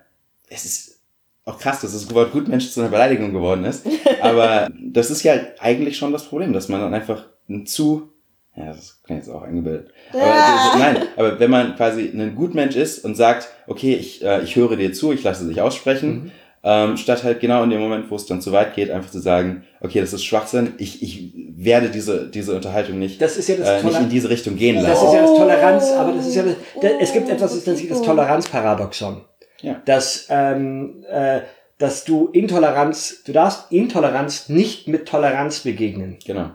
es 0.49 0.65
ist 0.65 0.99
auch 1.45 1.60
krass, 1.60 1.82
dass 1.82 1.93
das 1.93 2.12
Wort 2.12 2.32
Gutmensch 2.32 2.71
zu 2.71 2.79
einer 2.79 2.89
Beleidigung 2.89 3.34
geworden 3.34 3.65
ist, 3.65 3.86
aber 4.21 4.67
das 4.82 5.12
ist 5.12 5.21
ja 5.21 5.36
eigentlich 5.60 5.95
schon 5.95 6.12
das 6.12 6.25
Problem, 6.25 6.53
dass 6.53 6.69
man 6.69 6.82
dann 6.82 6.93
einfach 6.93 7.27
ein 7.47 7.67
zu, 7.67 8.12
ja, 8.56 8.68
das 8.68 9.02
klingt 9.04 9.22
jetzt 9.26 9.34
auch 9.34 9.42
eingebildet, 9.44 9.89
aber, 10.12 10.24
Ah. 10.24 10.76
nein, 10.78 10.98
aber 11.18 11.39
wenn 11.39 11.50
man 11.50 11.76
quasi 11.76 12.12
ein 12.13 12.36
Gutmensch 12.36 12.76
ist 12.76 13.04
und 13.04 13.16
sagt, 13.16 13.50
okay, 13.68 13.96
ich, 13.96 14.24
äh, 14.24 14.42
ich 14.44 14.56
höre 14.56 14.76
dir 14.76 14.94
zu, 14.94 15.12
ich 15.12 15.24
lasse 15.24 15.48
dich 15.48 15.60
aussprechen, 15.62 16.32
ähm, 16.66 16.96
statt 16.96 17.24
halt 17.26 17.42
genau 17.42 17.63
in 17.63 17.72
dem 17.72 17.82
Moment, 17.82 18.10
wo 18.10 18.16
es 18.16 18.26
dann 18.26 18.42
zu 18.42 18.52
weit 18.54 18.74
geht, 18.74 18.89
einfach 18.89 19.12
zu 19.12 19.20
sagen, 19.20 19.63
okay, 19.82 20.00
das 20.00 20.13
ist 20.13 20.24
Schwachsinn, 20.24 20.74
ich, 20.78 21.02
ich 21.04 21.34
werde 21.58 21.89
diese, 21.89 22.30
diese 22.30 22.56
Unterhaltung 22.56 23.00
nicht, 23.00 23.22
Das 23.22 23.36
ist 23.38 23.50
ja 23.50 23.56
das 23.58 23.68
äh, 23.68 23.84
nicht 23.86 24.00
in 24.00 24.10
diese 24.10 24.30
Richtung 24.30 24.56
gehen 24.56 24.76
Das 24.76 24.86
lassen. 24.88 25.08
ist 25.08 25.13
ja 25.13 25.22
das 25.24 25.32
Oh. 25.32 25.38
Toleranz, 25.39 25.92
aber 25.92 26.13
das 26.13 26.28
ist 26.28 26.36
ja 26.36 26.44
das, 26.44 26.56
da, 26.82 26.88
es 27.02 27.12
gibt 27.12 27.30
etwas, 27.30 27.54
das 27.56 27.66
nennt 27.66 27.78
sich 27.80 27.89
das 27.89 28.02
Toleranzparadoxon. 28.02 29.22
Ja. 29.62 29.82
Dass, 29.86 30.28
ähm, 30.30 31.04
äh, 31.10 31.42
dass 31.80 32.06
du 32.06 32.28
Intoleranz, 32.28 33.24
du 33.26 33.32
darfst 33.34 33.72
Intoleranz 33.72 34.48
nicht 34.50 34.88
mit 34.88 35.08
Toleranz 35.08 35.62
begegnen. 35.62 36.18
Genau. 36.26 36.52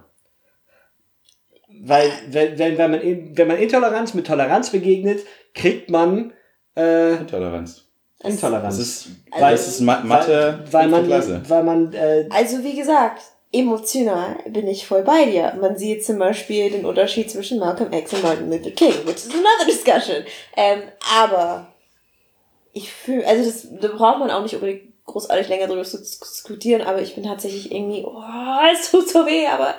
Weil, 1.83 2.11
wenn, 2.31 2.59
wenn, 2.59 2.79
wenn, 2.79 2.91
man, 2.91 3.01
wenn 3.37 3.49
man 3.49 3.59
Intoleranz 3.59 4.15
mit 4.15 4.27
Toleranz 4.27 4.71
begegnet, 4.71 5.21
kriegt 5.55 5.91
man 5.91 6.33
äh, 6.77 7.15
Intoleranz. 7.17 7.85
Intoleranz. 8.23 8.77
Das 8.77 8.87
ist, 8.87 9.09
Weil- 9.31 9.53
das 9.53 9.69
ist 9.69 9.81
Ma 9.81 10.01
Mathe, 10.01 10.65
weil, 10.71 10.91
weil 10.91 10.91
fünfte 10.91 11.07
Klasse. 11.07 11.31
man, 11.31 11.51
weil 11.51 11.63
man, 11.63 11.93
äh, 11.93 12.29
Also 12.31 12.65
wie 12.65 12.75
gesagt, 12.75 13.23
emotional 13.53 14.37
bin 14.49 14.67
ich 14.69 14.87
voll 14.87 15.03
bei 15.03 15.25
dir. 15.27 15.55
Man 15.61 15.77
sieht 15.79 16.05
zum 16.05 16.19
Beispiel 16.19 16.71
den 16.71 16.85
Unterschied 16.85 17.31
zwischen 17.31 17.59
Malcolm 17.59 17.93
X 17.93 18.13
und 18.15 18.23
Martin 18.23 18.51
Luther 18.51 18.71
King, 18.73 18.93
which 19.07 19.17
is 19.17 19.31
another 19.31 19.67
discussion. 19.67 20.25
Ähm, 20.57 20.83
aber 21.17 21.73
ich 22.73 22.93
fühle, 22.93 23.27
also 23.27 23.45
das, 23.45 23.67
da 23.81 23.89
braucht 23.89 24.19
man 24.19 24.31
auch 24.31 24.43
nicht 24.43 24.55
unbedingt 24.55 24.83
großartig 25.07 25.49
länger 25.49 25.69
drüber 25.69 25.85
zu 25.85 25.99
diskutieren, 25.99 26.83
aber 26.83 27.01
ich 27.01 27.15
bin 27.15 27.25
tatsächlich 27.25 27.73
irgendwie, 27.73 28.05
oh, 28.05 28.23
es 28.73 28.91
tut 28.91 29.09
so 29.09 29.25
weh, 29.27 29.47
aber 29.47 29.75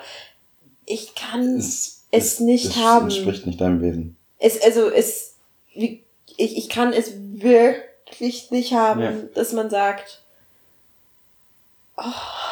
ich 0.90 1.14
kann 1.14 1.56
Es, 1.58 2.02
es 2.10 2.40
nicht 2.40 2.70
das 2.70 2.76
haben. 2.76 3.04
entspricht 3.06 3.46
nicht 3.46 3.60
deinem 3.60 3.80
Wesen. 3.82 4.16
es, 4.38 4.60
also 4.60 4.90
es, 4.90 5.34
wie, 5.74 6.02
ich, 6.36 6.56
ich 6.56 6.68
kann 6.68 6.92
es 6.92 7.12
wirklich 7.16 8.50
nicht 8.50 8.72
haben, 8.72 9.00
Ja. 9.00 9.12
dass 9.34 9.52
man 9.52 9.70
sagt, 9.70 10.22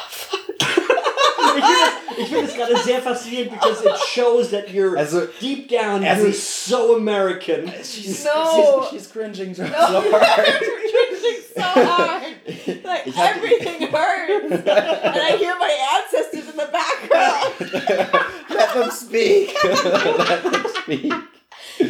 finde 0.09 0.53
es- 0.63 1.59
ich 2.19 2.27
finde 2.27 2.45
es 2.45 2.55
gerade 2.55 2.77
sehr 2.77 3.01
faszinierend, 3.01 3.51
because 3.51 3.81
it 3.85 3.97
shows 4.13 4.51
that 4.51 4.69
you're 4.69 4.97
Also- 4.97 5.27
deep 5.39 5.69
down, 5.69 6.03
Also- 6.05 6.23
you're 6.23 6.33
so 6.33 6.95
American. 6.95 7.71
She's, 7.83 8.23
No. 8.25 8.87
she's, 8.91 9.03
she's 9.03 9.07
cringing 9.11 9.53
so 9.55 9.63
No, 9.63 9.69
hard. 9.71 10.03
you're 10.03 10.19
cringing 10.19 11.41
so 11.55 11.61
hard. 11.61 12.23
Like 12.83 13.05
hab- 13.05 13.37
everything 13.37 13.87
hurts, 13.91 14.51
and 14.51 14.69
I 14.69 15.37
hear 15.37 15.55
my 15.57 15.73
ancestors 15.97 16.49
in 16.49 16.57
the 16.57 16.69
background. 16.71 18.49
Let 18.49 18.73
them 18.73 18.91
speak. 18.91 19.55
Let 19.63 20.43
them 20.43 20.65
speak. 20.83 21.13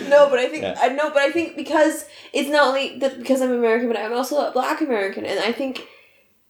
No, 0.09 0.29
but 0.29 0.39
I 0.39 0.47
think 0.47 0.63
Yeah. 0.63 0.75
I 0.79 0.89
know, 0.89 1.09
but 1.09 1.19
I 1.19 1.31
think 1.31 1.55
because 1.55 2.05
it's 2.33 2.49
not 2.49 2.67
only 2.67 2.97
that 2.99 3.17
because 3.19 3.41
I'm 3.41 3.51
American, 3.51 3.87
but 3.87 3.97
I'm 3.97 4.13
also 4.13 4.37
a 4.47 4.51
Black 4.51 4.81
American, 4.81 5.25
and 5.25 5.39
I 5.39 5.51
think 5.51 5.85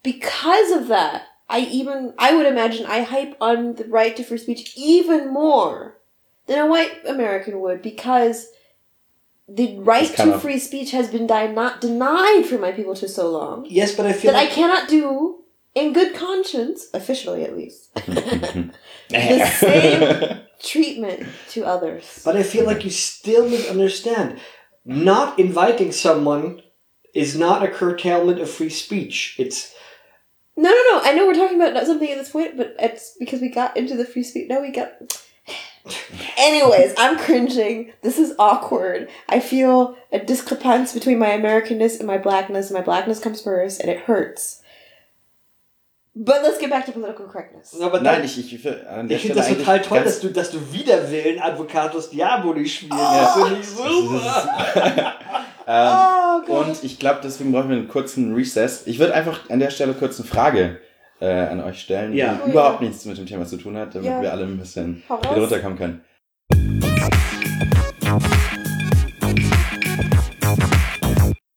because 0.04 0.72
of 0.72 0.88
that, 0.90 1.24
I 1.50 1.62
even 1.62 2.14
I 2.18 2.36
would 2.36 2.46
imagine 2.46 2.86
I 2.86 3.02
hype 3.02 3.36
on 3.42 3.76
the 3.76 3.86
right 3.86 4.16
to 4.16 4.24
free 4.24 4.38
speech 4.38 4.74
even 4.78 5.34
more 5.34 5.98
than 6.46 6.60
a 6.60 6.68
white 6.68 6.92
American 7.08 7.60
would 7.62 7.82
because 7.82 8.48
the 9.48 9.80
right 9.80 10.16
to 10.18 10.36
of- 10.36 10.42
free 10.42 10.60
speech 10.60 10.92
has 10.92 11.10
been 11.10 11.26
di- 11.26 11.52
not 11.52 11.82
denied 11.82 12.46
for 12.46 12.58
my 12.60 12.72
people 12.72 12.96
for 12.96 13.08
so 13.08 13.30
long 13.32 13.66
Yes, 13.68 13.96
but 13.96 14.06
I 14.06 14.14
feel 14.14 14.32
that 14.32 14.40
I 14.40 14.46
cannot 14.48 14.88
do 14.88 15.44
in 15.76 15.94
good 15.94 16.16
conscience, 16.16 16.88
officially 16.94 17.44
at 17.44 17.56
least, 17.56 17.94
the 17.96 18.72
same 19.60 20.40
treatment 20.62 21.28
to 21.50 21.64
others. 21.64 22.22
But 22.26 22.36
I 22.36 22.44
feel 22.44 22.66
like 22.66 22.84
you 22.84 22.90
still 22.90 23.48
misunderstand. 23.48 24.40
Not 24.84 25.38
inviting 25.40 25.92
someone 25.92 26.62
is 27.14 27.38
not 27.38 27.64
a 27.64 27.68
curtailment 27.68 28.40
of 28.40 28.50
free 28.50 28.70
speech. 28.70 29.36
It's 29.38 29.74
No, 30.60 30.70
no, 30.70 30.76
no. 30.92 31.02
I 31.04 31.14
know 31.14 31.26
we're 31.26 31.36
talking 31.36 31.56
about 31.56 31.74
not 31.74 31.86
something 31.86 32.12
at 32.12 32.18
this 32.18 32.32
point, 32.32 32.58
but 32.58 32.76
it's 32.80 33.16
because 33.18 33.40
we 33.40 33.48
got 33.48 33.78
into 33.78 33.96
the 33.96 34.04
free 34.04 34.24
speech. 34.24 34.50
No, 34.50 34.60
we 34.60 34.72
got. 34.72 34.92
Anyways, 36.38 36.94
I'm 36.98 37.18
cringing. 37.18 37.94
This 38.02 38.20
is 38.20 38.34
awkward. 38.38 39.08
I 39.30 39.40
feel 39.40 39.96
a 40.12 40.20
discrepancy 40.20 41.00
between 41.00 41.18
my 41.18 41.30
Americanness 41.30 41.98
and 41.98 42.06
my 42.06 42.18
blackness. 42.18 42.70
and 42.70 42.78
My 42.78 42.84
blackness 42.84 43.22
comes 43.22 43.42
first, 43.42 43.80
and 43.80 43.90
it 43.90 44.02
hurts. 44.02 44.62
But 46.14 46.44
let's 46.44 46.58
get 46.58 46.70
back 46.70 46.86
to 46.88 46.92
political 46.92 47.28
correctness. 47.28 47.74
aber 47.80 48.02
Nein, 48.02 48.16
dann, 48.16 48.26
ich, 48.26 48.38
ich, 48.38 48.62
will 48.66 48.86
an 48.90 49.08
der 49.08 49.16
ich 49.16 49.24
finde 49.24 49.42
Stelle 49.42 49.56
das 49.56 49.58
total 49.60 49.76
eigentlich 49.76 49.88
toll, 49.88 50.04
dass 50.04 50.20
du, 50.20 50.30
dass 50.30 50.52
du 50.52 50.74
Widerwillen 50.74 51.40
Advocatus 51.40 52.10
Diaboli 52.10 52.68
spielst. 52.68 52.98
Ja. 52.98 53.24
Das 53.24 53.34
finde 53.36 53.60
ich 53.62 53.68
super. 53.70 55.46
Ähm, 55.72 55.88
Oh, 56.48 56.54
und 56.62 56.84
ich 56.84 56.98
glaube, 56.98 57.20
deswegen 57.24 57.52
brauchen 57.52 57.70
wir 57.70 57.78
einen 57.78 57.88
kurzen 57.88 58.34
Recess. 58.34 58.88
Ich 58.88 58.98
würde 58.98 59.14
einfach 59.14 59.50
an 59.52 59.60
der 59.60 59.70
Stelle 59.70 59.94
kurz 59.94 60.20
eine 60.20 60.28
Frage 60.28 60.80
äh, 61.22 61.28
an 61.30 61.62
euch 61.62 61.80
stellen, 61.82 62.14
Ja. 62.14 62.34
die 62.34 62.48
Oh, 62.48 62.52
überhaupt 62.52 62.82
ja. 62.82 62.88
nichts 62.88 63.06
mit 63.06 63.18
dem 63.20 63.28
Thema 63.28 63.46
zu 63.46 63.58
tun 63.58 63.78
hat, 63.78 63.94
damit 63.94 64.10
Ja. 64.10 64.20
wir 64.22 64.32
alle 64.32 64.46
ein 64.46 64.58
bisschen 64.58 65.04
wieder 65.22 65.38
runterkommen 65.42 65.78
können. 65.78 66.02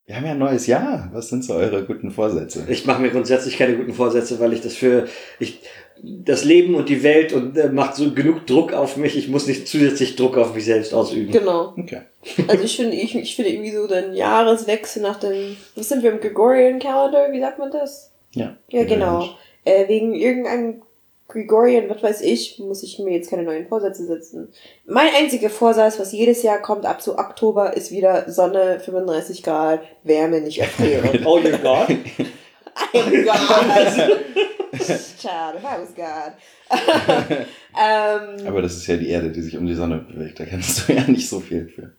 Wir 0.04 0.16
haben 0.16 0.26
ja 0.26 0.32
ein 0.32 0.38
neues 0.38 0.66
Jahr. 0.66 1.08
Was 1.12 1.28
sind 1.28 1.44
so 1.44 1.54
eure 1.54 1.84
guten 1.84 2.10
Vorsätze? 2.10 2.66
Ich 2.68 2.84
mache 2.86 3.00
mir 3.00 3.10
grundsätzlich 3.10 3.56
keine 3.56 3.76
guten 3.76 3.94
Vorsätze, 3.94 4.38
weil 4.40 4.52
ich 4.52 4.60
das 4.60 4.74
für 4.74 5.06
ich 5.38 5.60
das 6.02 6.44
Leben 6.44 6.74
und 6.74 6.88
die 6.88 7.02
Welt 7.04 7.32
und 7.32 7.56
äh, 7.56 7.68
macht 7.68 7.94
so 7.94 8.10
genug 8.10 8.46
Druck 8.46 8.72
auf 8.72 8.96
mich. 8.96 9.16
Ich 9.16 9.28
muss 9.28 9.46
nicht 9.46 9.68
zusätzlich 9.68 10.16
Druck 10.16 10.36
auf 10.36 10.54
mich 10.54 10.64
selbst 10.64 10.92
ausüben. 10.92 11.30
Genau. 11.30 11.74
Okay. 11.78 12.02
Also 12.48 12.64
ich 12.64 12.76
finde, 12.76 12.96
ich, 12.96 13.14
ich 13.14 13.36
finde 13.36 13.52
irgendwie 13.52 13.70
so 13.70 13.86
den 13.86 14.14
Jahreswechsel 14.14 15.00
nach 15.00 15.20
dem, 15.20 15.56
was 15.76 15.88
sind 15.88 16.02
wir 16.02 16.10
im 16.10 16.20
Gregorian 16.20 16.80
Calendar? 16.80 17.30
Wie 17.30 17.40
sagt 17.40 17.58
man 17.58 17.70
das? 17.70 18.12
Ja. 18.32 18.56
Ja, 18.68 18.84
genau. 18.84 19.28
Äh, 19.64 19.86
wegen 19.88 20.14
irgendeinem 20.14 20.82
Gregorian, 21.28 21.88
was 21.88 22.02
weiß 22.02 22.20
ich, 22.22 22.58
muss 22.58 22.82
ich 22.82 22.98
mir 22.98 23.14
jetzt 23.14 23.30
keine 23.30 23.44
neuen 23.44 23.66
Vorsätze 23.66 24.04
setzen. 24.04 24.52
Mein 24.84 25.08
einziger 25.16 25.50
Vorsatz, 25.50 25.98
was 25.98 26.12
jedes 26.12 26.42
Jahr 26.42 26.60
kommt, 26.60 26.84
ab 26.84 27.00
zu 27.00 27.16
Oktober, 27.16 27.76
ist 27.76 27.90
wieder 27.90 28.30
Sonne, 28.30 28.80
35 28.80 29.42
Grad, 29.42 29.80
Wärme, 30.02 30.40
nicht 30.40 30.58
erfrieren. 30.60 31.24
Oh 31.24 31.38
your 31.38 31.58
God. 31.58 31.96
I 32.76 32.98
am 32.98 33.24
God. 33.24 34.24
Child, 35.18 35.56
if 35.56 35.64
I 35.64 35.78
was 35.78 35.94
God. 35.94 36.32
ähm, 37.78 38.36
Aber 38.46 38.62
das 38.62 38.76
ist 38.76 38.86
ja 38.86 38.96
die 38.96 39.08
Erde, 39.08 39.30
die 39.30 39.42
sich 39.42 39.56
um 39.56 39.66
die 39.66 39.74
Sonne 39.74 39.98
bewegt. 39.98 40.40
Da 40.40 40.46
kannst 40.46 40.88
du 40.88 40.94
ja 40.94 41.02
nicht 41.06 41.28
so 41.28 41.40
viel 41.40 41.68
für. 41.68 41.92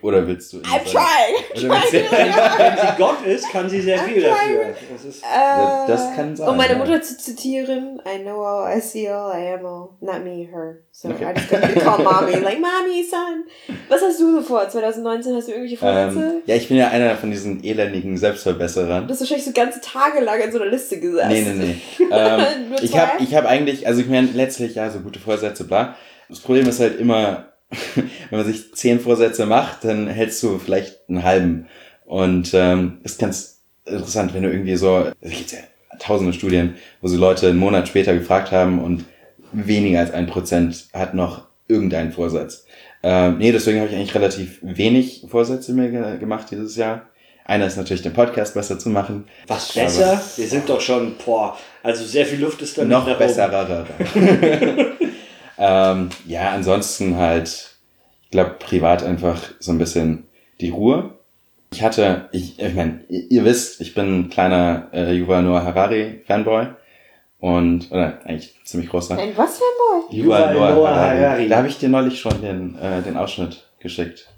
Oder 0.00 0.26
willst 0.26 0.52
du? 0.52 0.58
I'm 0.58 0.62
Sonne- 0.62 0.82
trying. 0.84 1.64
Oder 1.66 1.74
willst 1.82 1.92
du- 1.92 2.16
Wenn 2.16 2.76
sie 2.78 2.96
Gott 2.98 3.26
ist, 3.26 3.50
kann 3.50 3.68
sie 3.68 3.80
sehr 3.80 3.98
viel 3.98 4.22
dafür. 4.22 4.74
Das 4.92 5.04
ist 5.04 5.22
Ja, 5.22 5.84
das 5.86 6.00
Äh, 6.12 6.16
kann 6.16 6.36
sein, 6.36 6.48
Um 6.48 6.56
meine 6.56 6.72
ja. 6.72 6.78
Mutter 6.78 7.02
zu 7.02 7.16
zitieren, 7.18 8.00
I 8.06 8.20
know 8.22 8.42
all, 8.44 8.76
I 8.76 8.80
see 8.80 9.08
all, 9.08 9.32
I 9.38 9.54
am 9.54 9.66
all. 9.66 9.88
Not 10.00 10.24
me, 10.24 10.48
her. 10.52 10.78
So 10.90 11.08
Okay. 11.10 11.24
I 11.24 11.34
just 11.38 11.50
gonna 11.50 11.66
be 11.66 11.80
called 11.80 12.04
mommy. 12.04 12.32
Like, 12.36 12.60
mommy, 12.60 13.04
son. 13.08 13.44
Was 13.88 14.00
hast 14.02 14.18
du 14.20 14.32
so 14.36 14.42
vor? 14.42 14.68
2019 14.68 15.34
hast 15.36 15.48
du 15.48 15.52
irgendwelche 15.52 15.76
Vorsätze? 15.76 16.18
Ähm, 16.18 16.42
ja, 16.46 16.54
ich 16.56 16.68
bin 16.68 16.76
ja 16.76 16.88
einer 16.88 17.16
von 17.16 17.30
diesen 17.30 17.62
elendigen 17.64 18.16
Selbstverbesserern. 18.16 19.06
Du 19.06 19.12
hast 19.12 19.20
wahrscheinlich 19.20 19.44
so 19.46 19.52
ganze 19.52 19.80
Tage 19.80 20.20
lang 20.20 20.40
in 20.40 20.52
so 20.52 20.60
einer 20.60 20.70
Liste 20.70 20.98
gesessen. 21.00 21.28
Nee, 21.28 21.42
nee, 21.42 21.76
nee. 21.98 22.04
ähm, 22.10 22.68
Nur 22.70 22.82
ich 22.82 22.96
habe 22.98 23.22
ich 23.22 23.34
hab 23.34 23.46
eigentlich, 23.46 23.86
also 23.86 24.00
ich 24.00 24.08
meine, 24.08 24.28
letztlich, 24.34 24.74
ja, 24.74 24.90
so 24.90 25.00
gute 25.00 25.20
Vorsätze, 25.20 25.64
bla. 25.64 25.96
Das 26.28 26.40
Problem 26.40 26.66
ist 26.68 26.80
halt 26.80 26.98
immer, 26.98 27.51
wenn 27.94 28.38
man 28.38 28.46
sich 28.46 28.74
zehn 28.74 29.00
Vorsätze 29.00 29.46
macht, 29.46 29.84
dann 29.84 30.08
hältst 30.08 30.42
du 30.42 30.58
vielleicht 30.58 31.00
einen 31.08 31.22
halben. 31.22 31.66
Und 32.04 32.52
ähm, 32.54 32.98
ist 33.04 33.18
ganz 33.18 33.60
interessant, 33.84 34.34
wenn 34.34 34.42
du 34.42 34.50
irgendwie 34.50 34.76
so, 34.76 34.94
also 34.96 35.14
gibt's 35.22 35.52
ja 35.52 35.58
tausende 35.98 36.32
Studien, 36.32 36.74
wo 37.00 37.08
sie 37.08 37.16
Leute 37.16 37.48
einen 37.48 37.58
Monat 37.58 37.88
später 37.88 38.14
gefragt 38.14 38.52
haben 38.52 38.82
und 38.82 39.04
weniger 39.52 40.00
als 40.00 40.12
ein 40.12 40.26
Prozent 40.26 40.86
hat 40.92 41.14
noch 41.14 41.46
irgendeinen 41.68 42.12
Vorsatz. 42.12 42.66
Ähm, 43.02 43.38
nee, 43.38 43.52
deswegen 43.52 43.80
habe 43.80 43.88
ich 43.88 43.96
eigentlich 43.96 44.14
relativ 44.14 44.58
wenig 44.62 45.26
Vorsätze 45.28 45.72
mir 45.72 45.90
ge 45.90 46.18
gemacht 46.18 46.48
dieses 46.50 46.76
Jahr. 46.76 47.08
Einer 47.44 47.66
ist 47.66 47.76
natürlich 47.76 48.02
den 48.02 48.12
Podcast 48.12 48.54
besser 48.54 48.78
zu 48.78 48.88
machen. 48.88 49.24
was 49.48 49.72
besser. 49.72 50.20
Wir 50.36 50.46
sind 50.46 50.68
doch 50.68 50.80
schon, 50.80 51.16
boah, 51.24 51.58
also 51.82 52.04
sehr 52.04 52.24
viel 52.24 52.40
Luft 52.40 52.62
ist 52.62 52.78
da 52.78 52.84
noch 52.84 53.06
nach 53.06 53.18
besser. 53.18 53.86
ähm, 55.64 56.08
ja, 56.26 56.50
ansonsten 56.50 57.16
halt, 57.16 57.76
ich 58.24 58.30
glaube, 58.30 58.56
privat 58.58 59.04
einfach 59.04 59.40
so 59.60 59.70
ein 59.70 59.78
bisschen 59.78 60.26
die 60.60 60.70
Ruhe. 60.70 61.10
Ich 61.72 61.82
hatte, 61.84 62.28
ich, 62.32 62.58
ich 62.58 62.74
meine, 62.74 63.04
ihr, 63.08 63.30
ihr 63.30 63.44
wisst, 63.44 63.80
ich 63.80 63.94
bin 63.94 64.22
ein 64.22 64.28
kleiner 64.28 64.88
äh, 64.92 65.12
Yuval 65.12 65.44
Noah 65.44 65.62
Harari 65.62 66.24
Fanboy 66.26 66.66
und 67.38 67.92
oder 67.92 68.18
eigentlich 68.24 68.58
ziemlich 68.64 68.90
großer. 68.90 69.16
Ein 69.16 69.36
was 69.36 69.58
für 69.58 69.64
ein 69.64 70.08
Boy? 70.08 70.18
Yuval 70.18 70.52
Noah 70.52 70.96
Harari. 70.96 71.48
Da 71.48 71.58
habe 71.58 71.68
ich 71.68 71.78
dir 71.78 71.88
neulich 71.88 72.18
schon 72.18 72.42
den 72.42 72.76
äh, 72.78 73.00
den 73.02 73.16
Ausschnitt 73.16 73.68
geschickt 73.78 74.28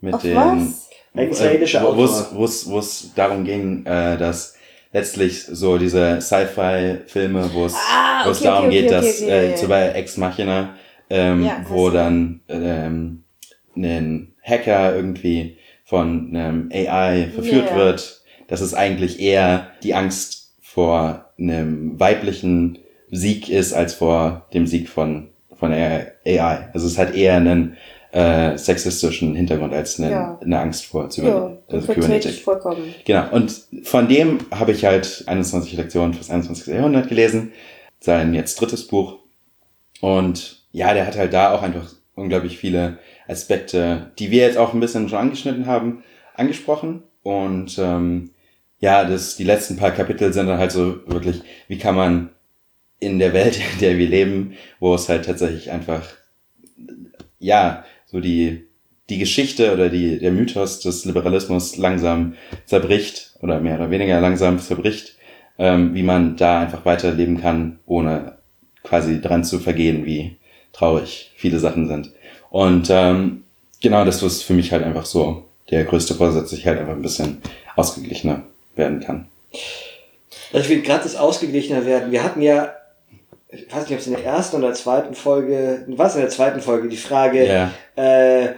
mit 0.00 0.14
Auf 0.14 0.22
den 0.22 0.36
was? 0.36 0.90
Ein 1.12 1.30
israelischer 1.30 1.96
wo 1.96 2.04
es 2.04 2.26
Autor. 2.26 2.38
wo 2.38 2.44
es 2.44 2.70
wo 2.70 2.78
es 2.78 3.14
darum 3.16 3.42
ging, 3.44 3.84
äh, 3.84 4.16
dass 4.16 4.55
letztlich 4.96 5.44
so 5.44 5.76
diese 5.76 6.22
Sci-Fi-Filme, 6.22 7.50
wo 7.52 7.66
es 7.66 7.74
Ah, 7.74 8.28
okay, 8.30 8.44
darum 8.44 8.68
okay, 8.68 8.80
geht, 8.80 8.86
okay, 8.86 8.94
dass 8.94 9.22
okay, 9.22 9.30
äh, 9.30 9.44
ja, 9.44 9.50
ja. 9.50 9.56
so 9.58 9.68
bei 9.68 9.88
Ex 9.90 10.16
Machina, 10.16 10.74
ähm, 11.10 11.44
Ja, 11.44 11.62
wo 11.68 11.90
dann 11.90 12.40
ähm, 12.48 13.24
ein 13.76 14.32
Hacker 14.42 14.96
irgendwie 14.96 15.58
von 15.84 16.34
einem 16.34 16.70
AI 16.72 17.28
verführt 17.34 17.70
ja. 17.70 17.76
wird, 17.76 18.22
dass 18.48 18.62
es 18.62 18.72
eigentlich 18.72 19.20
eher 19.20 19.70
die 19.82 19.94
Angst 19.94 20.54
vor 20.62 21.26
einem 21.38 22.00
weiblichen 22.00 22.78
Sieg 23.10 23.50
ist 23.50 23.74
als 23.74 23.92
vor 23.92 24.46
dem 24.54 24.66
Sieg 24.66 24.88
von 24.88 25.28
von 25.58 25.72
AI. 25.72 26.68
Also 26.72 26.86
es 26.86 26.98
hat 26.98 27.14
eher 27.14 27.36
einen 27.36 27.76
äh, 28.16 28.56
sexistischen 28.56 29.34
Hintergrund 29.34 29.74
als 29.74 29.98
eine, 30.00 30.10
Ja. 30.10 30.38
eine 30.42 30.58
Angst 30.60 30.86
vor 30.86 31.10
Zyber 31.10 31.28
Ja, 31.28 31.58
also 31.74 31.92
Kybernetik. 31.92 32.42
vollkommen. 32.42 32.94
Genau, 33.04 33.28
und 33.32 33.52
von 33.82 34.08
dem 34.08 34.38
habe 34.50 34.72
ich 34.72 34.84
halt 34.86 35.24
21 35.26 35.74
Lektionen 35.74 36.14
fürs 36.14 36.30
21. 36.30 36.68
Jahrhundert 36.74 37.08
gelesen, 37.08 37.52
sein 38.00 38.32
jetzt 38.32 38.58
drittes 38.60 38.86
Buch. 38.86 39.18
Und 40.00 40.62
ja, 40.72 40.94
der 40.94 41.06
hat 41.06 41.16
halt 41.18 41.32
da 41.34 41.52
auch 41.52 41.62
einfach 41.62 41.92
unglaublich 42.14 42.56
viele 42.58 42.98
Aspekte, 43.28 44.12
die 44.18 44.30
wir 44.30 44.42
jetzt 44.46 44.56
auch 44.56 44.72
ein 44.72 44.80
bisschen 44.80 45.08
schon 45.10 45.18
angeschnitten 45.18 45.66
haben, 45.66 46.02
angesprochen. 46.34 47.02
Und 47.22 47.76
ähm, 47.78 48.30
ja, 48.78 49.04
das, 49.04 49.36
die 49.36 49.44
letzten 49.44 49.76
paar 49.76 49.90
Kapitel 49.90 50.32
sind 50.32 50.46
dann 50.46 50.58
halt 50.58 50.72
so 50.72 51.06
wirklich, 51.06 51.42
wie 51.68 51.76
kann 51.78 51.94
man 51.94 52.30
in 52.98 53.18
der 53.18 53.34
Welt, 53.34 53.58
in 53.74 53.80
der 53.80 53.98
wir 53.98 54.08
leben, 54.08 54.54
wo 54.80 54.94
es 54.94 55.08
halt 55.10 55.26
tatsächlich 55.26 55.70
einfach, 55.70 56.02
ja, 57.38 57.84
so 58.06 58.20
die, 58.20 58.66
die 59.10 59.18
Geschichte 59.18 59.72
oder 59.72 59.88
die, 59.88 60.18
der 60.18 60.32
Mythos 60.32 60.80
des 60.80 61.04
Liberalismus 61.04 61.76
langsam 61.76 62.34
zerbricht 62.64 63.34
oder 63.42 63.60
mehr 63.60 63.76
oder 63.76 63.90
weniger 63.90 64.20
langsam 64.20 64.58
zerbricht, 64.58 65.16
ähm, 65.58 65.94
wie 65.94 66.02
man 66.02 66.36
da 66.36 66.60
einfach 66.60 66.84
weiterleben 66.84 67.40
kann, 67.40 67.78
ohne 67.86 68.36
quasi 68.82 69.20
dran 69.20 69.44
zu 69.44 69.58
vergehen, 69.58 70.06
wie 70.06 70.36
traurig 70.72 71.32
viele 71.36 71.58
Sachen 71.58 71.88
sind. 71.88 72.12
Und 72.50 72.88
ähm, 72.90 73.44
genau 73.82 74.04
das 74.04 74.22
ist 74.22 74.42
für 74.42 74.54
mich 74.54 74.72
halt 74.72 74.84
einfach 74.84 75.06
so 75.06 75.44
der 75.70 75.84
größte 75.84 76.14
Vorsatz, 76.14 76.50
dass 76.50 76.58
ich 76.58 76.66
halt 76.66 76.78
einfach 76.78 76.94
ein 76.94 77.02
bisschen 77.02 77.38
ausgeglichener 77.74 78.42
werden 78.76 79.00
kann. 79.00 79.26
Also 80.52 80.64
ich 80.64 80.68
will 80.68 80.82
gerade 80.82 81.02
das 81.02 81.16
ausgeglichener 81.16 81.84
werden. 81.86 82.12
Wir 82.12 82.22
hatten 82.22 82.42
ja, 82.42 82.74
ich 83.48 83.72
weiß 83.72 83.84
nicht, 83.84 83.92
ob 83.92 83.98
es 83.98 84.06
in 84.06 84.14
der 84.14 84.24
ersten 84.24 84.56
oder 84.56 84.72
zweiten 84.74 85.14
Folge, 85.14 85.84
was 85.88 86.14
in 86.14 86.22
der 86.22 86.30
zweiten 86.30 86.60
Folge, 86.60 86.88
die 86.88 86.96
Frage, 86.96 87.46
Ja, 87.46 87.72
äh, 87.96 88.54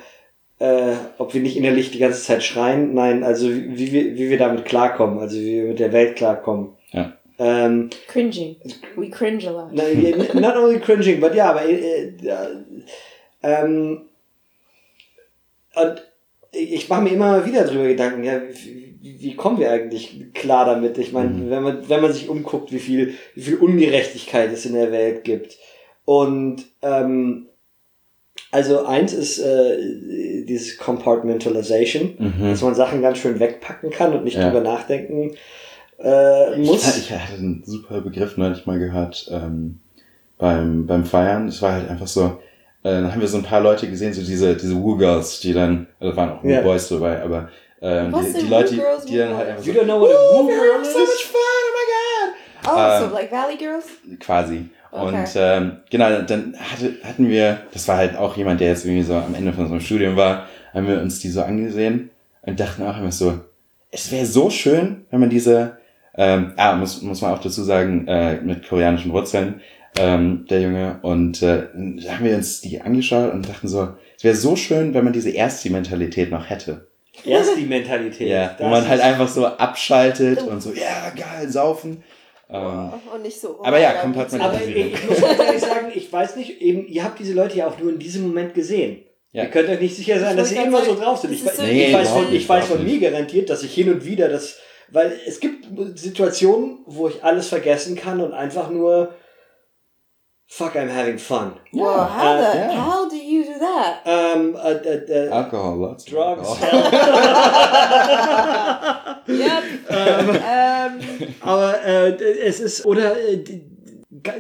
äh, 0.61 0.97
ob 1.19 1.35
wir 1.35 1.41
nicht 1.41 1.57
innerlich 1.57 1.91
die 1.91 1.99
ganze 1.99 2.23
Zeit 2.23 2.43
schreien. 2.43 2.95
Nein, 2.95 3.23
also 3.23 3.49
wie, 3.49 3.79
wie, 3.79 3.93
wir, 3.93 4.15
wie 4.17 4.31
wir 4.31 4.39
damit 4.39 4.65
klarkommen, 4.65 5.19
also 5.19 5.37
wie 5.37 5.57
wir 5.57 5.65
mit 5.65 5.79
der 5.79 5.93
Welt 5.93 6.17
klarkommen. 6.17 6.71
Ja. 6.91 7.13
Ähm, 7.39 7.91
Cringing. 8.09 8.57
We 8.97 9.11
cringe 9.11 9.47
a 9.47 9.51
lot. 9.51 9.73
not 10.35 10.57
only 10.57 10.81
cringing, 10.81 11.21
but 11.21 11.35
ja, 11.35 11.51
aber 11.51 11.65
äh, 11.65 12.09
äh, 12.09 12.47
ähm, 13.43 14.09
und 15.75 16.03
ich 16.51 16.89
mache 16.89 17.03
mir 17.03 17.11
immer 17.11 17.45
wieder 17.47 17.65
drüber 17.65 17.87
Gedanken, 17.87 18.25
ja, 18.25 18.41
wie, 18.43 18.88
wie, 19.01 19.35
kommen 19.37 19.59
wir 19.59 19.71
eigentlich 19.71 20.33
klar 20.35 20.65
damit? 20.67 20.99
Ich 20.99 21.13
meine, 21.13 21.31
Mhm. 21.31 21.51
wenn 21.51 21.63
man 21.63 21.89
wenn 21.89 22.01
man 22.03 22.13
sich 22.13 22.29
umguckt, 22.29 22.73
wie 22.73 22.79
viel 22.79 23.15
wie 23.35 23.43
viel 23.43 23.57
Ungerechtigkeit 23.57 24.53
es 24.53 24.67
in 24.67 24.75
der 24.75 24.91
Welt 24.93 25.25
gibt 25.25 25.57
und 26.05 26.65
ähm, 26.83 27.47
also 28.51 28.87
eins 28.87 29.13
ist 29.13 29.39
äh, 29.41 29.77
dieses 30.45 30.79
Compartmentalization, 30.79 32.15
mhm. 32.19 32.51
dass 32.51 32.63
man 32.63 32.75
Sachen 32.75 33.03
ganz 33.03 33.19
schön 33.19 33.41
wegpacken 33.41 33.91
kann 33.91 34.13
und 34.15 34.25
nicht 34.25 34.37
Ja. 34.37 34.45
drüber 34.49 34.63
nachdenken 34.63 35.33
äh, 35.99 36.57
muss. 36.59 36.97
Ich, 36.97 37.05
ich 37.05 37.13
hatte 37.13 37.35
einen 37.35 37.63
super 37.67 38.01
Begriff 38.01 38.37
neulich 38.37 38.65
mal 38.67 38.79
gehört 38.79 39.29
ähm, 39.33 39.81
beim, 40.39 40.87
beim 40.87 41.05
Feiern. 41.05 41.49
Es 41.49 41.61
war 41.61 41.73
halt 41.73 41.91
einfach 41.91 42.07
so, 42.07 42.39
äh, 42.85 42.91
dann 42.91 43.13
haben 43.13 43.21
wir 43.21 43.29
so 43.29 43.39
ein 43.39 43.43
paar 43.43 43.61
Leute 43.61 43.89
gesehen, 43.91 44.13
so 44.15 44.23
diese, 44.23 44.57
diese 44.57 44.81
Woo-Girls, 44.81 45.41
die 45.41 45.53
dann, 45.53 45.89
also 46.01 46.17
waren 46.17 46.31
auch 46.31 46.45
Ja. 46.45 46.61
Woo-Boys 46.61 46.89
dabei, 46.89 47.21
aber 47.23 47.51
ähm, 47.81 48.13
Was 48.13 48.33
die, 48.33 48.41
die 48.41 48.49
Leute, 48.49 48.73
Woo-Girls, 48.77 49.05
die 49.05 49.17
dann 49.17 49.37
halt 49.37 49.49
einfach 49.49 49.65
You 49.65 49.73
so, 49.75 49.81
don't 49.81 49.85
know 49.85 50.01
what 50.01 50.11
a 50.11 50.15
"Woo, 50.15 50.47
Girl 50.47 50.75
haben 50.75 50.85
so 50.85 50.91
is?" 50.91 50.97
much 50.97 51.25
fun, 51.25 51.41
oh 51.41 51.73
my 51.75 51.89
Oh, 52.71 52.77
Ähm, 52.77 53.09
so 53.09 53.15
like 53.15 53.31
Valley 53.33 53.57
Girls? 53.57 53.85
god! 54.09 54.21
Quasi. 54.21 54.69
Okay. 54.91 55.07
Und 55.07 55.29
ähm, 55.37 55.77
genau, 55.91 56.23
dann 56.23 56.55
hatte, 56.59 56.95
hatten 57.05 57.29
wir, 57.29 57.59
das 57.73 57.87
war 57.89 57.99
halt 57.99 58.17
auch 58.17 58.37
jemand, 58.37 58.61
der 58.61 58.69
jetzt 58.69 58.85
irgendwie 58.85 59.03
so 59.05 59.15
am 59.15 59.35
Ende 59.35 59.53
von 59.53 59.67
einem 59.67 59.81
Studium 59.81 60.17
war, 60.17 60.47
haben 60.73 60.89
wir 60.89 61.01
uns 61.01 61.21
die 61.21 61.29
so 61.29 61.43
angesehen 61.43 62.11
und 62.43 62.59
dachten 62.59 62.83
auch 62.87 62.99
immer 62.99 63.13
so, 63.13 63.39
es 63.91 64.11
wäre 64.11 64.27
so 64.27 64.49
schön, 64.51 65.05
wenn 65.11 65.21
man 65.21 65.31
diese, 65.31 65.77
ähm, 66.17 66.53
ah, 66.57 66.75
muss, 66.75 67.03
muss 67.03 67.21
man 67.21 67.33
auch 67.33 67.41
dazu 67.41 67.63
sagen, 67.63 68.07
äh, 68.09 68.41
mit 68.41 68.67
koreanischen 68.69 69.13
Wurzeln, 69.13 69.61
ähm, 69.99 70.47
der 70.49 70.61
Junge, 70.63 70.99
und 71.03 71.43
äh, 71.43 71.69
dann 71.73 72.01
haben 72.09 72.25
wir 72.25 72.35
uns 72.37 72.61
die 72.63 72.81
angeschaut 72.81 73.33
und 73.33 73.49
dachten 73.49 73.69
so, 73.69 73.89
es 74.17 74.25
wäre 74.25 74.35
so 74.35 74.57
schön, 74.57 74.95
wenn 74.95 75.05
man 75.05 75.13
diese 75.13 75.31
Ersti-Mentalität 75.35 76.31
noch 76.31 76.49
hätte. 76.51 76.87
Erst 77.25 77.57
die 77.57 77.67
Mentalität. 77.67 78.29
Ja, 78.29 78.55
wo 78.59 78.65
Das 78.65 78.71
man 78.71 78.89
halt 78.89 79.01
einfach 79.01 79.29
so 79.29 79.47
abschaltet 79.47 80.43
und 80.43 80.61
so, 80.63 80.73
ja, 80.73 81.11
geil, 81.17 81.49
saufen. 81.49 82.03
Ähm, 82.51 82.93
Und 83.15 83.23
nicht 83.23 83.39
so. 83.41 83.59
oh 83.61 83.65
Aber 83.65 83.79
ja, 83.79 83.89
mein 83.89 83.95
Gott, 83.97 84.03
Kompartmentalisierung. 84.31 84.93
Aber 84.95 84.95
ich, 84.95 85.03
ich 85.03 85.09
muss 85.11 85.21
ganz 85.21 85.39
ehrlich 85.41 85.61
sagen, 85.63 85.93
ich 85.95 86.13
weiß 86.13 86.37
nicht, 86.37 86.61
eben, 86.63 86.87
ihr 86.87 87.05
habt 87.05 87.19
diese 87.19 87.35
Leute 87.35 87.57
ja 87.59 87.67
auch 87.67 87.79
nur 87.79 87.91
in 87.93 87.99
diesem 87.99 88.27
Moment 88.27 88.55
gesehen. 88.55 89.05
Ja. 89.33 89.43
Ihr 89.43 89.51
könnt 89.51 89.69
euch 89.69 89.81
nicht 89.81 89.95
sicher 89.95 90.19
sein, 90.19 90.31
Ich 90.31 90.37
dass 90.37 90.49
sie 90.49 90.57
immer 90.57 90.83
so 90.83 90.95
drauf 90.95 91.19
sind. 91.19 91.33
das 91.35 91.41
Ich, 91.53 91.59
so- 91.59 91.63
ich, 91.63 91.69
Nee, 91.71 91.93
weiß 91.93 92.01
überhaupt 92.09 92.23
von, 92.25 92.33
nicht, 92.33 92.43
ich 92.43 92.49
weiß 92.49 92.65
von 92.67 92.83
mir 92.85 92.99
garantiert, 93.01 93.51
dass 93.51 93.63
ich 93.63 93.75
hin 93.75 93.93
und 93.93 94.05
wieder 94.07 94.29
das, 94.29 94.57
weil 94.91 95.13
es 95.27 95.41
gibt 95.41 95.67
Situationen, 95.99 96.79
wo 96.87 97.09
ich 97.09 97.23
alles 97.23 97.49
vergessen 97.49 97.95
kann 97.97 98.23
und 98.23 98.33
einfach 98.33 98.71
nur 98.71 99.15
fuck, 100.47 100.75
I'm 100.77 100.89
having 100.91 101.19
fun. 101.19 101.53
Well, 101.73 101.85
how 101.85 102.39
the 102.53 102.59
ja. 102.59 102.87
how 102.87 103.09
do 103.09 103.15
do 103.59 103.65
that? 103.65 104.03
Ähm, 104.05 104.57
äh, 104.57 104.73
äh, 104.73 105.27
äh, 105.27 105.29
Alkohol, 105.31 105.79
lots 105.81 106.07
of 106.07 106.13
Drugs. 106.13 106.63
alcohol. 106.63 106.83
Yep. 109.29 109.63
ähm, 109.91 111.01
Aber 111.41 111.85
äh, 111.85 112.15
es 112.47 112.61
ist, 112.61 112.87
oder 112.87 113.15
äh, 113.19 113.45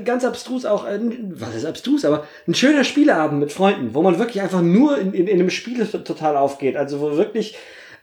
ganz 0.05 0.25
abstrus 0.25 0.65
auch, 0.65 0.87
äh, 0.87 0.99
was 1.33 1.55
ist 1.55 1.67
abstrus, 1.67 2.05
aber 2.05 2.25
ein 2.47 2.55
schöner 2.55 2.85
Spieleabend 2.85 3.41
mit 3.41 3.53
Freunden, 3.53 3.95
wo 3.95 4.03
man 4.03 4.19
wirklich 4.19 4.43
einfach 4.43 4.63
nur 4.63 4.99
in, 4.99 5.13
in, 5.13 5.27
in 5.27 5.41
einem 5.41 5.51
Spiel 5.51 5.87
total 5.87 6.39
aufgeht. 6.39 6.77
Also 6.77 7.01
wo 7.01 7.17
wirklich 7.17 7.57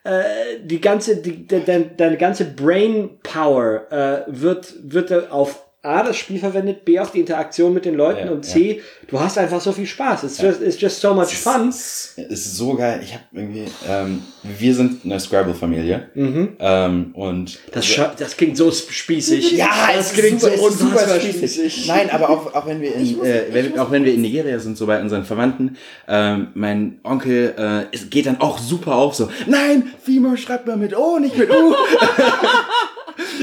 äh, 0.04 0.60
die 0.62 0.80
ganze, 0.80 1.18
die, 1.18 1.48
de, 1.48 1.62
de, 1.62 1.86
deine 1.98 2.18
ganze 2.18 2.46
Brain 2.46 3.18
Power 3.24 3.92
äh, 3.92 4.22
wird, 4.28 4.76
wird 4.84 5.32
auf 5.32 5.65
A, 5.86 6.04
das 6.04 6.18
Spiel 6.18 6.40
verwendet, 6.40 6.84
B, 6.86 7.00
auf 7.00 7.12
die 7.12 7.20
Interaktion 7.20 7.74
mit 7.74 7.86
den 7.86 7.96
Leuten 7.96 8.26
Ja, 8.28 8.32
und 8.34 8.44
C, 8.44 8.82
du 9.08 9.20
hast 9.20 9.38
einfach 9.38 9.62
so 9.62 9.72
viel 9.72 9.86
Spaß. 9.86 10.24
It's, 10.24 10.42
just, 10.42 10.62
it's 10.62 10.82
just 10.82 11.00
so 11.00 11.14
much 11.14 11.36
fun. 11.36 11.70
Es 11.70 12.14
ist 12.18 12.56
so 12.58 12.74
geil. 12.74 13.00
Ich 13.04 13.14
habe 13.14 13.24
irgendwie, 13.34 13.66
ähm, 13.88 14.22
wir 14.44 14.74
sind 14.76 15.06
eine 15.06 15.20
Scrabble-Familie. 15.20 16.10
Mhm. 16.16 16.58
Ähm, 16.60 17.12
und 17.14 17.60
Das, 17.72 17.86
das 18.18 18.36
klingt 18.36 18.58
so 18.58 18.72
spießig. 18.72 19.52
Ja, 19.54 19.70
das 19.96 20.12
es 20.12 20.18
klingt 20.18 20.42
super, 20.42 20.58
so 20.58 20.68
es 20.68 20.80
super 20.80 21.20
spießig. 21.20 21.32
spießig. 21.54 21.88
Nein, 21.88 22.10
aber 22.10 22.30
auch, 22.30 22.54
auch 22.54 22.66
wenn 22.66 22.82
wir 22.82 22.96
in, 22.96 23.18
muss- 23.18 23.26
äh, 23.28 23.46
wenn, 23.52 23.78
auch 23.80 23.92
wenn 23.92 24.04
wir 24.06 24.14
in 24.14 24.22
Nigeria 24.22 24.60
sind, 24.60 24.78
so 24.78 24.86
bei 24.88 25.00
unseren 25.00 25.24
Verwandten, 25.26 25.78
ähm, 26.08 26.48
mein 26.56 27.00
Onkel, 27.04 27.54
äh, 27.58 27.96
es 27.96 28.10
geht 28.10 28.26
dann 28.26 28.42
auch 28.42 28.58
super 28.60 28.96
auf, 28.96 29.16
so, 29.16 29.30
nein, 29.46 29.92
Femur 30.04 30.38
schreibt 30.38 30.68
man 30.68 30.80
mit 30.80 30.96
O, 30.98 31.20
nicht 31.20 31.38
mit 31.38 31.50
U. 31.50 31.74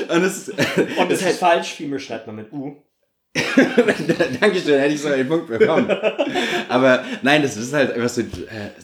Und 0.09 0.23
es, 0.23 0.49
Und 0.49 0.59
es 0.59 0.97
das 0.97 1.21
ist 1.21 1.25
halt 1.25 1.37
falsch, 1.37 1.75
Femur 1.75 1.99
schreibt 1.99 2.27
man 2.27 2.37
mit 2.37 2.53
U. 2.53 2.77
Dankeschön, 4.41 4.79
hätte 4.79 4.95
ich 4.95 5.01
sogar 5.01 5.17
den 5.17 5.29
Punkt 5.29 5.47
bekommen. 5.47 5.91
Aber 6.69 7.03
nein, 7.23 7.41
das 7.41 7.57
ist 7.57 7.73
halt 7.73 7.93
einfach 7.93 8.11
so, 8.11 8.21
äh, 8.21 8.25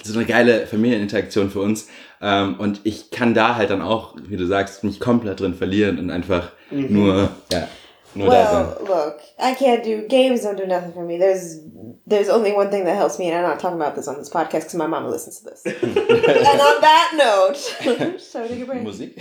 so 0.03 0.19
eine 0.19 0.27
geile 0.27 0.67
Familieninteraktion 0.67 1.51
für 1.51 1.61
uns. 1.61 1.89
Ähm, 2.23 2.59
und 2.59 2.81
ich 2.85 3.11
kann 3.11 3.35
da 3.35 3.57
halt 3.57 3.71
dann 3.71 3.83
auch, 3.83 4.17
wie 4.27 4.37
du 4.37 4.47
sagst, 4.47 4.85
mich 4.85 5.01
komplett 5.01 5.41
drin 5.41 5.55
verlieren 5.55 5.99
und 5.99 6.11
einfach 6.11 6.53
nur, 6.71 7.29
ja, 7.53 7.69
nur 8.15 8.31
da 8.31 8.51
sein. 8.51 8.67
well, 8.67 8.87
look, 8.87 9.21
I 9.39 9.55
can't 9.55 9.85
do 9.85 10.07
games. 10.09 10.45
Don't 10.45 10.57
do 10.57 10.67
nothing 10.67 10.93
for 10.93 11.05
me. 11.05 11.19
There's 11.19 11.61
there's 12.07 12.29
only 12.29 12.53
one 12.53 12.71
thing 12.71 12.85
that 12.85 12.97
helps 12.97 13.19
me, 13.19 13.31
and 13.31 13.37
I'm 13.37 13.43
not 13.43 13.61
talking 13.61 13.81
about 13.81 13.95
this 13.95 14.09
on 14.09 14.17
this 14.17 14.31
podcast 14.31 14.65
because 14.65 14.75
my 14.75 14.87
mama 14.87 15.11
listens 15.11 15.41
to 15.41 15.51
this. 15.51 15.63
and 15.83 16.61
on 16.61 16.81
that 16.81 17.13
note, 17.17 18.21
so 18.21 18.47
take 18.49 18.63
a 18.63 18.67
break. 18.67 18.83
Musik. 18.83 19.19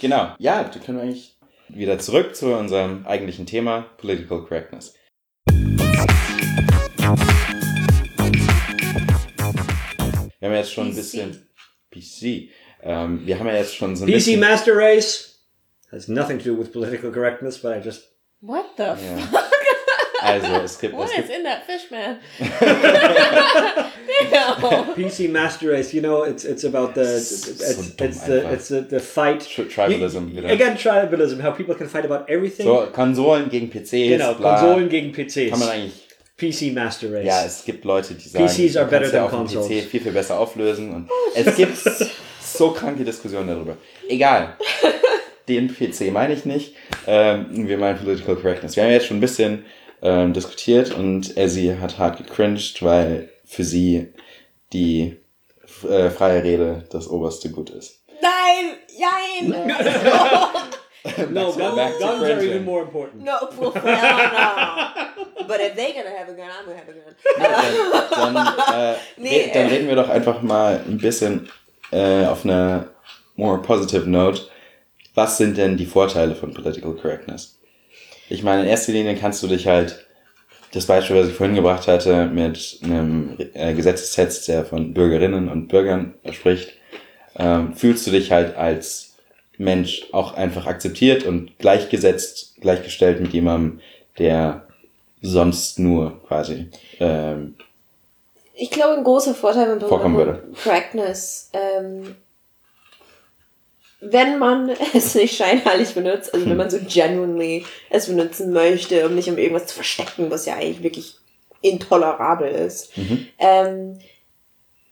Genau. 0.00 0.34
Ja, 0.38 0.64
da 0.64 0.78
können 0.78 0.98
wir 0.98 1.04
eigentlich 1.04 1.36
wieder 1.68 1.98
zurück 1.98 2.34
zu 2.36 2.54
unserem 2.54 3.06
eigentlichen 3.06 3.46
Thema, 3.46 3.82
Political 3.98 4.42
Correctness. 4.44 4.94
Wir 10.40 10.48
haben 10.50 10.56
jetzt 10.56 10.72
schon 10.72 10.88
ein 10.88 10.92
PC. 10.92 10.96
bisschen 10.96 11.48
PC. 11.90 12.50
Ähm, 12.82 13.26
wir 13.26 13.38
haben 13.38 13.46
ja 13.46 13.54
jetzt 13.56 13.74
schon 13.76 13.96
so 13.96 14.04
ein 14.04 14.08
PC 14.08 14.14
bisschen. 14.14 14.40
Master 14.40 14.76
Race 14.76 15.38
has 15.90 16.08
nothing 16.08 16.38
to 16.38 16.44
do 16.44 16.58
with 16.58 16.72
political 16.72 17.10
correctness, 17.10 17.58
but 17.58 17.72
I 17.76 17.80
just 17.82 18.10
What 18.40 18.66
the 18.76 18.82
Ja. 18.82 18.96
fuck? 19.30 19.50
Also 20.24 20.46
es 20.64 20.78
gibt, 20.78 20.94
What 20.96 21.06
es 21.06 21.10
is 21.10 21.16
gibt 21.16 21.30
in 21.38 21.44
that 21.44 21.62
fish, 21.66 21.90
man? 21.90 22.16
PC 24.96 25.28
Master 25.30 25.70
Race. 25.70 25.92
You 25.92 26.00
know, 26.00 26.24
it's 26.24 26.44
it's 26.44 26.64
about 26.64 26.94
the 26.94 27.04
So 27.04 27.50
it's, 27.50 27.90
dumm 27.96 28.08
it's 28.08 28.24
the 28.26 28.52
it's 28.52 28.68
the, 28.68 28.80
the 28.88 29.00
fight. 29.00 29.40
Tri- 29.46 29.64
Tribalism 29.64 30.34
wieder. 30.34 30.48
Again, 30.48 30.76
tribalism. 30.76 31.40
How 31.42 31.52
people 31.52 31.74
can 31.74 31.88
fight 31.88 32.04
about 32.04 32.28
everything. 32.28 32.66
so 32.66 32.86
Konsolen 32.92 33.48
gegen 33.50 33.70
PCs. 33.70 34.08
genau, 34.08 34.34
bla. 34.34 34.58
Konsolen 34.58 34.88
gegen 34.88 35.12
PCs. 35.12 35.50
Kann 35.50 35.58
man 35.60 35.68
eigentlich. 35.68 36.00
PC 36.36 36.72
Master 36.74 37.12
Race. 37.12 37.26
Ja, 37.26 37.44
es 37.44 37.64
gibt 37.64 37.84
Leute, 37.84 38.14
die 38.14 38.28
sagen, 38.28 38.46
PCs 38.46 38.76
are 38.76 38.86
better 38.86 39.10
than 39.10 39.28
consoles. 39.28 39.68
PC 39.68 39.84
viel, 39.88 40.00
viel 40.00 40.12
besser 40.12 40.38
auflösen. 40.38 40.92
Und 40.92 41.08
es 41.34 41.54
gibt 41.54 41.76
so 42.40 42.70
kranke 42.72 43.04
Diskussionen 43.04 43.48
darüber. 43.48 43.76
Egal. 44.08 44.56
Den 45.48 45.68
PC 45.68 46.10
meine 46.10 46.34
ich 46.34 46.44
nicht. 46.44 46.74
Ähm, 47.06 47.68
wir 47.68 47.78
meinen 47.78 47.98
Political 47.98 48.36
Correctness. 48.36 48.74
Wir 48.76 48.82
haben 48.84 48.90
jetzt 48.90 49.06
schon 49.06 49.18
ein 49.18 49.20
bisschen 49.20 49.64
ähm, 50.04 50.32
diskutiert 50.32 50.92
und 50.94 51.36
Ezzy 51.36 51.76
hat 51.80 51.98
hart 51.98 52.18
gecringed, 52.18 52.82
weil 52.82 53.30
für 53.44 53.64
sie 53.64 54.12
die 54.72 55.16
äh, 55.88 56.10
freie 56.10 56.42
Rede 56.44 56.84
das 56.90 57.08
oberste 57.08 57.50
Gut 57.50 57.70
ist. 57.70 58.02
Nein, 58.20 58.76
nein. 59.50 59.74
no, 61.32 61.50
to- 61.52 61.58
guns, 61.58 61.74
back 61.76 61.98
to 61.98 62.06
guns 62.06 62.22
are 62.22 62.42
even 62.44 62.64
more 62.64 62.82
important. 62.82 63.24
No, 63.24 63.32
well, 63.58 63.72
hell 63.74 63.92
no. 63.92 65.46
But 65.46 65.60
if 65.60 65.74
they 65.74 65.92
gonna 65.92 66.10
have 66.16 66.28
a 66.30 66.34
gun, 66.34 66.48
I'm 66.48 66.64
gonna 66.64 66.78
have 66.78 66.88
a 66.88 66.92
gun. 66.94 68.34
dann, 68.34 68.36
äh, 68.94 68.94
Nee, 69.16 69.42
re 69.46 69.50
dann 69.52 69.66
reden 69.68 69.88
wir 69.88 69.96
doch 69.96 70.08
einfach 70.08 70.42
mal 70.42 70.80
ein 70.86 70.98
bisschen 70.98 71.48
äh, 71.92 72.26
auf 72.26 72.44
eine 72.44 72.88
more 73.36 73.60
positive 73.60 74.08
note. 74.08 74.42
Was 75.14 75.38
sind 75.38 75.56
denn 75.58 75.76
die 75.76 75.86
Vorteile 75.86 76.34
von 76.34 76.52
Political 76.54 76.94
Correctness? 76.94 77.58
Ich 78.28 78.42
meine, 78.42 78.62
in 78.62 78.68
erster 78.68 78.92
Linie 78.92 79.16
kannst 79.16 79.42
du 79.42 79.46
dich 79.46 79.66
halt, 79.66 80.06
das 80.72 80.86
Beispiel, 80.86 81.16
was 81.16 81.28
ich 81.28 81.34
vorhin 81.34 81.54
gebracht 81.54 81.86
hatte, 81.86 82.26
mit 82.26 82.80
einem 82.82 83.36
äh, 83.54 83.74
Gesetzestext, 83.74 84.48
der 84.48 84.64
von 84.64 84.92
Bürgerinnen 84.92 85.48
und 85.48 85.68
Bürgern 85.68 86.14
spricht, 86.32 86.72
ähm, 87.36 87.74
fühlst 87.74 88.06
du 88.06 88.10
dich 88.10 88.32
halt 88.32 88.56
als 88.56 89.14
Mensch 89.56 90.06
auch 90.12 90.34
einfach 90.34 90.66
akzeptiert 90.66 91.24
und 91.24 91.58
gleichgesetzt, 91.58 92.56
gleichgestellt 92.60 93.20
mit 93.20 93.32
jemandem, 93.32 93.80
der 94.18 94.66
sonst 95.22 95.78
nur 95.78 96.20
quasi 96.26 96.68
ähm, 97.00 97.54
Ich 98.54 98.70
glaube, 98.70 98.94
ein 98.96 99.04
großer 99.04 99.34
Vorteil 99.34 99.76
Political 99.76 100.42
Correctness, 100.62 101.50
ähm, 101.52 102.16
wenn 104.10 104.38
man 104.38 104.70
es 104.94 105.14
nicht 105.14 105.36
scheinheilig 105.36 105.94
benutzt, 105.94 106.32
also 106.34 106.46
wenn 106.46 106.56
man 106.56 106.70
so 106.70 106.78
genuinely 106.78 107.64
es 107.90 108.06
benutzen 108.06 108.52
möchte, 108.52 109.06
um 109.06 109.14
nicht 109.14 109.28
um 109.28 109.38
irgendwas 109.38 109.66
zu 109.66 109.74
verstecken, 109.74 110.30
was 110.30 110.46
ja 110.46 110.54
eigentlich 110.54 110.82
wirklich 110.82 111.16
intolerabel 111.60 112.48
ist. 112.48 112.96
Mhm. 112.96 113.28
Ähm, 113.38 113.98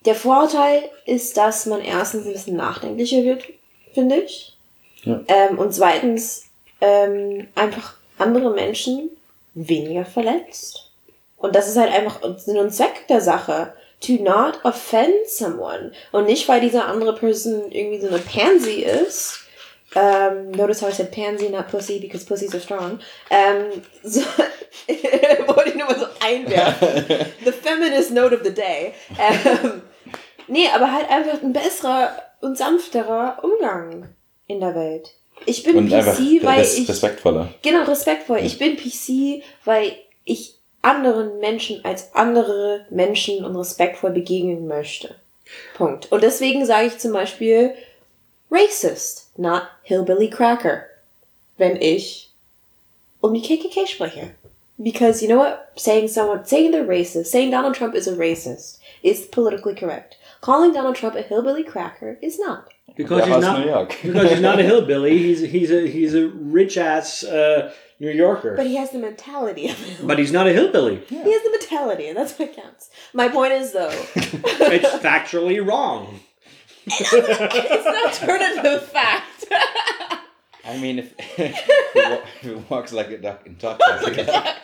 der 0.05 0.15
Vorteil 0.15 0.83
ist, 1.07 1.37
dass 1.37 1.67
man 1.67 1.81
erstens 1.81 2.27
ein 2.27 2.33
bisschen 2.33 2.57
nachdenklicher 2.57 3.23
wird, 3.23 3.45
finde 3.93 4.17
ich. 4.17 4.57
Ja. 5.05 5.21
Ähm, 5.29 5.59
und 5.59 5.73
zweitens 5.73 6.47
ähm, 6.81 7.49
einfach 7.55 7.95
andere 8.19 8.51
Menschen 8.51 9.11
weniger 9.55 10.05
verletzt. 10.05 10.91
Und 11.37 11.55
das 11.55 11.69
ist 11.69 11.77
halt 11.77 11.93
einfach 11.93 12.21
Sinn 12.39 12.59
und 12.59 12.73
Zweck 12.73 13.07
der 13.09 13.21
Sache. 13.21 13.75
To 14.03 14.13
not 14.23 14.59
offend 14.65 15.29
someone. 15.29 15.93
Und 16.11 16.27
nicht, 16.27 16.49
weil 16.49 16.61
diese 16.61 16.85
andere 16.85 17.15
Person 17.15 17.71
irgendwie 17.71 18.01
so 18.01 18.09
eine 18.09 18.19
Pansy 18.19 18.83
ist. 18.83 19.39
Um, 19.95 20.53
notice 20.53 20.81
how 20.81 20.89
I 20.89 20.93
said 20.93 21.13
pansy, 21.13 21.51
not 21.51 21.69
pussy, 21.69 21.99
because 21.99 22.25
pussies 22.25 22.55
are 22.55 22.61
strong. 22.61 22.99
Um, 23.31 23.83
so, 24.03 24.21
wollte 25.47 25.69
ich 25.69 25.75
nur 25.75 25.87
mal 25.87 25.99
so 25.99 26.07
einwerfen. 26.21 27.27
The 27.45 27.53
feminist 27.53 28.11
note 28.11 28.35
of 28.35 28.43
the 28.43 28.55
day. 28.55 28.95
Ähm, 29.19 29.83
nee, 30.49 30.67
aber 30.75 30.93
halt 30.93 31.11
einfach 31.11 31.43
ein 31.43 31.53
besserer 31.53 32.11
und 32.41 32.57
sanfterer 32.57 33.39
Umgang 33.43 34.09
in 34.47 34.61
der 34.61 34.75
Welt. 34.75 35.13
Ich 35.45 35.63
bin 35.63 35.77
und 35.77 35.89
PC, 35.89 36.43
weil 36.43 36.63
ich... 36.63 36.89
respektvoller. 36.89 37.49
Genau, 37.63 37.85
respektvoll. 37.85 38.39
Ich 38.39 38.59
bin 38.59 38.77
PC, 38.77 39.43
weil 39.65 39.93
ich 40.25 40.59
anderen 40.83 41.39
Menschen 41.41 41.85
als 41.85 42.15
andere 42.15 42.87
Menschen 42.91 43.45
und 43.45 43.57
respektvoll 43.57 44.11
begegnen 44.11 44.67
möchte. 44.67 45.15
Punkt. 45.75 46.11
Und 46.11 46.23
deswegen 46.23 46.67
sage 46.67 46.89
ich 46.89 46.99
zum 46.99 47.13
Beispiel 47.13 47.75
racist, 48.51 49.31
not 49.37 49.63
hillbilly 49.83 50.29
cracker, 50.29 50.85
wenn 51.57 51.77
ich 51.81 52.31
um 53.21 53.35
die 53.35 53.43
KKK 53.43 53.87
spreche. 53.87 54.31
Because 54.79 55.23
you 55.23 55.29
know 55.29 55.39
what? 55.39 55.69
Saying 55.77 56.09
someone, 56.09 56.45
saying 56.45 56.73
they're 56.73 56.87
racist, 56.87 57.27
saying 57.27 57.51
Donald 57.51 57.75
Trump 57.75 57.95
is 57.95 58.09
a 58.09 58.17
racist 58.17 58.79
is 59.03 59.27
politically 59.27 59.75
correct. 59.75 60.17
Calling 60.41 60.73
Donald 60.73 60.97
Trump 60.97 61.15
a 61.15 61.23
hillbilly 61.23 61.63
cracker 61.63 62.19
is 62.21 62.39
not. 62.39 62.69
Because 62.97 63.25
Der 63.25 63.35
he's 63.35 63.45
not 63.45 63.89
because 64.03 64.31
he's 64.31 64.41
not 64.41 64.59
a 64.59 64.63
hillbilly. 64.63 65.17
He's 65.19 65.41
he's 65.41 65.71
a 65.71 65.87
he's 65.87 66.15
a 66.15 66.29
rich 66.29 66.77
ass 66.77 67.25
uh, 67.25 67.73
New 68.03 68.11
Yorker. 68.11 68.57
But 68.57 68.67
he 68.67 68.75
has 68.75 68.91
the 68.91 68.99
mentality 68.99 69.69
of 69.69 69.81
it. 69.89 70.05
But 70.05 70.19
he's 70.19 70.33
not 70.33 70.49
a 70.49 70.53
hillbilly. 70.53 70.97
He 71.09 71.15
has 71.33 71.43
the 71.45 71.51
mentality, 71.53 72.09
and 72.09 72.17
that's 72.19 72.37
what 72.37 72.53
counts. 72.53 72.91
My 73.15 73.29
point 73.29 73.53
is, 73.53 73.73
though, 73.73 73.91
It's 74.17 75.05
factually 75.05 75.65
wrong. 75.65 76.19
it's 76.87 77.13
an 77.87 77.95
alternative 78.27 78.89
fact. 78.89 79.45
I 80.65 80.79
mean, 80.79 80.99
if, 80.99 81.15
if, 81.39 81.57
he 81.95 82.01
wa- 82.01 82.19
if 82.25 82.41
he 82.41 82.55
walks 82.69 82.93
like 82.93 83.11
a 83.11 83.19
duck 83.19 83.47
and 83.47 83.57
talks 83.61 83.85
like 84.03 84.19
a 84.19 84.25
duck. 84.25 84.57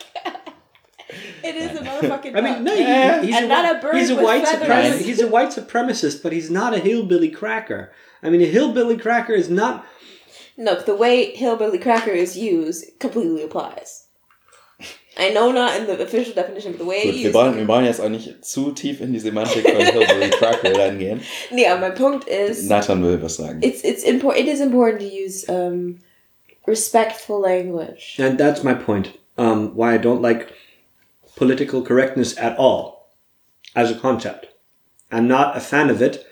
It 1.41 1.55
is 1.55 1.79
a 1.79 1.81
motherfucking 1.83 2.35
I 2.37 2.41
mean, 2.41 2.63
no, 2.65 2.75
he- 2.75 2.81
Yeah. 2.81 3.21
he's, 3.21 3.35
And 3.37 3.45
a, 3.45 3.47
not 3.47 3.77
a 3.77 3.79
bird 3.79 3.95
he's 3.95 4.09
a 4.09 4.15
with 4.15 4.25
white 4.25 4.43
supremacist. 4.45 4.99
He's 5.01 5.21
a 5.21 5.27
white 5.29 5.49
supremacist, 5.51 6.21
but 6.23 6.33
he's 6.33 6.51
not 6.51 6.73
a 6.73 6.79
hillbilly 6.79 7.29
cracker. 7.31 7.93
I 8.21 8.29
mean, 8.29 8.41
a 8.41 8.45
hillbilly 8.47 8.97
cracker 8.97 9.31
is 9.33 9.49
not. 9.49 9.85
Look, 10.59 10.85
the 10.85 10.93
way 10.95 11.33
hillbilly 11.35 11.79
cracker 11.79 12.11
is 12.11 12.37
used 12.37 12.99
completely 12.99 13.43
applies. 13.43 14.07
I 15.17 15.29
know 15.31 15.51
not 15.51 15.75
in 15.77 15.87
the 15.87 16.01
official 16.01 16.33
definition, 16.33 16.73
but 16.73 16.79
the 16.79 16.85
way 16.85 17.03
Gut, 17.03 17.13
it 17.13 17.15
wir 17.15 17.25
used. 17.27 17.33
brauchen, 17.33 17.57
wir 17.57 17.65
brauchen 17.65 17.85
jetzt 17.85 17.99
auch 18.01 18.09
nicht 18.09 18.43
zu 18.45 18.71
tief 18.71 19.01
in 19.01 19.11
die 19.13 19.19
Semantik 19.19 19.63
von 19.69 19.75
Hillbilly 19.85 20.29
Cracker 20.31 20.77
reingehen. 20.77 21.21
Nee, 21.51 21.65
aber 21.67 21.81
mein 21.81 21.95
Punkt 21.95 22.27
ist, 22.27 22.69
Nathan 22.69 23.03
will 23.03 23.21
was 23.21 23.35
sagen. 23.37 23.59
it's 23.61 23.83
it's 23.83 24.03
important. 24.03 24.47
It 24.47 24.53
is 24.53 24.59
important 24.61 25.01
to 25.01 25.07
use 25.07 25.45
um, 25.49 25.97
respectful 26.67 27.39
language. 27.41 28.17
And 28.19 28.37
that's 28.37 28.63
my 28.63 28.73
point. 28.73 29.09
Um, 29.37 29.75
why 29.75 29.93
I 29.95 29.97
don't 29.97 30.21
like 30.21 30.53
political 31.35 31.81
correctness 31.81 32.37
at 32.37 32.57
all 32.57 33.09
as 33.75 33.91
a 33.91 33.95
concept. 33.95 34.47
I'm 35.11 35.27
not 35.27 35.55
a 35.57 35.59
fan 35.61 35.89
of 35.89 36.01
it, 36.01 36.25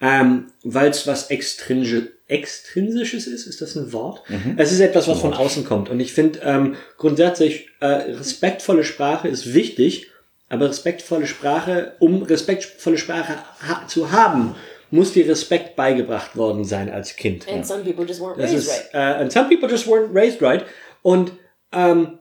um, 0.00 0.52
weil 0.64 0.88
es 0.90 1.06
was 1.06 1.30
extrinsi 1.30 2.08
extrinsisches 2.28 3.26
ist. 3.26 3.46
Ist 3.46 3.60
das 3.60 3.76
ein 3.76 3.92
Wort? 3.92 4.22
Es 4.56 4.72
ist 4.72 4.80
etwas, 4.80 5.06
was 5.08 5.20
von 5.20 5.32
außen 5.32 5.64
kommt. 5.64 5.88
Und 5.88 6.00
ich 6.00 6.12
finde 6.12 6.40
ähm, 6.42 6.76
grundsätzlich 6.98 7.68
äh, 7.80 7.86
respektvolle 7.86 8.84
Sprache 8.84 9.28
ist 9.28 9.54
wichtig, 9.54 10.10
aber 10.48 10.68
respektvolle 10.68 11.26
Sprache, 11.26 11.94
um 11.98 12.22
respektvolle 12.22 12.98
Sprache 12.98 13.36
ha 13.68 13.86
zu 13.86 14.12
haben, 14.12 14.54
muss 14.90 15.12
dir 15.12 15.28
Respekt 15.28 15.76
beigebracht 15.76 16.36
worden 16.36 16.64
sein 16.64 16.90
als 16.90 17.16
Kind. 17.16 17.48
And 17.48 17.66
some 17.66 17.82
people 17.82 18.04
just 18.04 18.20
weren't 18.20 18.38
Das 18.38 18.52
raised 18.52 18.68
ist, 18.68 18.94
right. 18.94 18.94
äh, 18.94 19.22
and 19.22 19.32
some 19.32 19.48
people 19.48 19.68
just 19.68 19.86
weren't 19.86 20.14
raised 20.14 20.40
right. 20.42 20.64
Und 21.02 21.32
ähm, 21.72 22.18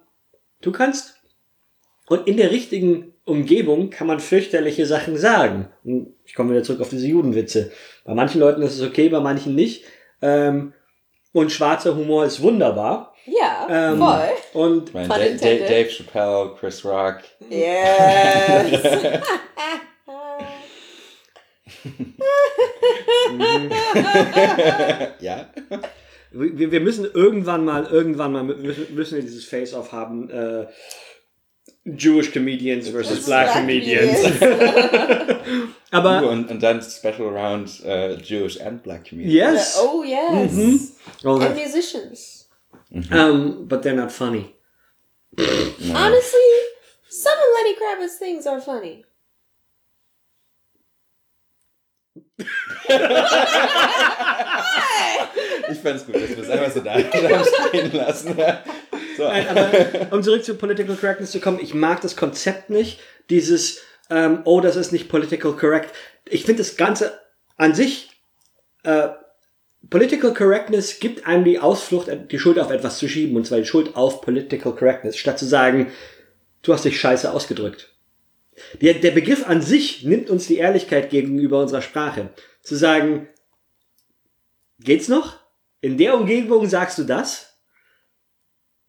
du 0.61 0.71
kannst, 0.71 1.15
und 2.07 2.27
in 2.27 2.37
der 2.37 2.51
richtigen 2.51 3.13
Umgebung 3.25 3.89
kann 3.89 4.07
man 4.07 4.19
fürchterliche 4.19 4.85
Sachen 4.85 5.17
sagen. 5.17 5.67
Und 5.83 6.13
Ich 6.25 6.35
komme 6.35 6.51
wieder 6.51 6.63
zurück 6.63 6.81
auf 6.81 6.89
diese 6.89 7.07
Judenwitze. 7.07 7.71
Bei 8.03 8.13
manchen 8.13 8.39
Leuten 8.39 8.61
ist 8.61 8.79
es 8.79 8.87
okay, 8.87 9.09
bei 9.09 9.19
manchen 9.19 9.55
nicht. 9.55 9.83
Ähm, 10.21 10.73
und 11.33 11.51
schwarzer 11.51 11.95
Humor 11.95 12.25
ist 12.25 12.41
wunderbar. 12.41 13.13
Ja, 13.25 13.67
Ähm, 13.69 13.97
voll. 13.97 14.29
Und 14.53 14.89
Ich 14.89 14.93
meine, 14.93 15.35
Dave, 15.35 15.65
Dave, 15.67 15.89
Chappelle, 15.89 16.55
Chris 16.59 16.85
Rock. 16.85 17.17
Yes. 17.49 18.71
ja. 25.19 25.47
wir, 26.31 26.71
wir 26.71 26.79
müssen 26.79 27.05
irgendwann 27.13 27.65
mal, 27.65 27.85
irgendwann 27.85 28.31
mal 28.31 28.43
müssen, 28.43 28.93
müssen 28.93 29.15
wir 29.15 29.23
dieses 29.23 29.45
Face-Off 29.45 29.91
haben. 29.91 30.29
Äh, 30.29 30.67
Jewish 31.85 32.31
Comedians 32.31 32.89
versus 32.89 33.25
Black, 33.25 33.53
Comedians. 33.53 34.41
Aber 35.91 36.27
und, 36.29 36.49
und 36.49 36.61
dann 36.63 36.81
Special 36.81 37.27
around 37.29 37.83
äh, 37.85 38.15
Jewish 38.17 38.59
and 38.59 38.81
Black 38.83 39.07
Community. 39.07 39.35
yes, 39.37 39.77
Oh 39.79 40.03
yes. 40.03 40.93
oh, 41.23 41.33
And 41.35 41.41
that- 41.43 41.55
musicians. 41.55 42.49
Mm-hmm. 42.93 43.13
um, 43.15 43.67
but 43.67 43.81
they're 43.83 43.95
not 43.95 44.11
funny. 44.11 44.55
Honestly, 45.37 46.49
some 47.09 47.33
of 47.37 47.45
Lenny 47.57 47.75
Kravitz's 47.75 48.17
things 48.19 48.47
are 48.47 48.59
funny. 48.61 49.03
Ich 55.71 55.79
fand's 55.79 56.05
gut, 56.05 56.15
dass 56.15 56.29
wir 56.29 56.37
es 56.39 56.49
einfach 56.49 56.71
so 56.71 56.79
da 56.81 56.93
haben 56.93 57.45
stehen 57.69 57.91
lassen. 57.93 58.35
So. 59.17 59.25
Aber 59.25 59.71
um 60.11 60.23
zurück 60.23 60.43
zu 60.43 60.55
Political 60.55 60.95
Correctness 60.95 61.31
zu 61.31 61.39
kommen, 61.39 61.59
ich 61.61 61.73
mag 61.73 62.01
das 62.01 62.15
Konzept 62.15 62.69
nicht, 62.69 62.99
dieses, 63.29 63.81
ähm, 64.09 64.41
oh, 64.45 64.61
das 64.61 64.75
ist 64.75 64.91
nicht 64.91 65.09
political 65.09 65.53
correct. 65.53 65.93
Ich 66.27 66.45
finde 66.45 66.63
das 66.63 66.77
Ganze 66.77 67.19
an 67.57 67.73
sich, 67.73 68.09
äh, 68.83 69.09
Political 69.89 70.33
Correctness 70.33 70.99
gibt 70.99 71.27
einem 71.27 71.43
die 71.43 71.59
Ausflucht, 71.59 72.09
die 72.31 72.39
Schuld 72.39 72.57
auf 72.57 72.71
etwas 72.71 72.97
zu 72.97 73.07
schieben, 73.07 73.35
und 73.35 73.45
zwar 73.45 73.59
die 73.59 73.65
Schuld 73.65 73.95
auf 73.95 74.21
Political 74.21 74.73
Correctness, 74.73 75.17
statt 75.17 75.37
zu 75.37 75.45
sagen, 75.45 75.91
du 76.63 76.73
hast 76.73 76.85
dich 76.85 76.99
scheiße 76.99 77.31
ausgedrückt. 77.31 77.93
Der, 78.81 78.95
der 78.95 79.11
Begriff 79.11 79.47
an 79.47 79.61
sich 79.61 80.03
nimmt 80.03 80.29
uns 80.29 80.47
die 80.47 80.57
Ehrlichkeit 80.57 81.09
gegenüber 81.09 81.59
unserer 81.61 81.81
Sprache. 81.81 82.29
Zu 82.63 82.75
sagen, 82.75 83.27
geht's 84.79 85.07
noch? 85.07 85.39
In 85.81 85.97
der 85.97 86.15
Umgebung 86.15 86.67
sagst 86.67 86.97
du 86.97 87.03
das? 87.03 87.54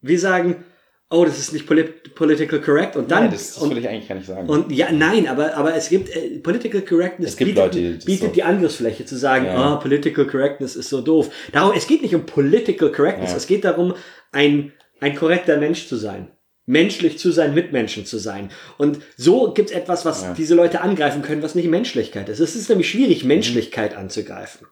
Wir 0.01 0.19
sagen, 0.19 0.63
oh, 1.09 1.23
das 1.25 1.39
ist 1.39 1.53
nicht 1.53 1.65
polit 1.67 2.15
political 2.15 2.59
correct 2.59 2.95
und 2.95 3.09
dann 3.11 3.23
Nein, 3.23 3.31
das, 3.31 3.53
das 3.53 3.63
und, 3.63 3.69
will 3.71 3.77
ich 3.77 3.87
eigentlich 3.87 4.07
gar 4.09 4.15
nicht 4.15 4.27
sagen. 4.27 4.49
und 4.49 4.71
ja, 4.71 4.91
nein, 4.91 5.27
aber 5.27 5.55
aber 5.55 5.73
es 5.75 5.89
gibt 5.89 6.09
äh, 6.15 6.39
political 6.39 6.81
correctness 6.81 7.31
Es 7.31 7.37
gibt 7.37 7.49
bietet, 7.55 7.63
Leute, 7.75 7.79
die 7.97 8.05
bietet 8.05 8.27
so- 8.29 8.33
die 8.33 8.43
Angriffsfläche 8.43 9.05
zu 9.05 9.17
sagen, 9.17 9.45
Ja. 9.45 9.55
ah, 9.55 9.75
political 9.77 10.25
correctness 10.25 10.75
ist 10.75 10.89
so 10.89 11.01
doof. 11.01 11.29
Darum, 11.51 11.73
es 11.75 11.87
geht 11.87 12.01
nicht 12.01 12.13
um 12.15 12.25
political 12.25 12.91
correctness, 12.91 13.31
Ja. 13.31 13.37
es 13.37 13.47
geht 13.47 13.63
darum, 13.65 13.93
ein 14.31 14.73
ein 14.99 15.15
korrekter 15.15 15.57
Mensch 15.57 15.87
zu 15.87 15.95
sein. 15.95 16.31
Menschlich 16.65 17.17
zu 17.19 17.31
sein, 17.31 17.53
Mitmenschen 17.53 18.05
zu 18.05 18.17
sein. 18.17 18.49
Und 18.77 18.99
so 19.15 19.53
gibt's 19.53 19.71
etwas, 19.71 20.03
was 20.05 20.23
Ja. 20.23 20.33
diese 20.33 20.53
Leute 20.55 20.81
angreifen 20.81 21.21
können, 21.21 21.41
was 21.43 21.55
nicht 21.55 21.69
Menschlichkeit 21.69 22.27
ist. 22.29 22.39
Es 22.41 22.55
ist 22.57 22.67
nämlich 22.67 22.89
schwierig, 22.89 23.23
Menschlichkeit 23.23 23.95
anzugreifen. 23.95 24.67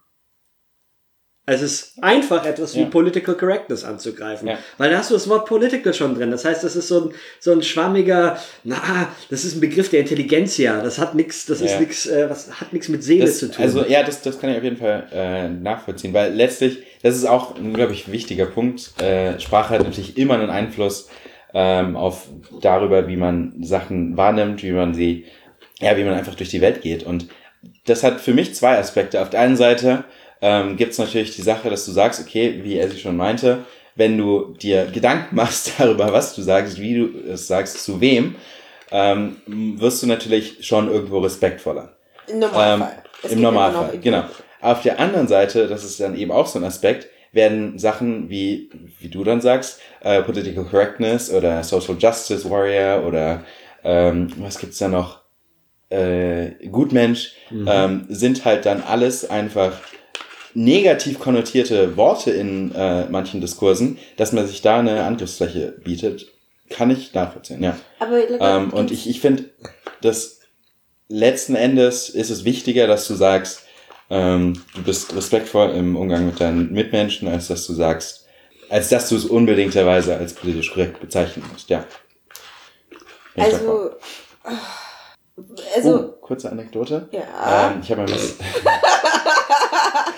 Es 1.47 1.61
ist 1.61 1.93
einfach, 2.01 2.43
etwas 2.43 2.73
wie 2.75 2.81
Ja. 2.81 2.85
Political 2.87 3.35
Correctness 3.35 3.83
anzugreifen. 3.83 4.47
Ja. 4.47 4.57
Weil 4.79 4.89
da 4.89 4.97
hast 4.97 5.11
du 5.11 5.13
das 5.13 5.29
Wort 5.29 5.45
Political 5.47 5.93
schon 5.93 6.15
drin. 6.15 6.31
Das 6.31 6.43
heißt, 6.43 6.63
das 6.63 6.75
ist 6.75 6.87
so 6.87 7.05
ein, 7.05 7.13
so 7.39 7.51
ein 7.51 7.61
schwammiger, 7.61 8.39
na, 8.63 9.09
das 9.29 9.45
ist 9.45 9.55
ein 9.55 9.59
Begriff 9.59 9.89
der 9.89 9.99
Intelligenz 9.99 10.57
ja. 10.57 10.81
Das 10.81 10.97
hat 10.97 11.13
nichts, 11.13 11.45
das 11.45 11.61
ist 11.61 11.73
Ja. 11.73 11.79
nichts, 11.81 12.07
äh, 12.07 12.27
was 12.29 12.59
hat 12.59 12.73
nichts 12.73 12.89
mit 12.89 13.03
Seele 13.03 13.25
das, 13.25 13.37
zu 13.37 13.51
tun. 13.51 13.63
Also 13.63 13.85
ja, 13.85 14.01
das, 14.01 14.21
das 14.23 14.39
kann 14.39 14.49
ich 14.49 14.57
auf 14.57 14.63
jeden 14.63 14.77
Fall 14.77 15.07
äh, 15.13 15.47
nachvollziehen, 15.49 16.13
weil 16.15 16.33
letztlich, 16.33 16.79
das 17.03 17.15
ist 17.15 17.25
auch 17.25 17.55
ein, 17.55 17.73
glaube 17.73 17.93
ich, 17.93 18.11
wichtiger 18.11 18.47
Punkt. 18.47 18.99
Äh, 18.99 19.39
Sprache 19.39 19.75
hat 19.75 19.83
natürlich 19.83 20.17
immer 20.17 20.33
einen 20.33 20.49
Einfluss 20.49 21.09
ähm, 21.53 21.95
auf 21.95 22.27
darüber, 22.61 23.07
wie 23.07 23.17
man 23.17 23.53
Sachen 23.63 24.17
wahrnimmt, 24.17 24.63
wie 24.63 24.71
man 24.71 24.95
sie, 24.95 25.25
ja, 25.79 25.95
wie 25.95 26.03
man 26.03 26.15
einfach 26.15 26.33
durch 26.33 26.49
die 26.49 26.61
Welt 26.61 26.81
geht. 26.81 27.03
Und 27.03 27.27
das 27.85 28.03
hat 28.03 28.19
für 28.19 28.33
mich 28.33 28.55
zwei 28.55 28.79
Aspekte. 28.79 29.21
Auf 29.21 29.29
der 29.29 29.41
einen 29.41 29.55
Seite 29.57 30.05
ähm, 30.41 30.77
gibt 30.77 30.91
es 30.93 30.99
natürlich 30.99 31.35
die 31.35 31.41
Sache, 31.41 31.69
dass 31.69 31.85
du 31.85 31.91
sagst, 31.91 32.19
okay, 32.21 32.59
wie 32.63 32.77
er 32.77 32.89
sie 32.89 32.99
schon 32.99 33.17
meinte, 33.17 33.59
wenn 33.95 34.17
du 34.17 34.53
dir 34.61 34.85
Gedanken 34.85 35.35
machst 35.35 35.71
darüber, 35.77 36.11
was 36.11 36.35
du 36.35 36.41
sagst, 36.41 36.79
wie 36.79 36.95
du 36.97 37.09
es 37.31 37.47
sagst, 37.47 37.83
zu 37.83 38.01
wem, 38.01 38.35
ähm, 38.91 39.37
wirst 39.47 40.03
du 40.03 40.07
natürlich 40.07 40.65
schon 40.65 40.91
irgendwo 40.91 41.19
respektvoller. 41.19 41.95
Im 42.27 42.39
Normalfall. 42.39 43.03
Es 43.23 43.31
Im 43.31 43.41
Normalfall, 43.41 43.93
in- 43.95 44.01
genau. 44.01 44.23
Auf 44.61 44.81
der 44.81 44.99
anderen 44.99 45.27
Seite, 45.27 45.67
das 45.67 45.83
ist 45.83 45.99
dann 45.99 46.17
eben 46.17 46.31
auch 46.31 46.47
so 46.47 46.59
ein 46.59 46.65
Aspekt, 46.65 47.07
werden 47.31 47.77
Sachen 47.77 48.29
wie, 48.29 48.69
wie 48.99 49.09
du 49.09 49.23
dann 49.23 49.41
sagst, 49.41 49.79
äh, 50.01 50.21
Political 50.21 50.63
Correctness 50.65 51.31
oder 51.31 51.63
Social 51.63 51.95
Justice 51.99 52.49
Warrior 52.49 53.05
oder 53.05 53.43
ähm, 53.83 54.31
was 54.37 54.57
gibt's 54.57 54.77
da 54.79 54.87
noch? 54.87 55.21
Äh, 55.89 56.67
Gutmensch, 56.71 57.33
ähm, 57.51 58.05
sind 58.09 58.43
halt 58.45 58.65
dann 58.65 58.81
alles 58.81 59.29
einfach 59.29 59.73
negativ 60.55 61.19
konnotierte 61.19 61.97
Worte 61.97 62.31
in 62.31 62.73
äh, 62.73 63.05
manchen 63.09 63.41
Diskursen, 63.41 63.99
dass 64.17 64.31
man 64.31 64.47
sich 64.47 64.61
da 64.61 64.79
eine 64.79 65.03
Angriffsfläche 65.03 65.75
bietet, 65.83 66.31
kann 66.69 66.89
ich 66.89 67.13
nachvollziehen, 67.13 67.61
ja. 67.61 67.77
Aber 67.99 68.17
Ähm, 68.39 68.73
und 68.73 68.91
ich, 68.91 69.07
ich 69.07 69.19
finde, 69.19 69.49
dass 70.01 70.39
letzten 71.09 71.55
Endes 71.55 72.09
ist 72.09 72.29
es 72.29 72.45
wichtiger, 72.45 72.87
dass 72.87 73.07
du 73.07 73.13
sagst, 73.15 73.63
ähm, 74.09 74.63
du 74.75 74.83
bist 74.83 75.15
respektvoll 75.15 75.71
im 75.71 75.95
Umgang 75.95 76.25
mit 76.25 76.39
deinen 76.39 76.71
Mitmenschen, 76.71 77.27
als 77.27 77.47
dass 77.47 77.67
du 77.67 77.73
sagst, 77.73 78.25
als 78.69 78.89
dass 78.89 79.09
du 79.09 79.15
es 79.15 79.25
unbedingterweise 79.25 80.15
als 80.15 80.33
politisch 80.33 80.71
korrekt 80.71 80.99
bezeichnen 80.99 81.45
musst, 81.51 81.69
ja. 81.69 81.85
Ich 83.35 83.43
d'accord. 83.43 83.51
also, 83.65 83.91
also, 85.75 85.99
oh, 85.99 86.21
kurze 86.21 86.49
Anekdote. 86.49 87.09
ja, 87.11 87.71
Ähm, 87.71 87.81
ich 87.83 87.91
habe 87.91 88.03
meinen 88.03 88.13
besten, 88.13 88.43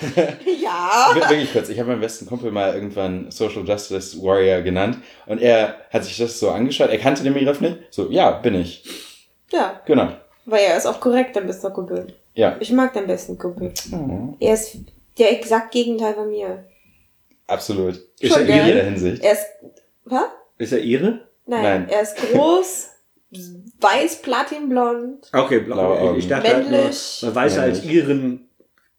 ja. 0.62 1.12
wirklich 1.16 1.52
kurz, 1.54 1.70
ich 1.70 1.80
habe 1.80 1.90
meinen 1.90 2.02
besten 2.02 2.26
Kumpel 2.26 2.52
mal 2.52 2.74
irgendwann 2.74 3.30
Social 3.32 3.64
Justice 3.68 4.22
Warrior 4.22 4.62
genannt 4.62 4.98
und 5.26 5.42
er 5.42 5.76
hat 5.92 6.04
sich 6.04 6.18
das 6.18 6.40
so 6.40 6.50
angeschaut, 6.50 6.90
er 6.90 6.98
kannte 7.00 7.24
den 7.24 7.34
Begriff 7.34 7.62
nicht, 7.62 7.78
so, 7.90 8.10
ja, 8.12 8.32
bin 8.32 8.56
ich, 8.56 8.84
Ja, 9.52 9.82
genau, 9.86 10.10
weil 10.46 10.62
er 10.66 10.78
ist 10.78 10.86
auch 10.86 11.00
korrekt, 11.00 11.36
dein 11.36 11.48
bester 11.48 11.72
Kumpel. 11.72 12.08
ja. 12.34 12.56
Ich 12.60 12.72
mag 12.72 12.94
deinen 12.94 13.08
besten 13.08 13.38
Kumpel. 13.38 13.74
Oh, 13.92 14.36
Er 14.40 14.54
ist 14.54 14.78
der 15.18 15.32
exakt 15.32 15.72
Gegenteil 15.72 16.14
von 16.14 16.30
mir. 16.30 16.66
absolut. 17.48 18.00
Ist 18.20 18.36
er 18.36 18.42
In 18.48 18.66
jeder 18.68 18.84
Hinsicht. 18.84 19.24
Er 19.24 19.34
ist, 19.34 19.46
was? 20.06 20.24
ist 20.58 20.72
er 20.74 20.80
ihre? 20.80 21.22
Nein, 21.46 21.64
Nein. 21.64 21.90
er 21.90 22.02
ist 22.02 22.16
groß, 22.18 22.88
weiß, 23.80 24.22
platinblond. 24.22 25.30
Okay, 25.34 25.60
blau. 25.60 25.94
Augen. 25.98 26.20
Ich 26.20 26.28
dachte 26.28 26.48
halt 26.54 26.70
nur, 26.70 26.80
man 26.82 27.36
weiß 27.36 27.58
als 27.58 27.80
Männlich. 27.80 27.96
ihren 27.96 28.47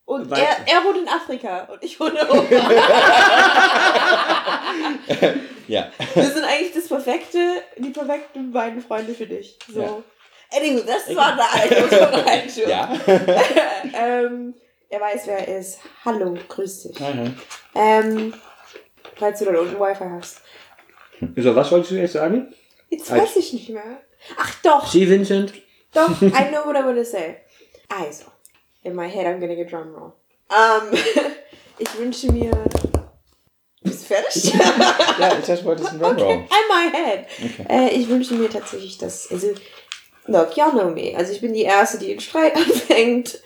Und 0.09 0.33
er, 0.33 0.67
er 0.67 0.83
wohnt 0.85 0.97
in 0.97 1.07
Afrika 1.07 1.69
und 1.71 1.85
ich 1.85 2.01
wohne 2.01 2.27
Europa. 2.27 2.57
Ja. 5.67 5.91
Wir 6.15 6.25
sind 6.25 6.45
eigentlich 6.45 6.73
das 6.73 6.89
perfekte, 6.89 7.63
die 7.77 7.91
perfekten 7.91 8.53
beiden 8.53 8.81
Freunde 8.81 9.13
für 9.13 9.27
dich. 9.27 9.59
So. 9.71 9.83
Ja. 9.83 10.03
Anyway, 10.51 10.83
das 10.87 11.15
war 11.15 11.37
der 11.37 11.53
Einflussbereich. 11.53 12.57
Ja. 12.67 12.91
ähm, 13.93 14.55
er 14.89 15.01
weiß, 15.01 15.27
wer 15.27 15.47
er 15.47 15.59
ist. 15.59 15.81
Hallo, 16.07 16.39
grüß 16.49 16.85
dich. 16.85 16.99
Mhm. 17.01 17.39
Ähm, 17.75 18.33
falls 19.17 19.41
du 19.41 19.45
da 19.45 19.61
unten 19.61 19.79
Wi-Fi 19.79 20.07
hast. 20.11 20.41
So, 21.37 21.55
was 21.55 21.71
wolltest 21.71 21.91
du 21.91 21.97
jetzt 21.97 22.15
sagen? 22.15 22.55
Jetzt 22.89 23.11
weiß 23.11 23.37
ich 23.37 23.53
nicht 23.53 23.69
mehr. 23.69 24.01
Ach 24.39 24.55
doch, 24.63 24.91
Sie, 24.91 25.07
Vincent? 25.09 25.53
doch, 25.93 26.23
I 26.23 26.31
know 26.51 26.65
what 26.65 26.77
I 26.77 26.83
want 26.83 26.97
to 26.97 27.05
say. 27.05 27.37
Also, 27.91 28.25
in 28.85 28.95
my 28.95 29.09
head 29.09 29.26
I'm 29.26 29.41
getting 29.41 29.61
a 29.61 29.64
drum 29.64 29.95
roll. 29.95 30.14
Um, 30.51 30.93
ich 31.79 31.99
wünsche 31.99 32.33
mir... 32.33 32.51
Bist 33.83 34.03
du 34.11 34.14
fertig? 34.14 34.53
Ja, 34.55 35.39
ich 35.39 35.45
dachte, 35.47 35.57
du 35.57 35.64
wolltest 35.64 35.91
einen 35.91 36.01
Drum 36.01 36.12
Okay, 36.12 36.22
Roll. 36.22 36.35
in 36.35 36.47
my 36.68 36.91
head. 36.91 37.26
Äh, 37.68 37.89
ich 37.95 38.09
wünsche 38.09 38.35
mir 38.35 38.51
tatsächlich, 38.51 38.99
dass, 38.99 39.31
also, 39.31 39.49
look, 40.26 40.57
y'all 40.57 40.72
know 40.72 40.91
me. 40.91 41.14
Also 41.16 41.33
ich 41.33 41.41
bin 41.41 41.53
die 41.55 41.62
Erste, 41.62 41.99
die 41.99 42.09
den 42.09 42.20
Streit 42.20 42.57
anfängt. 42.57 43.41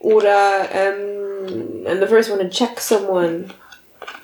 Oder, 0.00 0.68
ähm, 0.72 1.86
I'm 1.86 2.00
the 2.00 2.06
first 2.06 2.30
one 2.30 2.38
to 2.42 2.48
check 2.48 2.78
someone. 2.80 3.52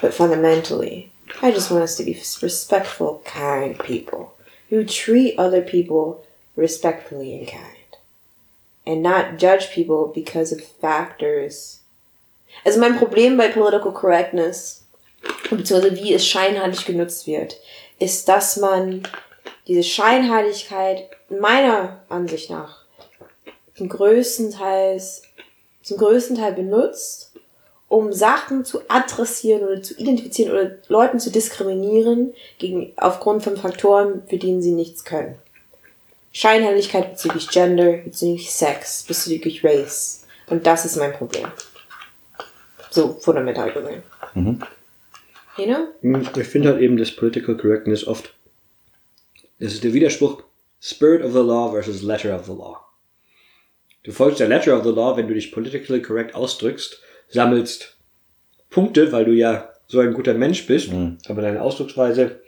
But 0.00 0.12
fundamentally, 0.12 1.10
I 1.42 1.50
just 1.50 1.70
want 1.70 1.82
us 1.82 1.96
to 1.96 2.04
be 2.04 2.16
respectful, 2.42 3.22
kind 3.24 3.78
people. 3.78 4.32
Who 4.70 4.84
treat 4.84 5.38
other 5.38 5.62
people 5.62 6.24
respectfully 6.56 7.38
and 7.38 7.48
kind. 7.48 7.75
And 8.86 9.02
not 9.02 9.38
judge 9.38 9.68
people 9.74 10.12
because 10.14 10.54
of 10.54 10.60
factors. 10.80 11.82
Also 12.64 12.80
mein 12.80 12.96
Problem 12.96 13.36
bei 13.36 13.48
Political 13.48 13.92
Correctness 13.92 14.86
beziehungsweise 15.50 15.96
wie 15.96 16.14
es 16.14 16.26
scheinheilig 16.26 16.84
genutzt 16.84 17.26
wird, 17.26 17.58
ist, 17.98 18.28
dass 18.28 18.56
man 18.56 19.02
diese 19.66 19.82
Scheinheiligkeit 19.82 21.08
meiner 21.28 22.02
Ansicht 22.08 22.50
nach 22.50 22.84
zum 23.76 23.88
größten 23.88 24.52
Teil, 24.52 25.00
zum 25.82 25.98
größten 25.98 26.36
Teil 26.36 26.52
benutzt, 26.52 27.32
um 27.88 28.12
Sachen 28.12 28.64
zu 28.64 28.80
adressieren 28.88 29.62
oder 29.62 29.82
zu 29.82 29.94
identifizieren 29.94 30.52
oder 30.52 30.78
Leuten 30.88 31.20
zu 31.20 31.30
diskriminieren 31.30 32.34
gegen, 32.58 32.92
aufgrund 32.96 33.42
von 33.42 33.56
Faktoren, 33.56 34.22
für 34.26 34.38
die 34.38 34.60
sie 34.60 34.72
nichts 34.72 35.04
können. 35.04 35.36
Scheinheiligkeit 36.36 37.12
bezüglich 37.12 37.48
Gender, 37.48 37.92
bezüglich 38.04 38.50
Sex, 38.50 39.04
bezüglich 39.04 39.64
Race. 39.64 40.26
Und 40.48 40.66
das 40.66 40.84
ist 40.84 40.96
mein 40.96 41.14
Problem. 41.14 41.46
So 42.90 43.14
fundamental 43.14 43.72
gesehen. 43.72 44.02
You 44.34 45.64
know? 45.64 45.88
Hm, 46.02 46.28
Ich 46.36 46.46
finde 46.46 46.68
halt 46.68 46.82
eben 46.82 46.98
das 46.98 47.10
Political 47.10 47.56
Correctness 47.56 48.06
oft. 48.06 48.34
Das 49.60 49.72
ist 49.72 49.82
der 49.82 49.94
Widerspruch 49.94 50.42
Spirit 50.78 51.24
of 51.24 51.32
the 51.32 51.38
Law 51.38 51.70
versus 51.70 52.02
Letter 52.02 52.38
of 52.38 52.44
the 52.44 52.52
Law. 52.52 52.84
Du 54.02 54.12
folgst 54.12 54.38
der 54.38 54.48
Letter 54.48 54.76
of 54.76 54.84
the 54.84 54.90
Law, 54.92 55.16
wenn 55.16 55.28
du 55.28 55.32
dich 55.32 55.52
politically 55.52 56.02
correct 56.02 56.34
ausdrückst, 56.34 57.00
sammelst 57.28 57.96
Punkte, 58.68 59.10
weil 59.10 59.24
du 59.24 59.32
ja 59.32 59.72
so 59.88 60.00
ein 60.00 60.14
guter 60.14 60.34
Mensch 60.34 60.66
bist, 60.66 60.90
aber 61.28 61.42
deine 61.42 61.62
Ausdrucksweise, 61.62 62.40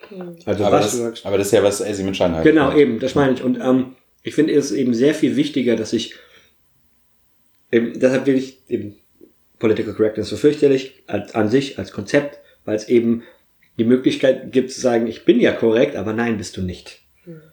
also 0.45 0.64
Aber 0.64 0.76
was 0.76 0.86
das, 0.86 0.93
du 0.93 0.99
sagst, 0.99 1.26
aber 1.26 1.39
das 1.39 1.49
ist 1.49 1.53
ja 1.53 1.62
was 1.62 1.80
Elsie 1.80 2.03
mit 2.03 2.16
Schein 2.16 2.34
halt. 2.34 2.45
Genau, 2.45 2.74
eben, 2.74 2.99
das 2.99 3.14
meine 3.14 3.34
ich. 3.34 3.43
Und 3.43 3.61
ähm, 3.61 3.95
ich 4.22 4.34
finde 4.34 4.55
es 4.55 4.72
eben 4.72 4.95
sehr 4.95 5.14
viel 5.14 5.36
wichtiger, 5.36 5.76
dass 5.76 5.93
ich, 5.93 6.14
eben, 7.70 7.99
deshalb 7.99 8.26
will 8.26 8.36
ich 8.36 8.59
eben 8.68 8.97
Political 9.59 9.95
Correctness 9.95 10.28
so 10.28 10.36
fürchterlich 10.36 11.03
als, 11.07 11.34
an 11.34 11.49
sich, 11.49 11.78
als 11.78 11.93
Konzept, 11.93 12.39
weil 12.64 12.76
es 12.76 12.89
eben 12.89 13.22
die 13.78 13.84
Möglichkeit 13.84 14.51
gibt 14.51 14.72
zu 14.72 14.80
sagen, 14.80 15.07
ich 15.07 15.24
bin 15.24 15.41
ja 15.41 15.53
korrekt, 15.53 15.95
aber 15.95 16.12
nein, 16.12 16.39
bist 16.39 16.57
du 16.57 16.62
nicht. 16.62 17.01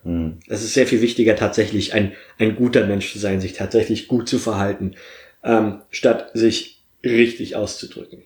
Mhm. 0.04 0.40
Es 0.48 0.64
ist 0.64 0.74
sehr 0.74 0.88
viel 0.88 1.02
wichtiger, 1.02 1.36
tatsächlich 1.36 1.94
ein, 1.94 2.14
ein 2.40 2.56
guter 2.56 2.86
Mensch 2.88 3.12
zu 3.12 3.20
sein, 3.20 3.42
sich 3.42 3.54
tatsächlich 3.54 4.08
gut 4.08 4.28
zu 4.28 4.40
verhalten, 4.40 4.96
ähm, 5.44 5.82
statt 5.92 6.32
sich 6.34 6.84
richtig 7.04 7.56
auszudrücken. 7.56 8.24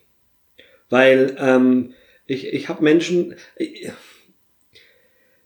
Weil 0.90 1.36
ähm, 1.38 1.94
ich, 2.26 2.46
ich 2.46 2.68
habe 2.68 2.82
Menschen, 2.82 3.36
ich, 3.56 3.90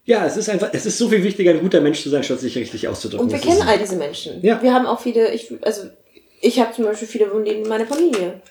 ja, 0.05 0.27
es 0.27 0.37
ist 0.37 0.49
einfach, 0.49 0.71
es 0.73 0.85
ist 0.85 0.99
so 0.99 1.09
viel 1.09 1.23
wichtiger, 1.23 1.51
ein 1.51 1.61
guter 1.61 1.81
Mensch 1.81 2.03
zu 2.03 2.11
sein, 2.11 2.25
statt 2.25 2.41
sich 2.41 2.57
richtig 2.57 2.89
auszudrücken. 2.89 3.27
Und 3.27 3.33
wir 3.33 3.39
Das 3.39 3.47
kennen 3.47 3.69
all 3.69 3.79
diese 3.79 3.97
Menschen. 3.97 4.43
Ja. 4.43 4.61
Wir 4.63 4.75
haben 4.75 4.87
auch 4.87 5.01
viele, 5.01 5.33
ich, 5.33 5.53
also 5.63 5.89
ich 6.41 6.61
habe 6.61 6.75
zum 6.75 6.85
Beispiel 6.85 7.09
viele 7.09 7.29
von 7.29 7.45
denen 7.45 7.63
in 7.63 7.69
meiner 7.69 7.87
Familie, 7.87 8.43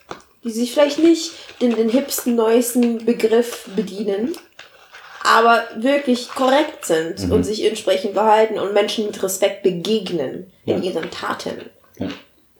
die 0.44 0.52
sich 0.52 0.74
vielleicht 0.74 1.00
nicht 1.00 1.32
den, 1.62 1.76
den 1.76 1.90
hipsten, 1.90 2.36
neuesten 2.36 3.06
Begriff 3.06 3.70
bedienen, 3.76 4.36
aber 5.24 5.64
wirklich 5.78 6.30
korrekt 6.30 6.86
sind 6.86 7.32
und 7.32 7.44
sich 7.44 7.64
entsprechend 7.64 8.14
verhalten 8.14 8.60
und 8.60 8.74
Menschen 8.74 9.06
mit 9.06 9.22
Respekt 9.22 9.64
begegnen 9.64 10.52
in 10.66 10.84
ihren 10.84 11.10
Taten. 11.12 11.70
Ja. 11.98 12.10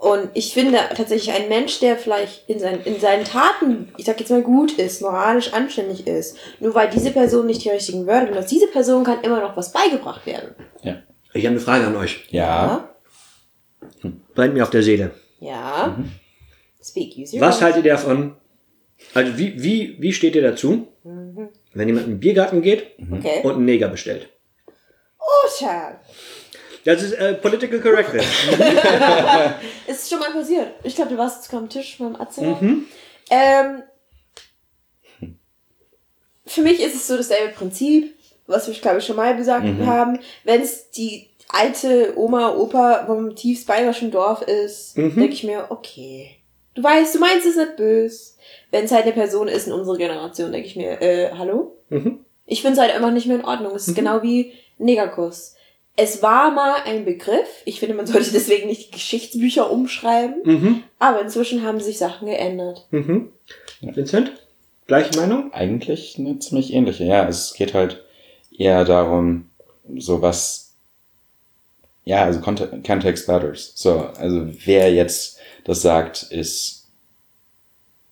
Und 0.04 0.32
ich 0.34 0.54
finde 0.54 0.78
tatsächlich 0.98 1.34
ein 1.34 1.48
Mensch, 1.48 1.80
der 1.80 1.96
vielleicht 1.98 2.50
in, 2.50 2.60
seinen 2.60 2.84
in 2.84 3.00
seinen 3.00 3.24
Taten, 3.24 3.88
ich 3.96 4.04
sag 4.06 4.20
jetzt 4.20 4.32
mal 4.32 4.42
gut 4.42 4.74
ist, 4.74 5.02
moralisch 5.02 5.54
anständig 5.54 6.06
ist, 6.08 6.36
nur 6.60 6.76
weil 6.76 6.90
diese 6.90 7.12
Person 7.12 7.46
nicht 7.46 7.64
die 7.64 7.70
richtigen 7.70 8.06
Wörter 8.06 8.26
benutzt, 8.26 8.52
diese 8.52 8.68
Person 8.68 9.06
kann 9.06 9.22
immer 9.24 9.40
noch 9.40 9.56
was 9.56 9.72
beigebracht 9.72 10.26
werden. 10.26 10.56
Ja. 10.82 11.02
ich 11.34 11.46
habe 11.46 11.56
eine 11.56 11.62
Frage 11.62 11.88
an 11.88 11.96
euch. 11.96 12.26
Ja. 12.32 12.90
Brennt 14.36 14.54
mir 14.56 14.64
auf 14.64 14.72
der 14.72 14.84
Seele. 14.84 15.12
Ja. 15.40 15.98
Speak, 16.84 17.16
use 17.18 17.36
your 17.38 17.42
Was 17.42 17.56
words. 17.56 17.62
haltet 17.62 17.86
ihr 17.86 17.94
davon? 17.94 18.36
Also 19.14 19.38
wie, 19.38 19.64
wie, 19.64 19.96
wie 20.02 20.12
steht 20.12 20.36
ihr 20.36 20.42
dazu, 20.42 20.88
wenn 21.04 21.88
jemand 21.88 22.08
in 22.08 22.14
den 22.16 22.20
Biergarten 22.20 22.62
geht 22.62 22.88
Okay. 23.10 23.40
und 23.44 23.54
einen 23.56 23.66
Neger 23.66 23.88
bestellt? 23.88 24.28
Oh, 25.20 25.48
Chad. 25.58 26.00
Das 26.86 27.02
ist 27.02 27.14
äh, 27.14 27.34
Political 27.36 27.80
Correctness. 27.80 28.26
Ist 29.88 30.10
schon 30.10 30.20
mal 30.20 30.32
passiert. 30.32 30.68
Ich 30.84 30.96
glaube, 30.96 31.12
du 31.12 31.18
warst 31.18 31.44
jetzt 31.44 31.54
am 31.54 31.70
Tisch 31.70 31.98
beim 31.98 32.16
Erzähler. 32.16 32.58
Mhm. 32.60 32.86
Ähm, 33.30 33.84
für 36.46 36.62
mich 36.62 36.82
ist 36.82 36.96
es 36.96 37.08
so 37.08 37.16
dasselbe 37.16 37.54
Prinzip, 37.54 38.14
was 38.48 38.68
wir, 38.68 38.74
glaube 38.76 38.98
ich, 39.00 39.06
schon 39.06 39.16
mal 39.16 39.36
gesagt 39.36 39.66
Mhm. 39.66 39.86
haben. 39.88 40.20
Wenn 40.44 40.62
es 40.62 40.92
die 40.92 41.30
alte 41.50 42.14
Oma, 42.18 42.54
Opa 42.56 43.06
vom 43.06 43.36
tiefst 43.36 43.66
bayerischen 43.68 44.12
Dorf 44.12 44.42
ist, 44.42 44.98
Mhm. 44.98 45.16
denke 45.16 45.34
ich 45.34 45.44
mir, 45.44 45.68
okay. 45.70 46.36
Du 46.76 46.84
weißt, 46.84 47.16
du 47.16 47.20
meinst 47.20 47.46
es 47.46 47.56
nicht 47.56 47.78
böse. 47.78 48.34
Wenn 48.72 48.86
es 48.86 48.92
halt 48.92 49.04
eine 49.04 49.14
Person 49.14 49.48
ist 49.48 49.68
in 49.68 49.74
unserer 49.74 49.98
Generation, 49.98 50.52
denke 50.52 50.68
ich 50.68 50.76
mir, 50.76 51.02
äh, 51.02 51.32
hallo? 51.38 51.78
Mhm. 51.90 52.26
Ich 52.46 52.62
finde 52.62 52.74
es 52.74 52.80
halt 52.82 52.94
einfach 52.94 53.12
nicht 53.12 53.28
mehr 53.28 53.38
in 53.38 53.46
Ordnung. 53.46 53.74
Es 53.76 53.88
ist 53.88 53.96
genau 53.96 54.22
wie 54.22 54.52
Negerkuss. 54.80 55.56
Es 55.96 56.24
war 56.24 56.52
mal 56.52 56.76
ein 56.86 57.06
Begriff. 57.06 57.48
Ich 57.66 57.80
finde, 57.80 57.96
man 57.96 58.08
sollte 58.08 58.32
deswegen 58.34 58.68
nicht 58.68 58.88
die 58.88 58.92
Geschichtsbücher 58.92 59.70
umschreiben. 59.70 60.36
Mhm. 60.44 60.84
Aber 61.00 61.22
inzwischen 61.22 61.64
haben 61.64 61.80
sich 61.80 61.98
Sachen 61.98 62.28
geändert. 62.28 62.88
Mhm. 62.92 63.30
Vincent? 63.82 64.32
Gleiche 64.88 65.18
Meinung? 65.20 65.54
Eigentlich 65.54 66.18
eine 66.18 66.40
ziemlich 66.40 66.74
ähnliche. 66.74 67.04
Ja, 67.06 67.28
es 67.28 67.54
geht 67.54 67.74
halt 67.74 68.04
eher 68.58 68.84
darum, 68.86 69.50
so 69.98 70.22
was, 70.22 70.74
ja, 72.06 72.24
also 72.24 72.40
Conte- 72.40 72.82
Context 72.86 73.28
matters. 73.28 73.74
So, 73.76 74.00
also 74.18 74.48
wer 74.66 74.94
jetzt 74.94 75.38
das 75.64 75.82
sagt, 75.82 76.24
ist 76.24 76.88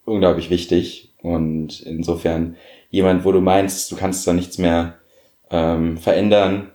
unglaublich 0.04 0.50
wichtig 0.50 1.12
und 1.22 1.80
insofern 1.82 2.56
jemand, 2.90 3.24
wo 3.24 3.32
du 3.32 3.40
meinst, 3.40 3.90
du 3.92 3.96
kannst 3.96 4.26
da 4.26 4.32
nichts 4.32 4.58
mehr 4.58 4.98
ähm, 5.50 5.98
verändern. 5.98 6.71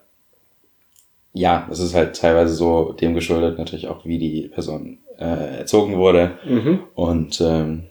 Ja, 1.38 1.68
es 1.72 1.80
ist 1.80 1.94
halt 1.94 2.16
teilweise 2.16 2.54
so 2.54 2.94
dem 2.94 3.14
geschuldet, 3.14 3.58
natürlich 3.58 3.88
auch, 3.88 4.06
wie 4.06 4.18
die 4.18 4.48
Person 4.48 4.98
äh, 5.20 5.60
erzogen 5.60 5.98
wurde. 5.98 6.32
Mhm. 6.48 6.80
Und 6.96 7.40
ähm, 7.42 7.84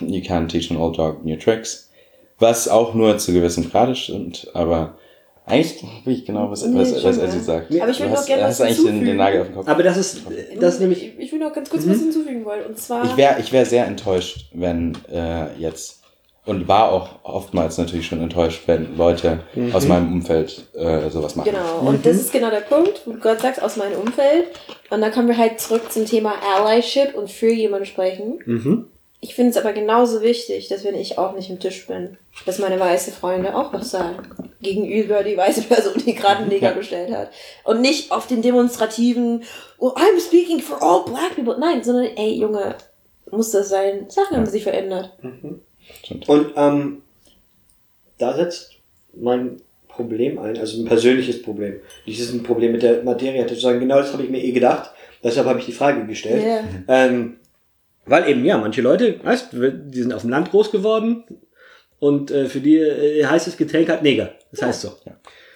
you 0.00 0.20
can't 0.20 0.48
teach 0.48 0.70
an 0.70 0.76
old 0.76 0.98
dog 0.98 1.24
new 1.24 1.36
tricks. 1.36 1.90
Was 2.38 2.68
auch 2.68 2.94
nur 2.94 3.18
zu 3.18 3.32
gewissen 3.32 3.70
Grade 3.70 3.94
stimmt, 3.94 4.48
aber 4.52 4.96
eigentlich 5.44 5.82
will 6.04 6.14
ich 6.14 6.24
genau, 6.24 6.50
was, 6.50 6.64
Nee, 6.64 6.78
was, 6.78 6.90
schon, 6.90 7.04
was 7.04 7.16
ja. 7.16 7.24
Elsie 7.24 7.40
sagt. 7.40 7.66
Aber 7.80 7.90
ich 7.90 7.98
will 7.98 8.06
du 8.06 8.12
noch 8.12 8.18
hast, 8.18 8.26
gerne 8.26 8.44
hast 8.44 8.60
was 8.60 8.66
eigentlich 8.66 8.84
den, 8.84 9.04
den. 9.04 9.16
Nagel 9.16 9.40
auf 9.40 9.46
den 9.48 9.56
Kopf. 9.56 9.68
Aber 9.68 9.82
das 9.82 9.96
ist, 9.96 10.22
das 10.60 10.74
ist 10.74 10.80
nämlich, 10.80 11.04
ich, 11.04 11.18
ich 11.18 11.32
will 11.32 11.40
noch 11.40 11.52
ganz 11.52 11.68
kurz 11.68 11.88
was 11.88 11.98
hinzufügen 11.98 12.44
wollen. 12.44 12.66
Und 12.66 12.78
zwar. 12.78 13.04
ich 13.04 13.16
wäre 13.16 13.40
ich 13.40 13.52
wär 13.52 13.66
sehr 13.66 13.86
enttäuscht, 13.86 14.50
wenn 14.52 14.96
äh, 15.10 15.52
jetzt, 15.58 16.01
und 16.44 16.66
war 16.66 16.90
auch 16.90 17.08
oftmals 17.22 17.78
natürlich 17.78 18.06
schon 18.06 18.20
enttäuscht, 18.20 18.62
wenn 18.66 18.96
Leute 18.96 19.40
aus 19.72 19.86
meinem 19.86 20.12
Umfeld 20.12 20.66
äh, 20.74 21.08
sowas 21.08 21.36
machen. 21.36 21.50
Genau, 21.52 21.88
und 21.88 22.04
das 22.04 22.16
ist 22.16 22.32
genau 22.32 22.50
der 22.50 22.60
Punkt, 22.62 23.02
wo 23.06 23.12
du 23.12 23.18
gerade 23.20 23.40
sagst, 23.40 23.62
aus 23.62 23.76
meinem 23.76 24.00
Umfeld. 24.00 24.46
Und 24.90 25.00
dann 25.00 25.12
kommen 25.12 25.28
wir 25.28 25.38
halt 25.38 25.60
zurück 25.60 25.92
zum 25.92 26.04
Thema 26.04 26.34
Allyship 26.56 27.14
und 27.14 27.30
für 27.30 27.50
jemanden 27.52 27.86
sprechen. 27.86 28.38
mhm. 28.44 28.86
Ich 29.24 29.36
finde 29.36 29.50
es 29.50 29.56
aber 29.56 29.72
genauso 29.72 30.20
wichtig, 30.20 30.66
dass 30.66 30.82
wenn 30.82 30.96
ich 30.96 31.16
auch 31.16 31.32
nicht 31.36 31.48
im 31.48 31.60
Tisch 31.60 31.86
bin, 31.86 32.18
dass 32.44 32.58
meine 32.58 32.80
weiße 32.80 33.12
Freunde 33.12 33.54
auch 33.56 33.72
was 33.72 33.92
sagen. 33.92 34.16
Gegenüber 34.60 35.22
die 35.22 35.36
weiße 35.36 35.62
Person, 35.62 35.92
die 36.04 36.14
gerade 36.16 36.38
einen 36.38 36.48
Neger 36.48 36.70
Ja. 36.70 36.74
bestellt 36.74 37.12
hat. 37.14 37.30
Und 37.62 37.80
nicht 37.82 38.10
auf 38.10 38.26
den 38.26 38.42
demonstrativen, 38.42 39.44
oh, 39.78 39.90
I'm 39.90 40.18
speaking 40.20 40.58
for 40.58 40.82
all 40.82 41.04
black 41.04 41.36
people. 41.36 41.56
Nein, 41.56 41.84
sondern, 41.84 42.06
ey, 42.16 42.32
Junge, 42.34 42.74
muss 43.30 43.52
das 43.52 43.68
sein. 43.68 44.06
Sachen 44.08 44.36
haben 44.38 44.46
sich 44.46 44.64
verändert. 44.64 45.12
Und 46.26 46.52
ähm, 46.56 47.02
da 48.18 48.34
setzt 48.34 48.72
mein 49.14 49.60
Problem 49.88 50.38
ein, 50.38 50.56
also 50.56 50.80
ein 50.80 50.86
persönliches 50.86 51.42
Problem. 51.42 51.80
Nicht 52.06 52.20
das 52.20 52.28
ist 52.28 52.34
ein 52.34 52.42
Problem 52.42 52.72
mit 52.72 52.82
der 52.82 53.02
Materie, 53.02 53.42
hatte 53.42 53.54
zu 53.54 53.60
sagen, 53.60 53.80
genau 53.80 53.98
das 53.98 54.12
habe 54.12 54.22
ich 54.22 54.30
mir 54.30 54.42
eh 54.42 54.52
gedacht. 54.52 54.90
Deshalb 55.22 55.46
habe 55.46 55.58
ich 55.58 55.66
die 55.66 55.72
Frage 55.72 56.06
gestellt. 56.06 56.44
Ja. 56.44 56.64
Ähm, 56.88 57.36
weil 58.06 58.28
eben, 58.28 58.44
ja, 58.44 58.58
manche 58.58 58.82
Leute, 58.82 59.22
weißt, 59.22 59.52
die 59.52 60.02
sind 60.02 60.12
auf 60.12 60.22
dem 60.22 60.30
Land 60.30 60.50
groß 60.50 60.72
geworden 60.72 61.24
und 62.00 62.30
äh, 62.30 62.46
für 62.46 62.60
die 62.60 62.78
äh, 62.78 63.24
heißt 63.24 63.46
das 63.46 63.56
Getränk 63.56 63.88
halt 63.88 64.02
Neger. 64.02 64.30
Das 64.50 64.62
heißt 64.62 64.80
so. 64.80 64.92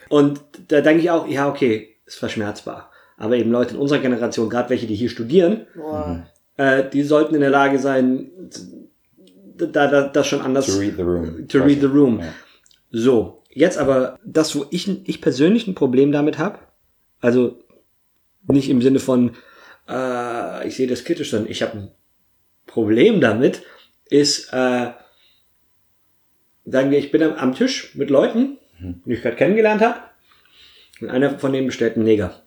Und 0.08 0.40
da 0.68 0.80
denke 0.80 1.02
ich 1.02 1.10
auch, 1.10 1.26
ja, 1.26 1.48
okay, 1.48 1.96
ist 2.06 2.18
verschmerzbar. 2.18 2.90
Aber 3.16 3.36
eben 3.36 3.50
Leute 3.50 3.74
in 3.74 3.80
unserer 3.80 3.98
Generation, 3.98 4.48
gerade 4.48 4.70
welche, 4.70 4.86
die 4.86 4.94
hier 4.94 5.08
studieren, 5.08 5.66
Boah. 5.74 6.26
äh, 6.56 6.88
die 6.88 7.02
sollten 7.02 7.34
in 7.34 7.40
der 7.40 7.50
Lage 7.50 7.78
sein, 7.78 8.30
da, 9.56 9.86
da 9.88 10.08
das 10.08 10.26
schon 10.26 10.40
anders 10.40 10.66
To 10.66 10.78
read 10.78 10.96
the 10.96 11.02
room. 11.02 11.48
to 11.48 11.58
read 11.58 11.80
the 11.80 11.86
room. 11.86 12.20
Ja. 12.20 12.32
So, 12.90 13.42
jetzt 13.50 13.78
aber 13.78 14.18
das, 14.24 14.54
wo 14.56 14.66
ich, 14.70 15.08
ich 15.08 15.20
persönlich 15.20 15.66
ein 15.66 15.74
Problem 15.74 16.12
damit 16.12 16.38
habe, 16.38 16.58
also 17.20 17.58
nicht 18.48 18.68
im 18.68 18.80
Sinne 18.82 18.98
von, 19.00 19.32
äh, 19.88 20.66
ich 20.68 20.76
sehe 20.76 20.86
das 20.86 21.04
kritisch, 21.04 21.30
sondern 21.30 21.50
ich 21.50 21.62
habe 21.62 21.78
ein 21.78 21.90
Problem 22.66 23.20
damit, 23.20 23.62
ist, 24.08 24.52
äh, 24.52 24.92
sagen 26.64 26.90
wir, 26.90 26.98
ich 26.98 27.10
bin 27.10 27.22
am, 27.22 27.32
am 27.34 27.54
Tisch 27.54 27.94
mit 27.96 28.10
Leuten, 28.10 28.58
die 28.78 29.14
ich 29.14 29.22
gerade 29.22 29.36
kennengelernt 29.36 29.80
habe, 29.82 30.00
und 31.00 31.10
einer 31.10 31.38
von 31.38 31.52
denen 31.52 31.66
bestellt 31.66 31.96
einen 31.96 32.04
Neger. 32.04 32.42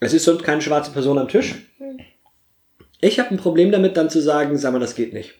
Es 0.00 0.14
ist 0.14 0.24
sonst 0.24 0.42
keine 0.42 0.62
schwarze 0.62 0.92
Person 0.92 1.18
am 1.18 1.28
Tisch. 1.28 1.54
Ich 3.00 3.18
habe 3.18 3.30
ein 3.30 3.36
Problem 3.38 3.70
damit, 3.72 3.96
dann 3.96 4.10
zu 4.10 4.20
sagen, 4.20 4.56
sag 4.58 4.72
mal, 4.72 4.78
das 4.78 4.94
geht 4.94 5.12
nicht. 5.12 5.34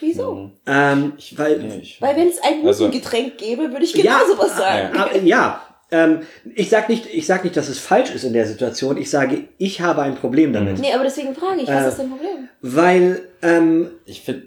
Wieso? 0.00 0.52
Ähm, 0.66 1.12
weil, 1.36 1.58
Nee, 1.58 1.78
ich, 1.82 2.00
Weil 2.00 2.16
wenn 2.16 2.28
es 2.28 2.38
ein 2.42 2.66
Also- 2.66 2.86
Hutengetränk 2.86 3.36
gäbe, 3.38 3.70
würde 3.70 3.84
ich 3.84 3.92
genauso 3.92 4.38
was 4.38 4.56
sagen. 4.56 4.96
Aber, 4.96 5.16
ja, 5.18 5.62
ähm, 5.90 6.20
ich 6.54 6.70
sag 6.70 6.88
nicht, 6.88 7.06
ich 7.12 7.26
sag 7.26 7.44
nicht, 7.44 7.56
dass 7.56 7.68
es 7.68 7.78
falsch 7.78 8.10
ist 8.14 8.24
in 8.24 8.32
der 8.32 8.46
Situation. 8.46 8.96
Ich 8.96 9.10
sage, 9.10 9.48
ich 9.58 9.80
habe 9.80 10.02
ein 10.02 10.14
Problem 10.14 10.52
damit, 10.52 10.78
Nee, 10.78 10.92
aber 10.94 11.04
deswegen 11.04 11.34
frage 11.34 11.60
ich, 11.62 11.68
was 11.68 11.84
Äh, 11.84 11.88
ist 11.88 11.98
dein 11.98 12.10
Problem? 12.10 12.48
weil 12.62 13.20
ähm, 13.42 13.90
ich 14.06 14.22
finde, 14.22 14.46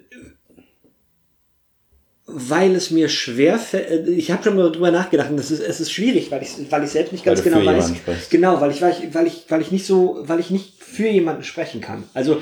weil 2.26 2.74
es 2.74 2.90
mir 2.90 3.08
schwer 3.08 3.58
fällt. 3.58 4.08
Ich 4.08 4.30
habe 4.30 4.42
schon 4.42 4.56
mal 4.56 4.72
drüber 4.72 4.90
nachgedacht 4.90 5.30
und 5.30 5.36
das 5.36 5.50
ist, 5.50 5.60
es 5.60 5.80
ist 5.80 5.92
schwierig, 5.92 6.30
weil 6.30 6.42
ich, 6.42 6.50
weil 6.70 6.82
ich 6.84 6.90
selbst 6.90 7.12
nicht 7.12 7.24
ganz 7.24 7.42
genau 7.42 7.60
für 7.60 7.66
weiß. 7.66 7.92
Genau, 8.30 8.60
weil 8.60 8.70
ich, 8.70 8.80
weil 8.80 8.92
ich, 8.92 9.14
weil 9.14 9.26
ich, 9.26 9.44
weil 9.48 9.60
ich 9.60 9.70
nicht 9.70 9.86
so, 9.86 10.18
weil 10.22 10.40
ich 10.40 10.50
nicht 10.50 10.82
für 10.82 11.08
jemanden 11.08 11.44
sprechen 11.44 11.80
kann. 11.80 12.04
Also 12.14 12.38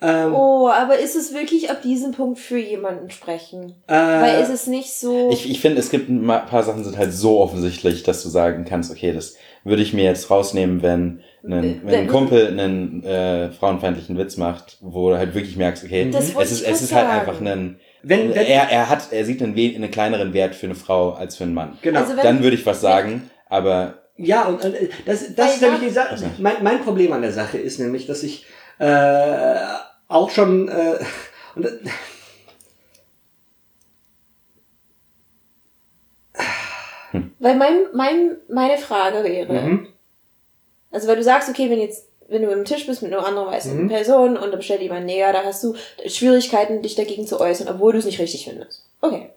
ähm, 0.00 0.34
Oh, 0.34 0.68
aber 0.68 0.98
ist 0.98 1.16
es 1.16 1.32
wirklich 1.32 1.70
ab 1.70 1.82
diesem 1.82 2.12
Punkt 2.12 2.38
für 2.38 2.58
jemanden 2.58 3.10
sprechen? 3.10 3.74
äh, 3.86 3.92
Weil 3.94 4.42
ist 4.42 4.50
es 4.50 4.66
nicht 4.66 4.92
so. 4.92 5.30
ich, 5.32 5.50
ich 5.50 5.60
finde, 5.60 5.78
es 5.80 5.90
gibt 5.90 6.08
ein 6.08 6.26
paar 6.26 6.62
Sachen, 6.62 6.84
sind 6.84 6.98
halt 6.98 7.12
so 7.12 7.40
offensichtlich, 7.40 8.02
dass 8.02 8.22
du 8.22 8.28
sagen 8.28 8.64
kannst, 8.68 8.90
okay, 8.90 9.12
das 9.12 9.36
würde 9.64 9.82
ich 9.82 9.94
mir 9.94 10.04
jetzt 10.04 10.30
rausnehmen, 10.30 10.82
wenn, 10.82 11.22
ein, 11.42 11.80
wenn 11.84 11.94
ein 11.94 12.06
Kumpel 12.06 12.48
einen 12.48 13.02
äh, 13.02 13.50
frauenfeindlichen 13.50 14.18
Witz 14.18 14.36
macht, 14.36 14.76
wo 14.80 15.10
du 15.10 15.16
halt 15.16 15.34
wirklich 15.34 15.56
merkst, 15.56 15.84
okay, 15.84 16.10
es 16.12 16.28
ist, 16.28 16.62
es 16.66 16.82
ist 16.82 16.92
halt 16.92 17.06
sagen. 17.06 17.20
einfach 17.20 17.40
ein, 17.40 17.80
Wenn- 18.04 18.34
wenn- 18.34 18.46
er, 18.46 18.68
er 18.70 18.88
hat, 18.90 19.12
er 19.12 19.24
sieht 19.24 19.42
einen, 19.42 19.56
einen 19.56 19.90
kleineren 19.90 20.32
Wert 20.32 20.54
für 20.54 20.66
eine 20.66 20.74
Frau 20.74 21.12
als 21.12 21.36
für 21.36 21.44
einen 21.44 21.54
Mann. 21.54 21.78
genau. 21.82 22.00
Also 22.00 22.16
wenn- 22.16 22.22
Dann 22.24 22.42
würde 22.42 22.56
ich 22.56 22.64
was 22.66 22.80
sagen, 22.80 23.30
aber 23.48 23.94
Ja, 24.16 24.44
und 24.44 24.62
äh, 24.64 24.88
das, 25.06 25.34
das 25.34 25.54
ist 25.54 25.62
nämlich 25.62 25.80
die 25.80 25.90
Sache. 25.90 26.10
Also. 26.10 26.26
Mein, 26.38 26.62
mein 26.62 26.80
Problem 26.82 27.12
an 27.12 27.22
der 27.22 27.32
Sache 27.32 27.58
ist 27.58 27.80
nämlich, 27.80 28.06
dass 28.06 28.22
ich 28.22 28.46
äh, 28.78 29.56
auch 30.08 30.30
schon 30.30 30.68
äh, 30.68 30.98
und, 31.56 31.64
äh, 31.66 31.70
Weil 37.38 37.56
mein, 37.56 37.76
mein, 37.94 38.36
meine 38.48 38.76
Frage 38.78 39.22
wäre, 39.22 39.52
Mhm. 39.52 39.86
also 40.90 41.06
weil 41.06 41.16
du 41.16 41.22
sagst, 41.22 41.48
okay, 41.48 41.70
wenn 41.70 41.78
jetzt, 41.78 42.08
wenn 42.28 42.42
du 42.42 42.52
am 42.52 42.64
Tisch 42.64 42.86
bist 42.86 43.02
mit 43.02 43.12
einer 43.12 43.26
anderen 43.26 43.48
weißen 43.48 43.82
Mhm. 43.84 43.88
Person 43.88 44.36
und 44.36 44.50
dann 44.50 44.58
bestellt 44.58 44.80
jemand 44.82 45.06
näher, 45.06 45.32
da 45.32 45.44
hast 45.44 45.62
du 45.64 45.74
Schwierigkeiten, 46.06 46.82
dich 46.82 46.94
dagegen 46.94 47.26
zu 47.26 47.40
äußern, 47.40 47.68
obwohl 47.68 47.92
du 47.92 47.98
es 47.98 48.04
nicht 48.06 48.18
richtig 48.20 48.44
findest. 48.44 48.86
Okay. 49.00 49.30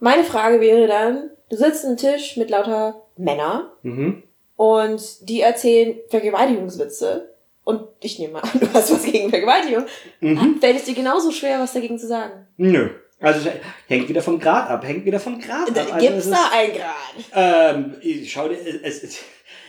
Meine 0.00 0.24
Frage 0.24 0.60
wäre 0.60 0.86
dann, 0.86 1.30
du 1.50 1.56
sitzt 1.56 1.84
am 1.84 1.96
Tisch 1.96 2.36
mit 2.36 2.50
lauter 2.50 3.02
Männern 3.16 3.66
mhm. 3.82 4.22
und 4.56 5.28
die 5.28 5.40
erzählen 5.42 5.96
Vergewaltigungswitze 6.08 7.28
und 7.64 7.82
ich 8.00 8.18
nehme 8.18 8.42
an, 8.42 8.50
du 8.60 8.66
hast 8.72 8.92
was 8.92 9.04
gegen 9.04 9.30
Vergewaltigung, 9.30 9.84
Mhm. 10.20 10.58
fällt 10.60 10.76
es 10.76 10.84
dir 10.84 10.94
genauso 10.94 11.30
schwer, 11.30 11.60
was 11.60 11.72
dagegen 11.72 11.98
zu 11.98 12.06
sagen. 12.06 12.46
Nö. 12.56 12.90
Also 13.20 13.48
hängt 13.86 14.08
wieder 14.08 14.20
vom 14.20 14.40
Grad 14.40 14.68
ab, 14.68 14.84
hängt 14.84 15.04
wieder 15.04 15.20
vom 15.20 15.40
Grad 15.40 15.70
ab. 15.70 15.76
Also 15.76 15.94
Gibt's 15.98 16.16
es 16.18 16.26
ist- 16.26 16.32
da 16.32 16.50
ein 16.52 16.72
Grad? 16.72 17.76
Ähm, 17.76 17.94
ich 18.00 18.32
schau 18.32 18.48
dir, 18.48 18.56
es, 18.82 19.04
es, 19.04 19.18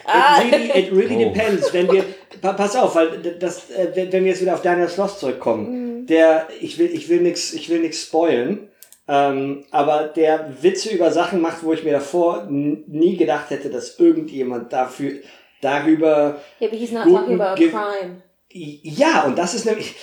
Ah. 0.05 0.41
it 0.41 0.51
really, 0.53 0.69
it 0.69 0.91
really 0.91 1.25
Oh. 1.25 1.29
depends. 1.33 1.73
Wenn 1.73 1.91
wir, 1.91 2.03
pa- 2.41 2.53
pass 2.53 2.75
auf, 2.75 2.95
weil 2.95 3.19
das, 3.39 3.69
äh, 3.71 3.91
wenn, 3.95 4.11
wir 4.23 4.31
jetzt 4.31 4.41
wieder 4.41 4.53
auf 4.53 4.61
Daniel 4.61 4.89
Sloss 4.89 5.19
zurückkommen, 5.19 6.01
Mhm. 6.01 6.05
der, 6.07 6.47
ich 6.61 6.77
will, 6.79 6.93
ich 6.93 7.07
will 7.09 7.21
nix, 7.21 7.53
ich 7.53 7.69
will 7.69 7.79
nix 7.79 8.01
spoilen, 8.01 8.69
ähm, 9.07 9.65
aber 9.71 10.03
der 10.07 10.49
Witze 10.61 10.89
über 10.93 11.11
Sachen 11.11 11.41
macht, 11.41 11.63
wo 11.63 11.73
ich 11.73 11.83
mir 11.83 11.91
davor 11.93 12.47
nie 12.49 13.17
gedacht 13.17 13.49
hätte, 13.49 13.69
dass 13.69 13.99
irgendjemand 13.99 14.71
dafür, 14.73 15.13
darüber, 15.61 16.41
Yeah, 16.59 16.69
but 16.69 16.79
he's 16.79 16.91
not 16.91 17.03
Guten 17.05 17.37
talking 17.37 17.41
about 17.41 17.63
a 17.63 17.69
crime. 17.69 18.21
ja, 18.49 19.23
und 19.25 19.37
das 19.37 19.53
ist 19.53 19.65
nämlich, 19.65 19.95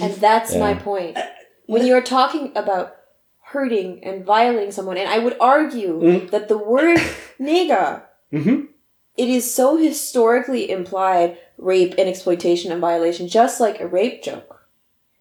And 0.00 0.20
that's 0.20 0.54
Yeah. 0.54 0.66
my 0.66 0.74
point. 0.76 1.16
When 1.66 1.84
you're 1.84 2.02
talking 2.04 2.50
about 2.54 2.90
hurting 3.52 4.02
and 4.04 4.24
violating 4.26 4.70
someone, 4.72 4.96
and 4.96 5.08
I 5.12 5.22
would 5.22 5.36
argue 5.40 6.20
that 6.30 6.48
the 6.48 6.54
word 6.54 6.98
nigger, 7.38 8.02
Mhm. 8.30 8.68
It 9.20 9.28
is 9.28 9.54
so 9.54 9.76
historically 9.76 10.70
implied 10.70 11.36
rape 11.58 11.94
and 11.98 12.08
exploitation 12.08 12.72
and 12.72 12.80
violation, 12.80 13.28
just 13.28 13.60
like 13.60 13.78
a 13.80 13.86
rape 13.86 14.22
joke. 14.22 14.56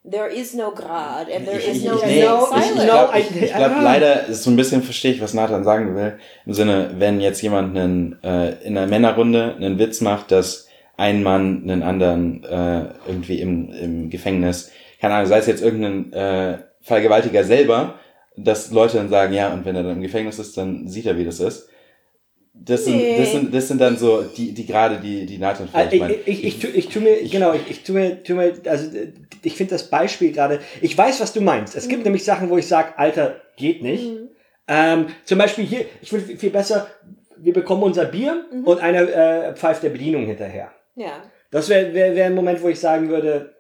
There 0.06 0.30
is 0.30 0.56
no 0.56 0.72
grad 0.72 1.28
and 1.28 1.46
there 1.46 1.60
is 1.60 1.84
no, 1.84 2.00
nee, 2.00 2.22
no 2.22 2.46
silence. 2.46 2.70
ich 2.70 2.76
No, 2.78 2.84
glaube 2.86 3.20
ich, 3.20 3.54
glaub, 3.54 3.82
leider 3.84 4.28
ist 4.28 4.44
so 4.44 4.50
ein 4.50 4.56
bisschen 4.56 4.82
verstehe 4.82 5.12
ich, 5.12 5.22
was 5.22 5.34
Nathan 5.34 5.66
sagen 5.66 5.96
will. 5.96 6.18
Im 6.46 6.54
Sinne, 6.54 6.92
wenn 6.98 7.20
jetzt 7.20 7.42
jemand 7.42 7.78
einen, 7.78 8.24
äh, 8.24 8.54
in 8.64 8.78
einer 8.78 8.88
Männerrunde 8.88 9.56
einen 9.58 9.78
Witz 9.78 10.00
macht, 10.00 10.32
dass 10.32 10.68
ein 10.96 11.22
Mann 11.22 11.64
einen 11.64 11.84
anderen 11.84 12.46
äh, 12.46 12.86
irgendwie 13.06 13.42
im, 13.42 13.72
im 13.74 14.10
Gefängnis, 14.10 14.72
keine 15.02 15.16
Ahnung, 15.16 15.28
sei 15.28 15.40
es 15.40 15.48
jetzt 15.48 15.62
irgendein 15.62 16.14
äh, 16.14 16.60
Vergewaltiger 16.82 17.44
selber, 17.44 18.00
dass 18.38 18.72
Leute 18.72 18.98
dann 18.98 19.10
sagen, 19.10 19.34
ja, 19.34 19.52
und 19.52 19.66
wenn 19.66 19.76
er 19.76 19.84
dann 19.84 19.98
im 19.98 20.02
Gefängnis 20.02 20.40
ist, 20.40 20.58
dann 20.58 20.88
sieht 20.88 21.06
er, 21.06 21.18
wie 21.18 21.26
das 21.26 21.42
ist. 21.42 21.69
Das 22.62 22.86
sind, 22.86 22.98
Nee. 22.98 23.18
das 23.18 23.32
sind, 23.32 23.54
das 23.54 23.68
sind 23.68 23.80
dann 23.80 23.98
so 23.98 24.22
die, 24.24 24.52
die 24.54 24.66
gerade 24.66 25.00
die, 25.00 25.26
die 25.26 25.38
Nathan 25.38 25.70
Ah, 25.72 25.86
vielleicht 25.90 26.28
Ich, 26.28 26.44
ich, 26.44 26.44
ich, 26.44 26.44
ich, 26.44 26.60
tu, 26.60 26.68
ich 26.68 26.88
tu 26.90 27.00
mir, 27.00 27.24
genau, 27.28 27.54
ich, 27.54 27.70
ich 27.70 27.84
tu 27.84 27.94
mir, 27.94 28.22
tu 28.22 28.36
mir, 28.36 28.54
also 28.66 28.96
äh, 28.96 29.14
ich 29.44 29.56
finde 29.56 29.76
das 29.76 29.90
Beispiel 29.90 30.32
gerade, 30.32 30.60
ich 30.82 30.98
weiß, 30.98 31.22
was 31.22 31.32
du 31.34 31.42
meinst. 31.42 31.76
Es 31.76 31.88
gibt 31.88 32.04
nämlich 32.04 32.24
Sachen, 32.24 32.50
wo 32.50 32.58
ich 32.58 32.68
sage, 32.68 32.98
Alter, 32.98 33.42
geht 33.56 33.82
nicht. 33.82 34.12
Ähm, 34.68 35.08
zum 35.26 35.38
Beispiel 35.38 35.66
hier, 35.66 35.86
ich 36.02 36.10
finde 36.10 36.38
viel 36.38 36.50
besser, 36.50 36.88
wir 37.38 37.54
bekommen 37.54 37.84
unser 37.84 38.06
Bier 38.06 38.46
und 38.66 38.80
einer 38.82 39.02
äh, 39.02 39.56
pfeift 39.56 39.84
der 39.84 39.90
Bedienung 39.90 40.26
hinterher. 40.26 40.72
Ja. 40.96 41.24
Das 41.52 41.70
wäre 41.70 41.94
wär, 41.94 42.16
wär 42.16 42.26
ein 42.26 42.36
Moment, 42.36 42.62
wo 42.62 42.68
ich 42.70 42.80
sagen 42.80 43.10
würde, 43.10 43.56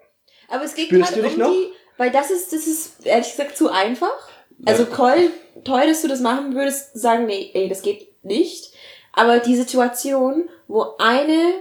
Aber 0.50 0.66
es 0.66 0.76
geht 0.76 0.89
gerade 0.89 1.24
um 1.24 1.38
noch? 1.38 1.50
die, 1.52 1.70
weil 1.97 2.12
das 2.12 2.30
ist, 2.30 2.52
das 2.54 2.68
ist 2.68 3.06
ehrlich 3.06 3.32
gesagt 3.32 3.58
zu 3.58 3.70
einfach. 3.72 4.30
Also 4.66 4.84
toll, 4.84 5.32
toll, 5.64 5.88
dass 5.88 6.02
du 6.02 6.10
das 6.10 6.20
machen 6.20 6.54
würdest, 6.54 7.00
sagen, 7.00 7.26
nee, 7.26 7.50
ey, 7.54 7.70
das 7.70 7.82
geht 7.82 8.10
nicht. 8.24 8.74
Aber 9.14 9.39
die 9.39 9.55
Situation, 9.55 10.49
wo 10.68 10.86
eine, 10.97 11.53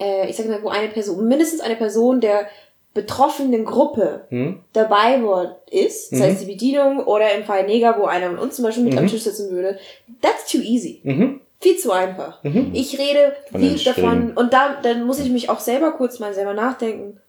äh, 0.00 0.28
ich 0.28 0.36
sag 0.36 0.46
mal, 0.46 0.62
wo 0.62 0.68
eine 0.68 0.88
Person, 0.88 1.26
mindestens 1.26 1.60
eine 1.60 1.76
Person 1.76 2.20
der 2.20 2.48
betroffenen 2.94 3.64
Gruppe 3.64 4.26
hm? 4.28 4.60
dabei 4.72 5.22
war, 5.22 5.60
ist, 5.70 6.10
sei 6.10 6.30
es 6.30 6.38
die 6.38 6.46
Bedienung 6.46 7.00
oder 7.00 7.34
im 7.34 7.44
Fall 7.44 7.66
Neger, 7.66 7.96
wo 7.98 8.04
einer 8.04 8.28
von 8.28 8.38
uns 8.38 8.56
zum 8.56 8.64
Beispiel 8.64 8.84
mit 8.84 8.96
am 8.96 9.08
Tisch 9.08 9.22
sitzen 9.22 9.50
würde, 9.50 9.78
that's 10.22 10.50
too 10.50 10.58
easy. 10.58 11.00
Mhm. 11.02 11.40
Viel 11.60 11.76
zu 11.76 11.90
einfach. 11.92 12.40
Ich 12.72 12.98
rede 12.98 13.34
viel 13.56 13.78
davon 13.82 14.32
und 14.36 14.52
da 14.52 14.80
dann 14.82 15.04
muss 15.04 15.18
ich 15.18 15.30
mich 15.30 15.48
auch 15.50 15.60
selber 15.60 15.92
kurz 15.92 16.18
mal 16.18 16.34
selber 16.34 16.54
nachdenken. 16.54 17.20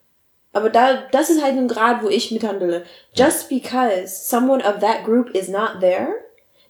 Aber 0.51 0.69
da, 0.69 1.03
das 1.11 1.29
ist 1.29 1.43
halt 1.43 1.57
ein 1.57 1.67
Grad, 1.67 2.03
wo 2.03 2.07
ich 2.07 2.31
mithandle. 2.31 2.83
Just 3.13 3.49
because 3.49 4.07
someone 4.07 4.63
of 4.63 4.79
that 4.79 5.03
group 5.03 5.33
is 5.35 5.49
not 5.49 5.79
there, 5.81 6.07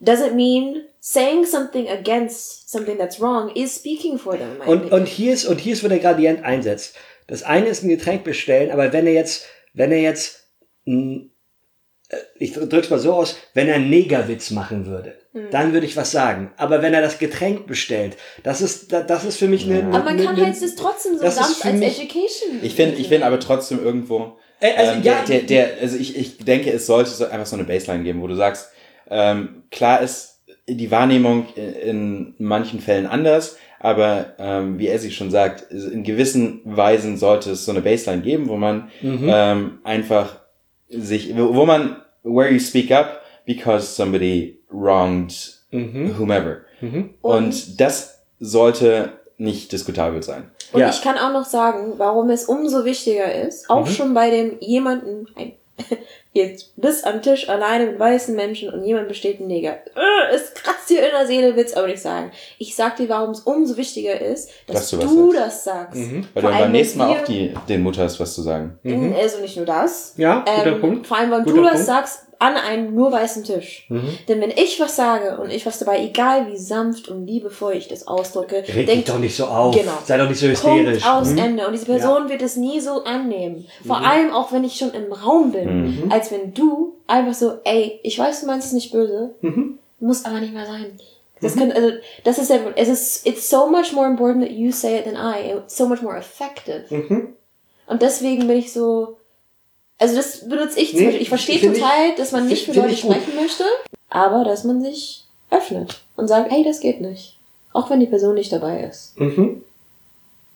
doesn't 0.01 0.33
mean 0.33 0.83
saying 0.99 1.45
something 1.45 1.87
against 1.89 2.64
something 2.75 2.97
that's 2.97 3.19
wrong 3.21 3.49
is 3.55 3.75
speaking 3.75 4.17
for 4.17 4.37
them. 4.37 4.59
Und, 4.65 4.91
und 4.91 5.07
hier 5.07 5.33
ist, 5.33 5.45
und 5.45 5.59
hier 5.59 5.73
ist, 5.73 5.83
wo 5.83 5.87
der 5.87 5.99
Gradient 5.99 6.43
einsetzt. 6.43 6.95
Das 7.27 7.43
eine 7.43 7.67
ist 7.67 7.83
ein 7.83 7.89
Getränk 7.89 8.23
bestellen, 8.23 8.71
aber 8.71 8.93
wenn 8.93 9.07
er 9.07 9.13
jetzt, 9.13 9.45
wenn 9.73 9.91
er 9.91 9.99
jetzt, 9.99 10.47
mh, 10.85 11.23
ich 12.37 12.53
drück's 12.53 12.89
mal 12.91 12.99
so 12.99 13.13
aus, 13.13 13.35
wenn 13.55 13.67
er 13.67 13.75
einen 13.75 13.89
Negerwitz 13.89 14.51
machen 14.51 14.85
würde, 14.85 15.15
Hm. 15.33 15.47
dann 15.51 15.73
würde 15.73 15.85
ich 15.87 15.97
was 15.97 16.11
sagen. 16.11 16.53
Aber 16.55 16.81
wenn 16.83 16.93
er 16.93 17.01
das 17.01 17.17
Getränk 17.17 17.65
bestellt, 17.67 18.15
das 18.43 18.61
ist, 18.61 18.93
da- 18.93 19.01
das 19.01 19.25
ist 19.25 19.37
für 19.37 19.47
mich 19.47 19.65
eine, 19.65 19.79
Aber 19.85 19.99
man 19.99 20.07
eine, 20.09 20.23
kann 20.23 20.35
eine, 20.35 20.45
halt 20.45 20.61
das 20.61 20.75
trotzdem 20.75 21.17
so 21.17 21.23
das 21.23 21.37
als 21.39 21.63
mich- 21.73 21.99
Education. 21.99 22.59
Ich 22.61 22.75
finde, 22.75 22.95
ich 22.97 23.07
finde 23.07 23.25
aber 23.25 23.39
trotzdem 23.39 23.83
irgendwo, 23.83 24.37
Äh, 24.61 24.73
also, 24.77 24.91
ähm, 24.93 25.03
ja, 25.03 25.23
der, 25.27 25.39
der, 25.39 25.67
der, 25.67 25.81
also 25.81 25.97
ich, 25.97 26.15
ich 26.15 26.37
denke, 26.37 26.71
es 26.71 26.85
sollte 26.85 27.09
so 27.09 27.25
einfach 27.25 27.47
so 27.47 27.55
eine 27.55 27.65
Baseline 27.65 28.03
geben, 28.03 28.21
wo 28.21 28.27
du 28.27 28.35
sagst, 28.35 28.69
ähm, 29.09 29.63
klar 29.71 30.01
ist 30.01 30.34
die 30.67 30.89
Wahrnehmung 30.91 31.45
in, 31.55 32.33
manchen 32.39 32.79
Fällen 32.79 33.05
anders, 33.05 33.57
aber 33.79 34.33
ähm, 34.39 34.79
wie 34.79 34.87
er 34.87 34.97
sich 34.99 35.15
schon 35.15 35.29
sagt, 35.29 35.71
in 35.71 36.03
gewissen 36.03 36.61
Weisen 36.65 37.17
sollte 37.17 37.51
es 37.51 37.65
so 37.65 37.71
eine 37.71 37.81
Baseline 37.81 38.23
geben, 38.23 38.47
wo 38.49 38.57
man 38.57 38.89
Mhm. 39.01 39.27
ähm, 39.31 39.79
einfach 39.83 40.37
sich, 40.89 41.35
wo 41.37 41.65
man, 41.65 41.97
where 42.23 42.49
you 42.51 42.59
speak 42.59 42.91
up 42.91 43.21
because 43.45 43.85
somebody 43.95 44.59
wronged 44.69 45.53
Mhm. 45.71 46.17
whomever. 46.17 46.57
Mhm. 46.81 47.11
Und 47.21 47.79
das 47.79 48.21
sollte 48.39 49.13
nicht 49.37 49.71
diskutabel 49.71 50.23
sein. 50.23 50.49
Und 50.71 50.79
Ja. 50.79 50.89
ich 50.89 51.01
kann 51.01 51.17
auch 51.17 51.31
noch 51.33 51.45
sagen, 51.45 51.93
warum 51.97 52.29
es 52.29 52.45
umso 52.45 52.85
wichtiger 52.85 53.33
ist, 53.47 53.69
auch 53.69 53.85
Mhm. 53.85 53.91
schon 53.91 54.13
bei 54.13 54.29
dem 54.29 54.53
jemanden, 54.61 55.27
ein, 55.35 55.53
jetzt 56.33 56.73
bist 56.75 57.05
am 57.05 57.21
Tisch 57.21 57.47
alleine 57.49 57.85
mit 57.87 57.99
weißen 57.99 58.35
Menschen 58.35 58.69
und 58.69 58.83
jemand 58.85 59.07
besteht 59.07 59.39
ein 59.39 59.47
Neger. 59.47 59.77
Äh, 59.95 60.33
Es 60.33 60.53
kratzt 60.53 60.89
dir 60.89 61.05
in 61.05 61.11
der 61.11 61.25
Seele, 61.25 61.55
will's 61.55 61.73
aber 61.73 61.87
nicht 61.87 62.01
sagen. 62.01 62.31
Ich 62.59 62.75
sag 62.75 62.97
dir, 62.97 63.07
warum 63.09 63.31
es 63.31 63.41
umso 63.41 63.77
wichtiger 63.77 64.19
ist, 64.19 64.49
dass, 64.67 64.89
Dass 64.89 64.99
du 65.01 65.07
du 65.07 65.33
das 65.33 65.63
sagst. 65.63 65.95
Mhm. 65.99 66.27
Weil 66.33 66.41
Vor 66.41 66.51
du 66.51 66.55
allem, 66.57 66.65
beim 66.65 66.71
nächsten 66.73 66.99
Mal 66.99 67.09
wenn 67.09 67.17
auch 67.21 67.23
die, 67.25 67.53
den 67.69 67.81
Mutter 67.83 68.03
hast, 68.03 68.19
was 68.19 68.33
zu 68.33 68.41
sagen. 68.41 68.77
Mhm. 68.83 69.15
Also 69.19 69.39
nicht 69.41 69.57
nur 69.57 69.65
das. 69.65 70.13
Ja, 70.17 70.39
guter 70.45 70.73
Ähm, 70.75 70.81
Punkt. 70.81 71.07
Vor 71.07 71.17
allem, 71.17 71.31
weil 71.31 71.43
Guter 71.43 71.55
du 71.55 71.61
das 71.63 71.71
Punkt. 71.73 71.85
sagst 71.85 72.19
an 72.39 72.55
einem 72.55 72.93
nur 72.93 73.11
weißen 73.11 73.43
Tisch. 73.43 73.85
Mhm. 73.89 74.17
Denn 74.27 74.41
wenn 74.41 74.51
ich 74.51 74.79
was 74.79 74.95
sage 74.95 75.37
und 75.39 75.51
ich 75.51 75.65
was 75.65 75.79
dabei, 75.79 76.03
egal 76.03 76.47
wie 76.51 76.57
sanft 76.57 77.07
und 77.09 77.25
liebevoll 77.27 77.73
ich 77.73 77.87
das 77.87 78.07
ausdrücke, 78.07 78.63
Reg 78.67 78.87
dich 78.87 79.05
doch 79.05 79.19
nicht 79.19 79.35
so 79.35 79.45
auf. 79.45 79.75
Genau. 79.75 79.97
Sei 80.05 80.17
doch 80.17 80.27
nicht 80.29 80.39
so 80.39 80.47
hysterisch. 80.47 81.03
Punkt 81.03 81.07
aus 81.07 81.29
Mhm. 81.31 81.37
Ende. 81.37 81.67
Und 81.67 81.73
diese 81.73 81.85
Person 81.85 82.29
wird 82.29 82.41
es 82.41 82.55
nie 82.55 82.79
so 82.79 83.03
annehmen. 83.03 83.65
Vor 83.85 83.97
allem 84.05 84.31
auch, 84.31 84.51
wenn 84.51 84.63
ich 84.63 84.75
schon 84.75 84.91
im 84.93 85.11
Raum 85.11 85.51
bin. 85.51 86.03
Mhm. 86.05 86.11
Als 86.11 86.31
wenn 86.31 86.53
du 86.53 86.95
einfach 87.07 87.33
so, 87.33 87.53
ey, 87.63 87.99
ich 88.03 88.17
weiß, 88.19 88.41
du 88.41 88.47
meinst 88.47 88.67
es 88.67 88.73
nicht 88.73 88.91
böse, 88.91 89.35
Mhm. 89.41 89.79
muss 89.99 90.25
aber 90.25 90.39
nicht 90.39 90.53
mehr 90.53 90.65
sein. 90.65 90.97
Das 91.41 91.55
kann, 91.55 91.71
also, 91.71 91.89
das 92.23 92.37
ist 92.37 92.49
ja, 92.49 92.57
es 92.75 92.87
ist, 92.87 93.27
it's 93.27 93.49
so 93.49 93.67
much 93.67 93.91
more 93.93 94.07
important 94.07 94.43
that 94.45 94.53
you 94.55 94.71
say 94.71 94.97
it 94.97 95.03
than 95.05 95.15
I. 95.15 95.51
It's 95.57 95.75
so 95.77 95.85
much 95.87 96.01
more 96.01 96.17
effective. 96.17 96.85
Mhm. 96.89 97.33
Und 97.87 98.01
deswegen 98.01 98.47
bin 98.47 98.57
ich 98.57 98.71
so, 98.73 99.17
also 99.99 100.15
das 100.15 100.47
benutze 100.47 100.79
ich 100.79 100.91
zum 100.91 100.99
Nee, 100.99 101.05
Beispiel. 101.05 101.21
Ich 101.21 101.29
verstehe 101.29 101.59
find 101.59 101.75
ich- 101.77 101.81
total, 101.81 102.15
dass 102.17 102.31
man 102.31 102.47
nicht 102.47 102.65
find- 102.65 102.75
für 102.75 102.81
find 102.81 102.85
Leute 102.85 102.93
ich 102.95 103.01
gut. 103.01 103.15
sprechen 103.15 103.35
möchte, 103.41 103.63
aber 104.09 104.43
dass 104.43 104.63
man 104.63 104.81
sich 104.81 105.23
öffnet 105.51 106.01
und 106.15 106.27
sagt, 106.27 106.51
hey, 106.51 106.63
das 106.63 106.79
geht 106.79 107.01
nicht. 107.01 107.37
Auch 107.73 107.89
wenn 107.89 107.99
die 107.99 108.05
Person 108.07 108.35
nicht 108.35 108.51
dabei 108.51 108.83
ist. 108.83 109.19
Mhm. 109.19 109.61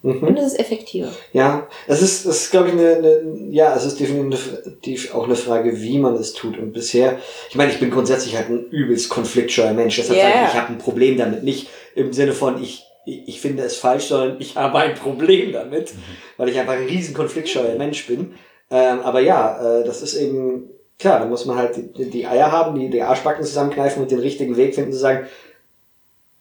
Mhm. 0.02 0.24
Und 0.24 0.38
es 0.38 0.54
ist 0.54 0.60
effektiver. 0.60 1.12
Ja, 1.34 1.68
es 1.86 2.02
ist, 2.02 2.26
das 2.26 2.44
ist, 2.44 2.52
glaube 2.52 2.70
ich, 2.70 2.74
eine, 2.74 2.96
eine, 2.96 3.22
ja, 3.52 3.76
es 3.76 3.84
ist 3.84 4.00
definitiv 4.00 5.14
auch 5.14 5.26
eine 5.26 5.36
Frage, 5.36 5.82
wie 5.82 5.98
man 6.00 6.16
es 6.16 6.34
tut. 6.34 6.58
Und 6.58 6.72
bisher, 6.72 7.20
ich 7.50 7.56
meine, 7.56 7.72
ich 7.74 7.80
bin 7.82 7.92
grundsätzlich 7.92 8.38
halt 8.38 8.50
ein 8.50 8.64
übelst 8.72 9.10
konfliktscheuer 9.10 9.74
Mensch. 9.74 9.98
Deshalb 9.98 10.18
Yeah. 10.18 10.30
sage 10.32 10.46
ich, 10.46 10.54
ich 10.54 10.60
habe 10.62 10.74
ein 10.74 10.78
Problem 10.78 11.18
damit. 11.18 11.44
Nicht 11.44 11.68
im 11.96 12.14
Sinne 12.14 12.32
von, 12.32 12.64
ich, 12.64 12.84
ich 13.06 13.28
ich 13.28 13.42
finde 13.42 13.64
es 13.64 13.76
falsch, 13.76 14.06
sondern 14.06 14.40
ich 14.40 14.56
habe 14.56 14.78
ein 14.80 14.96
Problem 14.96 15.52
damit, 15.52 15.92
weil 16.38 16.48
ich 16.48 16.58
einfach 16.58 16.74
ein 16.76 16.86
riesen 16.86 17.14
konfliktscheuer 17.14 17.76
Mensch 17.76 18.08
bin. 18.08 18.36
Ähm, 18.72 19.00
aber 19.02 19.20
ja, 19.22 19.80
äh, 19.80 19.84
das 19.84 20.02
ist 20.02 20.16
eben, 20.16 20.70
klar, 21.00 21.20
da 21.20 21.26
muss 21.26 21.46
man 21.46 21.58
halt 21.58 21.76
die, 21.98 22.10
die 22.10 22.28
Eier 22.28 22.52
haben, 22.52 22.78
die, 22.80 22.90
die 22.90 23.02
Arschbacken 23.02 23.44
zusammenkneifen 23.44 24.02
und 24.02 24.12
den 24.12 24.20
richtigen 24.20 24.56
Weg 24.58 24.76
finden, 24.76 24.92
zu 24.94 25.00
sagen, 25.00 25.28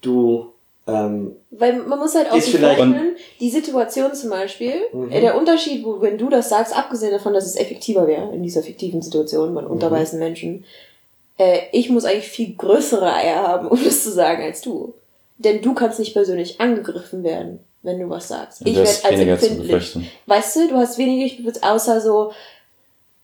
du, 0.00 0.52
ähm, 0.86 1.36
Weil 1.50 1.76
man 1.82 1.98
muss 1.98 2.14
halt 2.14 2.30
auch 2.30 2.36
Ist 2.36 2.46
sich 2.46 2.56
vielleicht- 2.56 2.78
vorstellen, 2.78 3.16
die 3.40 3.50
Situation 3.50 4.14
zum 4.14 4.30
Beispiel, 4.30 4.74
Mhm. 4.92 5.10
äh, 5.12 5.20
der 5.20 5.36
Unterschied, 5.36 5.84
wo, 5.84 6.00
wenn 6.00 6.18
du 6.18 6.28
das 6.28 6.48
sagst, 6.48 6.76
abgesehen 6.76 7.12
davon, 7.12 7.34
dass 7.34 7.46
es 7.46 7.56
effektiver 7.56 8.06
wäre 8.06 8.32
in 8.34 8.42
dieser 8.42 8.62
fiktiven 8.62 9.02
Situation 9.02 9.54
bei 9.54 9.62
Mhm. 9.62 9.70
unter 9.70 9.90
weißen 9.90 10.18
Menschen, 10.18 10.64
äh, 11.38 11.60
ich 11.72 11.90
muss 11.90 12.04
eigentlich 12.04 12.28
viel 12.28 12.54
größere 12.56 13.12
Eier 13.12 13.36
haben, 13.46 13.68
um 13.68 13.82
das 13.82 14.02
zu 14.04 14.10
sagen, 14.10 14.42
als 14.42 14.60
du. 14.60 14.94
Denn 15.38 15.62
du 15.62 15.72
kannst 15.74 15.98
nicht 15.98 16.14
persönlich 16.14 16.60
angegriffen 16.60 17.22
werden, 17.22 17.60
wenn 17.82 18.00
du 18.00 18.08
was 18.08 18.28
sagst. 18.28 18.62
Ich 18.64 18.76
werde 18.76 18.88
als 18.88 19.44
empfindlich. 19.44 19.96
Weißt 20.26 20.56
du, 20.56 20.68
du 20.68 20.76
hast 20.76 20.98
weniger, 20.98 21.26
ich 21.26 21.36
bin 21.36 21.52
außer 21.62 22.00
so, 22.00 22.32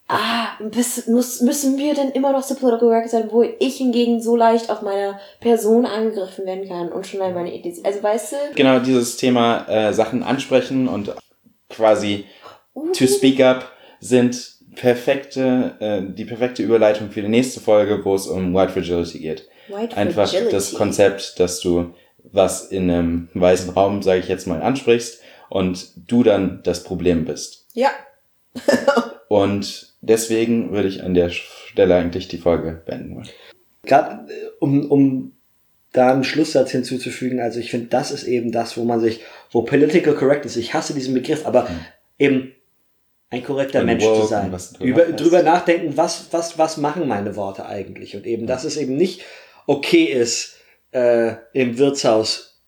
ah, 0.09 0.49
bis, 0.61 1.07
muss, 1.07 1.41
müssen 1.41 1.77
wir 1.79 1.95
denn 1.95 2.11
immer 2.11 2.33
noch 2.33 2.43
so 2.43 2.55
political 2.55 2.89
correct 2.89 3.11
sein, 3.11 3.29
wo 3.31 3.43
ich 3.43 3.77
hingegen 3.77 4.21
so 4.23 4.37
leicht 4.37 4.71
auf 4.71 4.83
meiner 4.83 5.19
Person 5.41 5.87
angegriffen 5.87 6.47
werden 6.47 6.69
kann 6.69 6.93
und 6.93 7.07
schon 7.07 7.23
an 7.23 7.35
meine 7.35 7.55
Idee. 7.55 7.75
Also 7.83 8.03
weißt 8.03 8.33
du, 8.33 8.37
Genau 8.55 8.79
dieses 8.79 9.17
Thema 9.17 9.67
äh, 9.69 9.93
Sachen 9.93 10.23
ansprechen 10.23 10.89
und 10.89 11.13
quasi 11.69 12.25
to 12.75 13.07
speak 13.07 13.41
up 13.41 13.73
sind 14.01 14.55
perfekte, 14.77 15.77
äh, 15.81 16.15
die 16.15 16.25
perfekte 16.25 16.63
Überleitung 16.63 17.11
für 17.11 17.23
die 17.23 17.29
nächste 17.29 17.61
Folge, 17.61 18.05
wo 18.05 18.15
es 18.15 18.27
um 18.27 18.55
White 18.55 18.73
Fragility 18.73 19.19
geht. 19.19 19.49
White 19.69 19.97
Einfach 19.97 20.29
Fragility. 20.29 20.55
das 20.55 20.75
Konzept, 20.75 21.41
dass 21.41 21.61
du 21.61 21.95
was 22.35 22.67
in 22.67 22.91
einem 22.91 23.29
weißen 23.35 23.71
Raum, 23.71 24.03
sage 24.03 24.21
ich 24.21 24.29
jetzt 24.29 24.47
mal, 24.47 24.61
ansprichst 24.61 25.21
und 25.49 25.89
du 26.11 26.23
dann 26.23 26.61
das 26.65 26.83
Problem 26.85 27.25
bist. 27.25 27.67
Ja. 27.73 27.91
Und 29.29 29.95
deswegen 30.01 30.71
würde 30.71 30.87
ich 30.87 31.03
an 31.03 31.15
der 31.15 31.31
Stelle 31.31 31.97
eigentlich 31.97 32.29
die 32.29 32.39
Folge 32.39 32.83
beenden 32.87 33.17
wollen. 33.17 33.29
gerade 33.83 34.33
äh, 34.33 34.47
um, 34.61 34.89
um 34.91 35.33
da 35.93 36.13
einen 36.13 36.25
Schlusssatz 36.25 36.71
hinzuzufügen, 36.71 37.41
also 37.41 37.59
ich 37.59 37.71
finde, 37.71 37.87
das 37.87 38.11
ist 38.11 38.25
eben 38.25 38.53
das, 38.53 38.77
wo 38.77 38.85
man 38.85 39.01
sich, 39.01 39.21
wo 39.51 39.63
Political 39.63 40.15
Correctness, 40.15 40.57
ich 40.57 40.75
hasse 40.75 40.95
diesen 40.95 41.15
Begriff, 41.15 41.47
aber 41.47 41.69
eben 42.19 42.53
ein 43.31 43.43
korrekter 43.43 43.81
Und 43.81 43.87
Mensch 43.87 44.05
zu 44.05 44.25
sein. 44.27 44.53
Über, 44.81 45.07
hast. 45.07 45.21
drüber 45.21 45.43
nachdenken, 45.43 45.97
was, 45.97 46.29
was, 46.33 46.59
was 46.59 46.77
machen 46.77 47.09
meine 47.09 47.37
Worte 47.37 47.67
eigentlich? 47.67 48.17
Und 48.17 48.27
eben, 48.27 48.47
dass 48.47 48.65
es 48.65 48.77
eben 48.77 48.97
nicht 48.97 49.23
okay 49.67 50.05
ist, 50.05 50.57
äh, 50.95 51.35
im 51.53 51.77
Wirtshaus 51.79 52.61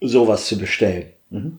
sowas 0.00 0.46
zu 0.46 0.56
bestellen. 0.58 1.12
Mhm. 1.30 1.58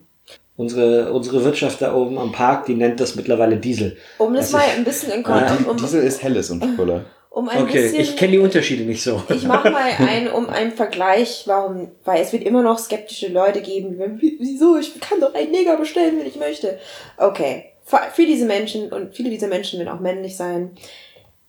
Unsere, 0.56 1.12
unsere 1.12 1.42
Wirtschaft 1.44 1.82
da 1.82 1.94
oben 1.94 2.16
am 2.18 2.30
Park, 2.32 2.66
die 2.66 2.74
nennt 2.74 3.00
das 3.00 3.16
mittlerweile 3.16 3.56
Diesel. 3.56 3.96
Um 4.18 4.34
das 4.34 4.46
Also 4.54 4.56
mal 4.58 4.64
ich- 4.72 4.78
ein 4.78 4.84
bisschen 4.84 5.12
in 5.12 5.22
Kontext, 5.22 5.66
um, 5.66 5.76
Diesel 5.76 6.02
ist 6.04 6.22
helles 6.22 6.50
und 6.50 6.76
Cola. 6.76 7.04
um 7.30 7.48
ein 7.48 7.64
Okay, 7.64 7.82
bisschen. 7.82 8.00
ich 8.00 8.16
kenne 8.16 8.32
die 8.32 8.38
Unterschiede 8.38 8.84
nicht 8.84 9.02
so. 9.02 9.20
Ich 9.30 9.42
mache 9.44 9.70
mal 9.70 9.90
ein, 9.98 10.30
um 10.30 10.48
einen 10.48 10.70
Vergleich, 10.70 11.42
warum, 11.46 11.90
weil 12.04 12.22
es 12.22 12.32
wird 12.32 12.44
immer 12.44 12.62
noch 12.62 12.78
skeptische 12.78 13.28
Leute 13.28 13.62
geben, 13.62 13.98
die, 13.98 14.22
"Wie- 14.22 14.36
wieso, 14.40 14.78
ich 14.78 15.00
kann 15.00 15.20
doch 15.20 15.34
einen 15.34 15.50
Neger 15.50 15.76
bestellen, 15.76 16.18
wenn 16.20 16.26
ich 16.26 16.36
möchte. 16.36 16.78
Okay, 17.18 17.64
für, 17.84 17.98
für 18.12 18.24
diese 18.24 18.44
Menschen, 18.46 18.92
und 18.92 19.14
viele 19.16 19.30
dieser 19.30 19.48
Menschen 19.48 19.80
werden 19.80 19.88
auch 19.94 20.00
männlich 20.00 20.36
sein, 20.36 20.70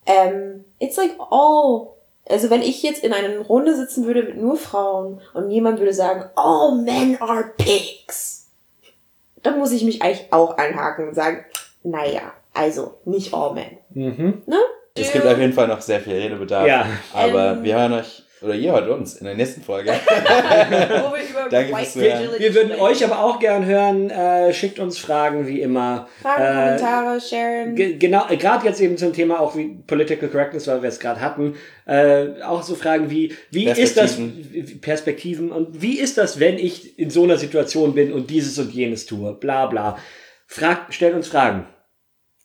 ähm, 0.07 0.65
it's 0.79 0.97
like 0.97 1.11
all, 1.31 1.89
also 2.27 2.49
wenn 2.49 2.61
ich 2.61 2.81
jetzt 2.83 3.03
in 3.03 3.13
einer 3.13 3.37
Runde 3.39 3.75
sitzen 3.75 4.05
würde 4.05 4.23
mit 4.23 4.37
nur 4.37 4.57
Frauen 4.57 5.21
und 5.33 5.51
jemand 5.51 5.79
würde 5.79 5.93
sagen, 5.93 6.29
all 6.35 6.75
men 6.75 7.21
are 7.21 7.51
pigs, 7.57 8.47
dann 9.43 9.59
muss 9.59 9.71
ich 9.71 9.83
mich 9.83 10.01
eigentlich 10.01 10.31
auch 10.31 10.57
anhaken 10.57 11.09
und 11.09 11.13
sagen, 11.13 11.45
naja, 11.83 12.33
also 12.53 12.95
nicht 13.05 13.33
all 13.33 13.53
men. 13.53 13.77
Mhm. 13.93 14.41
Ne? 14.47 14.57
Es 14.97 15.11
gibt 15.11 15.25
auf 15.25 15.37
jeden 15.37 15.53
Fall 15.53 15.67
noch 15.67 15.81
sehr 15.81 15.99
viel 15.99 16.13
Redebedarf. 16.13 16.65
Ja. 16.67 16.87
Aber 17.13 17.51
Ähm. 17.51 17.63
wir 17.63 17.75
hören 17.77 17.93
euch, 17.93 18.23
oder 18.45 18.55
ihr 18.55 18.71
hört 18.71 18.87
uns 18.89 19.15
in 19.15 19.25
der 19.25 19.35
nächsten 19.35 19.61
Folge. 19.61 19.91
Wo 20.15 21.13
wir 21.15 21.29
über 21.29 21.49
Danke 21.49 21.73
White 21.73 21.77
fürs 21.77 21.93
Zuhören. 21.93 22.11
Fragility 22.11 22.43
Wir 22.43 22.55
würden 22.55 22.67
sprechen. 22.69 22.81
euch 22.83 23.03
aber 23.03 23.19
auch 23.23 23.39
gern 23.39 23.65
hören. 23.65 24.09
Äh, 24.09 24.53
schickt 24.53 24.79
uns 24.79 24.97
Fragen 24.97 25.47
wie 25.47 25.61
immer. 25.61 26.07
Fragen, 26.21 26.41
äh, 26.43 26.77
Kommentare, 26.77 27.21
sharen. 27.21 27.75
ge- 27.75 27.97
Genau, 27.97 28.25
gerade 28.29 28.65
jetzt 28.67 28.79
eben 28.79 28.97
zum 28.97 29.11
Thema 29.13 29.39
auch 29.39 29.55
wie 29.55 29.79
Political 29.87 30.29
Correctness, 30.29 30.67
weil 30.67 30.81
wir 30.81 30.89
es 30.89 30.99
gerade 30.99 31.19
hatten, 31.21 31.55
äh, 31.87 32.41
auch 32.43 32.63
so 32.63 32.75
Fragen 32.75 33.09
wie, 33.09 33.33
wie 33.51 33.67
ist 33.67 33.97
das, 33.97 34.17
Perspektiven. 34.81 35.51
und 35.51 35.81
wie 35.81 35.99
ist 35.99 36.17
das, 36.17 36.39
wenn 36.39 36.57
ich 36.57 36.97
in 36.99 37.09
so 37.09 37.23
einer 37.23 37.37
Situation 37.37 37.93
bin 37.95 38.13
und 38.13 38.29
dieses 38.29 38.57
und 38.59 38.71
jenes 38.73 39.05
tue, 39.05 39.33
bla 39.33 39.65
bla. 39.65 39.97
Fragt, 40.47 40.93
stellt 40.93 41.15
uns 41.15 41.27
Fragen. 41.27 41.65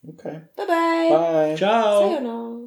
Okay. 0.08 0.40
Bye 0.56 0.66
bye. 0.66 1.08
Bye. 1.48 1.54
Ciao. 1.56 2.08
Sayonara. 2.10 2.59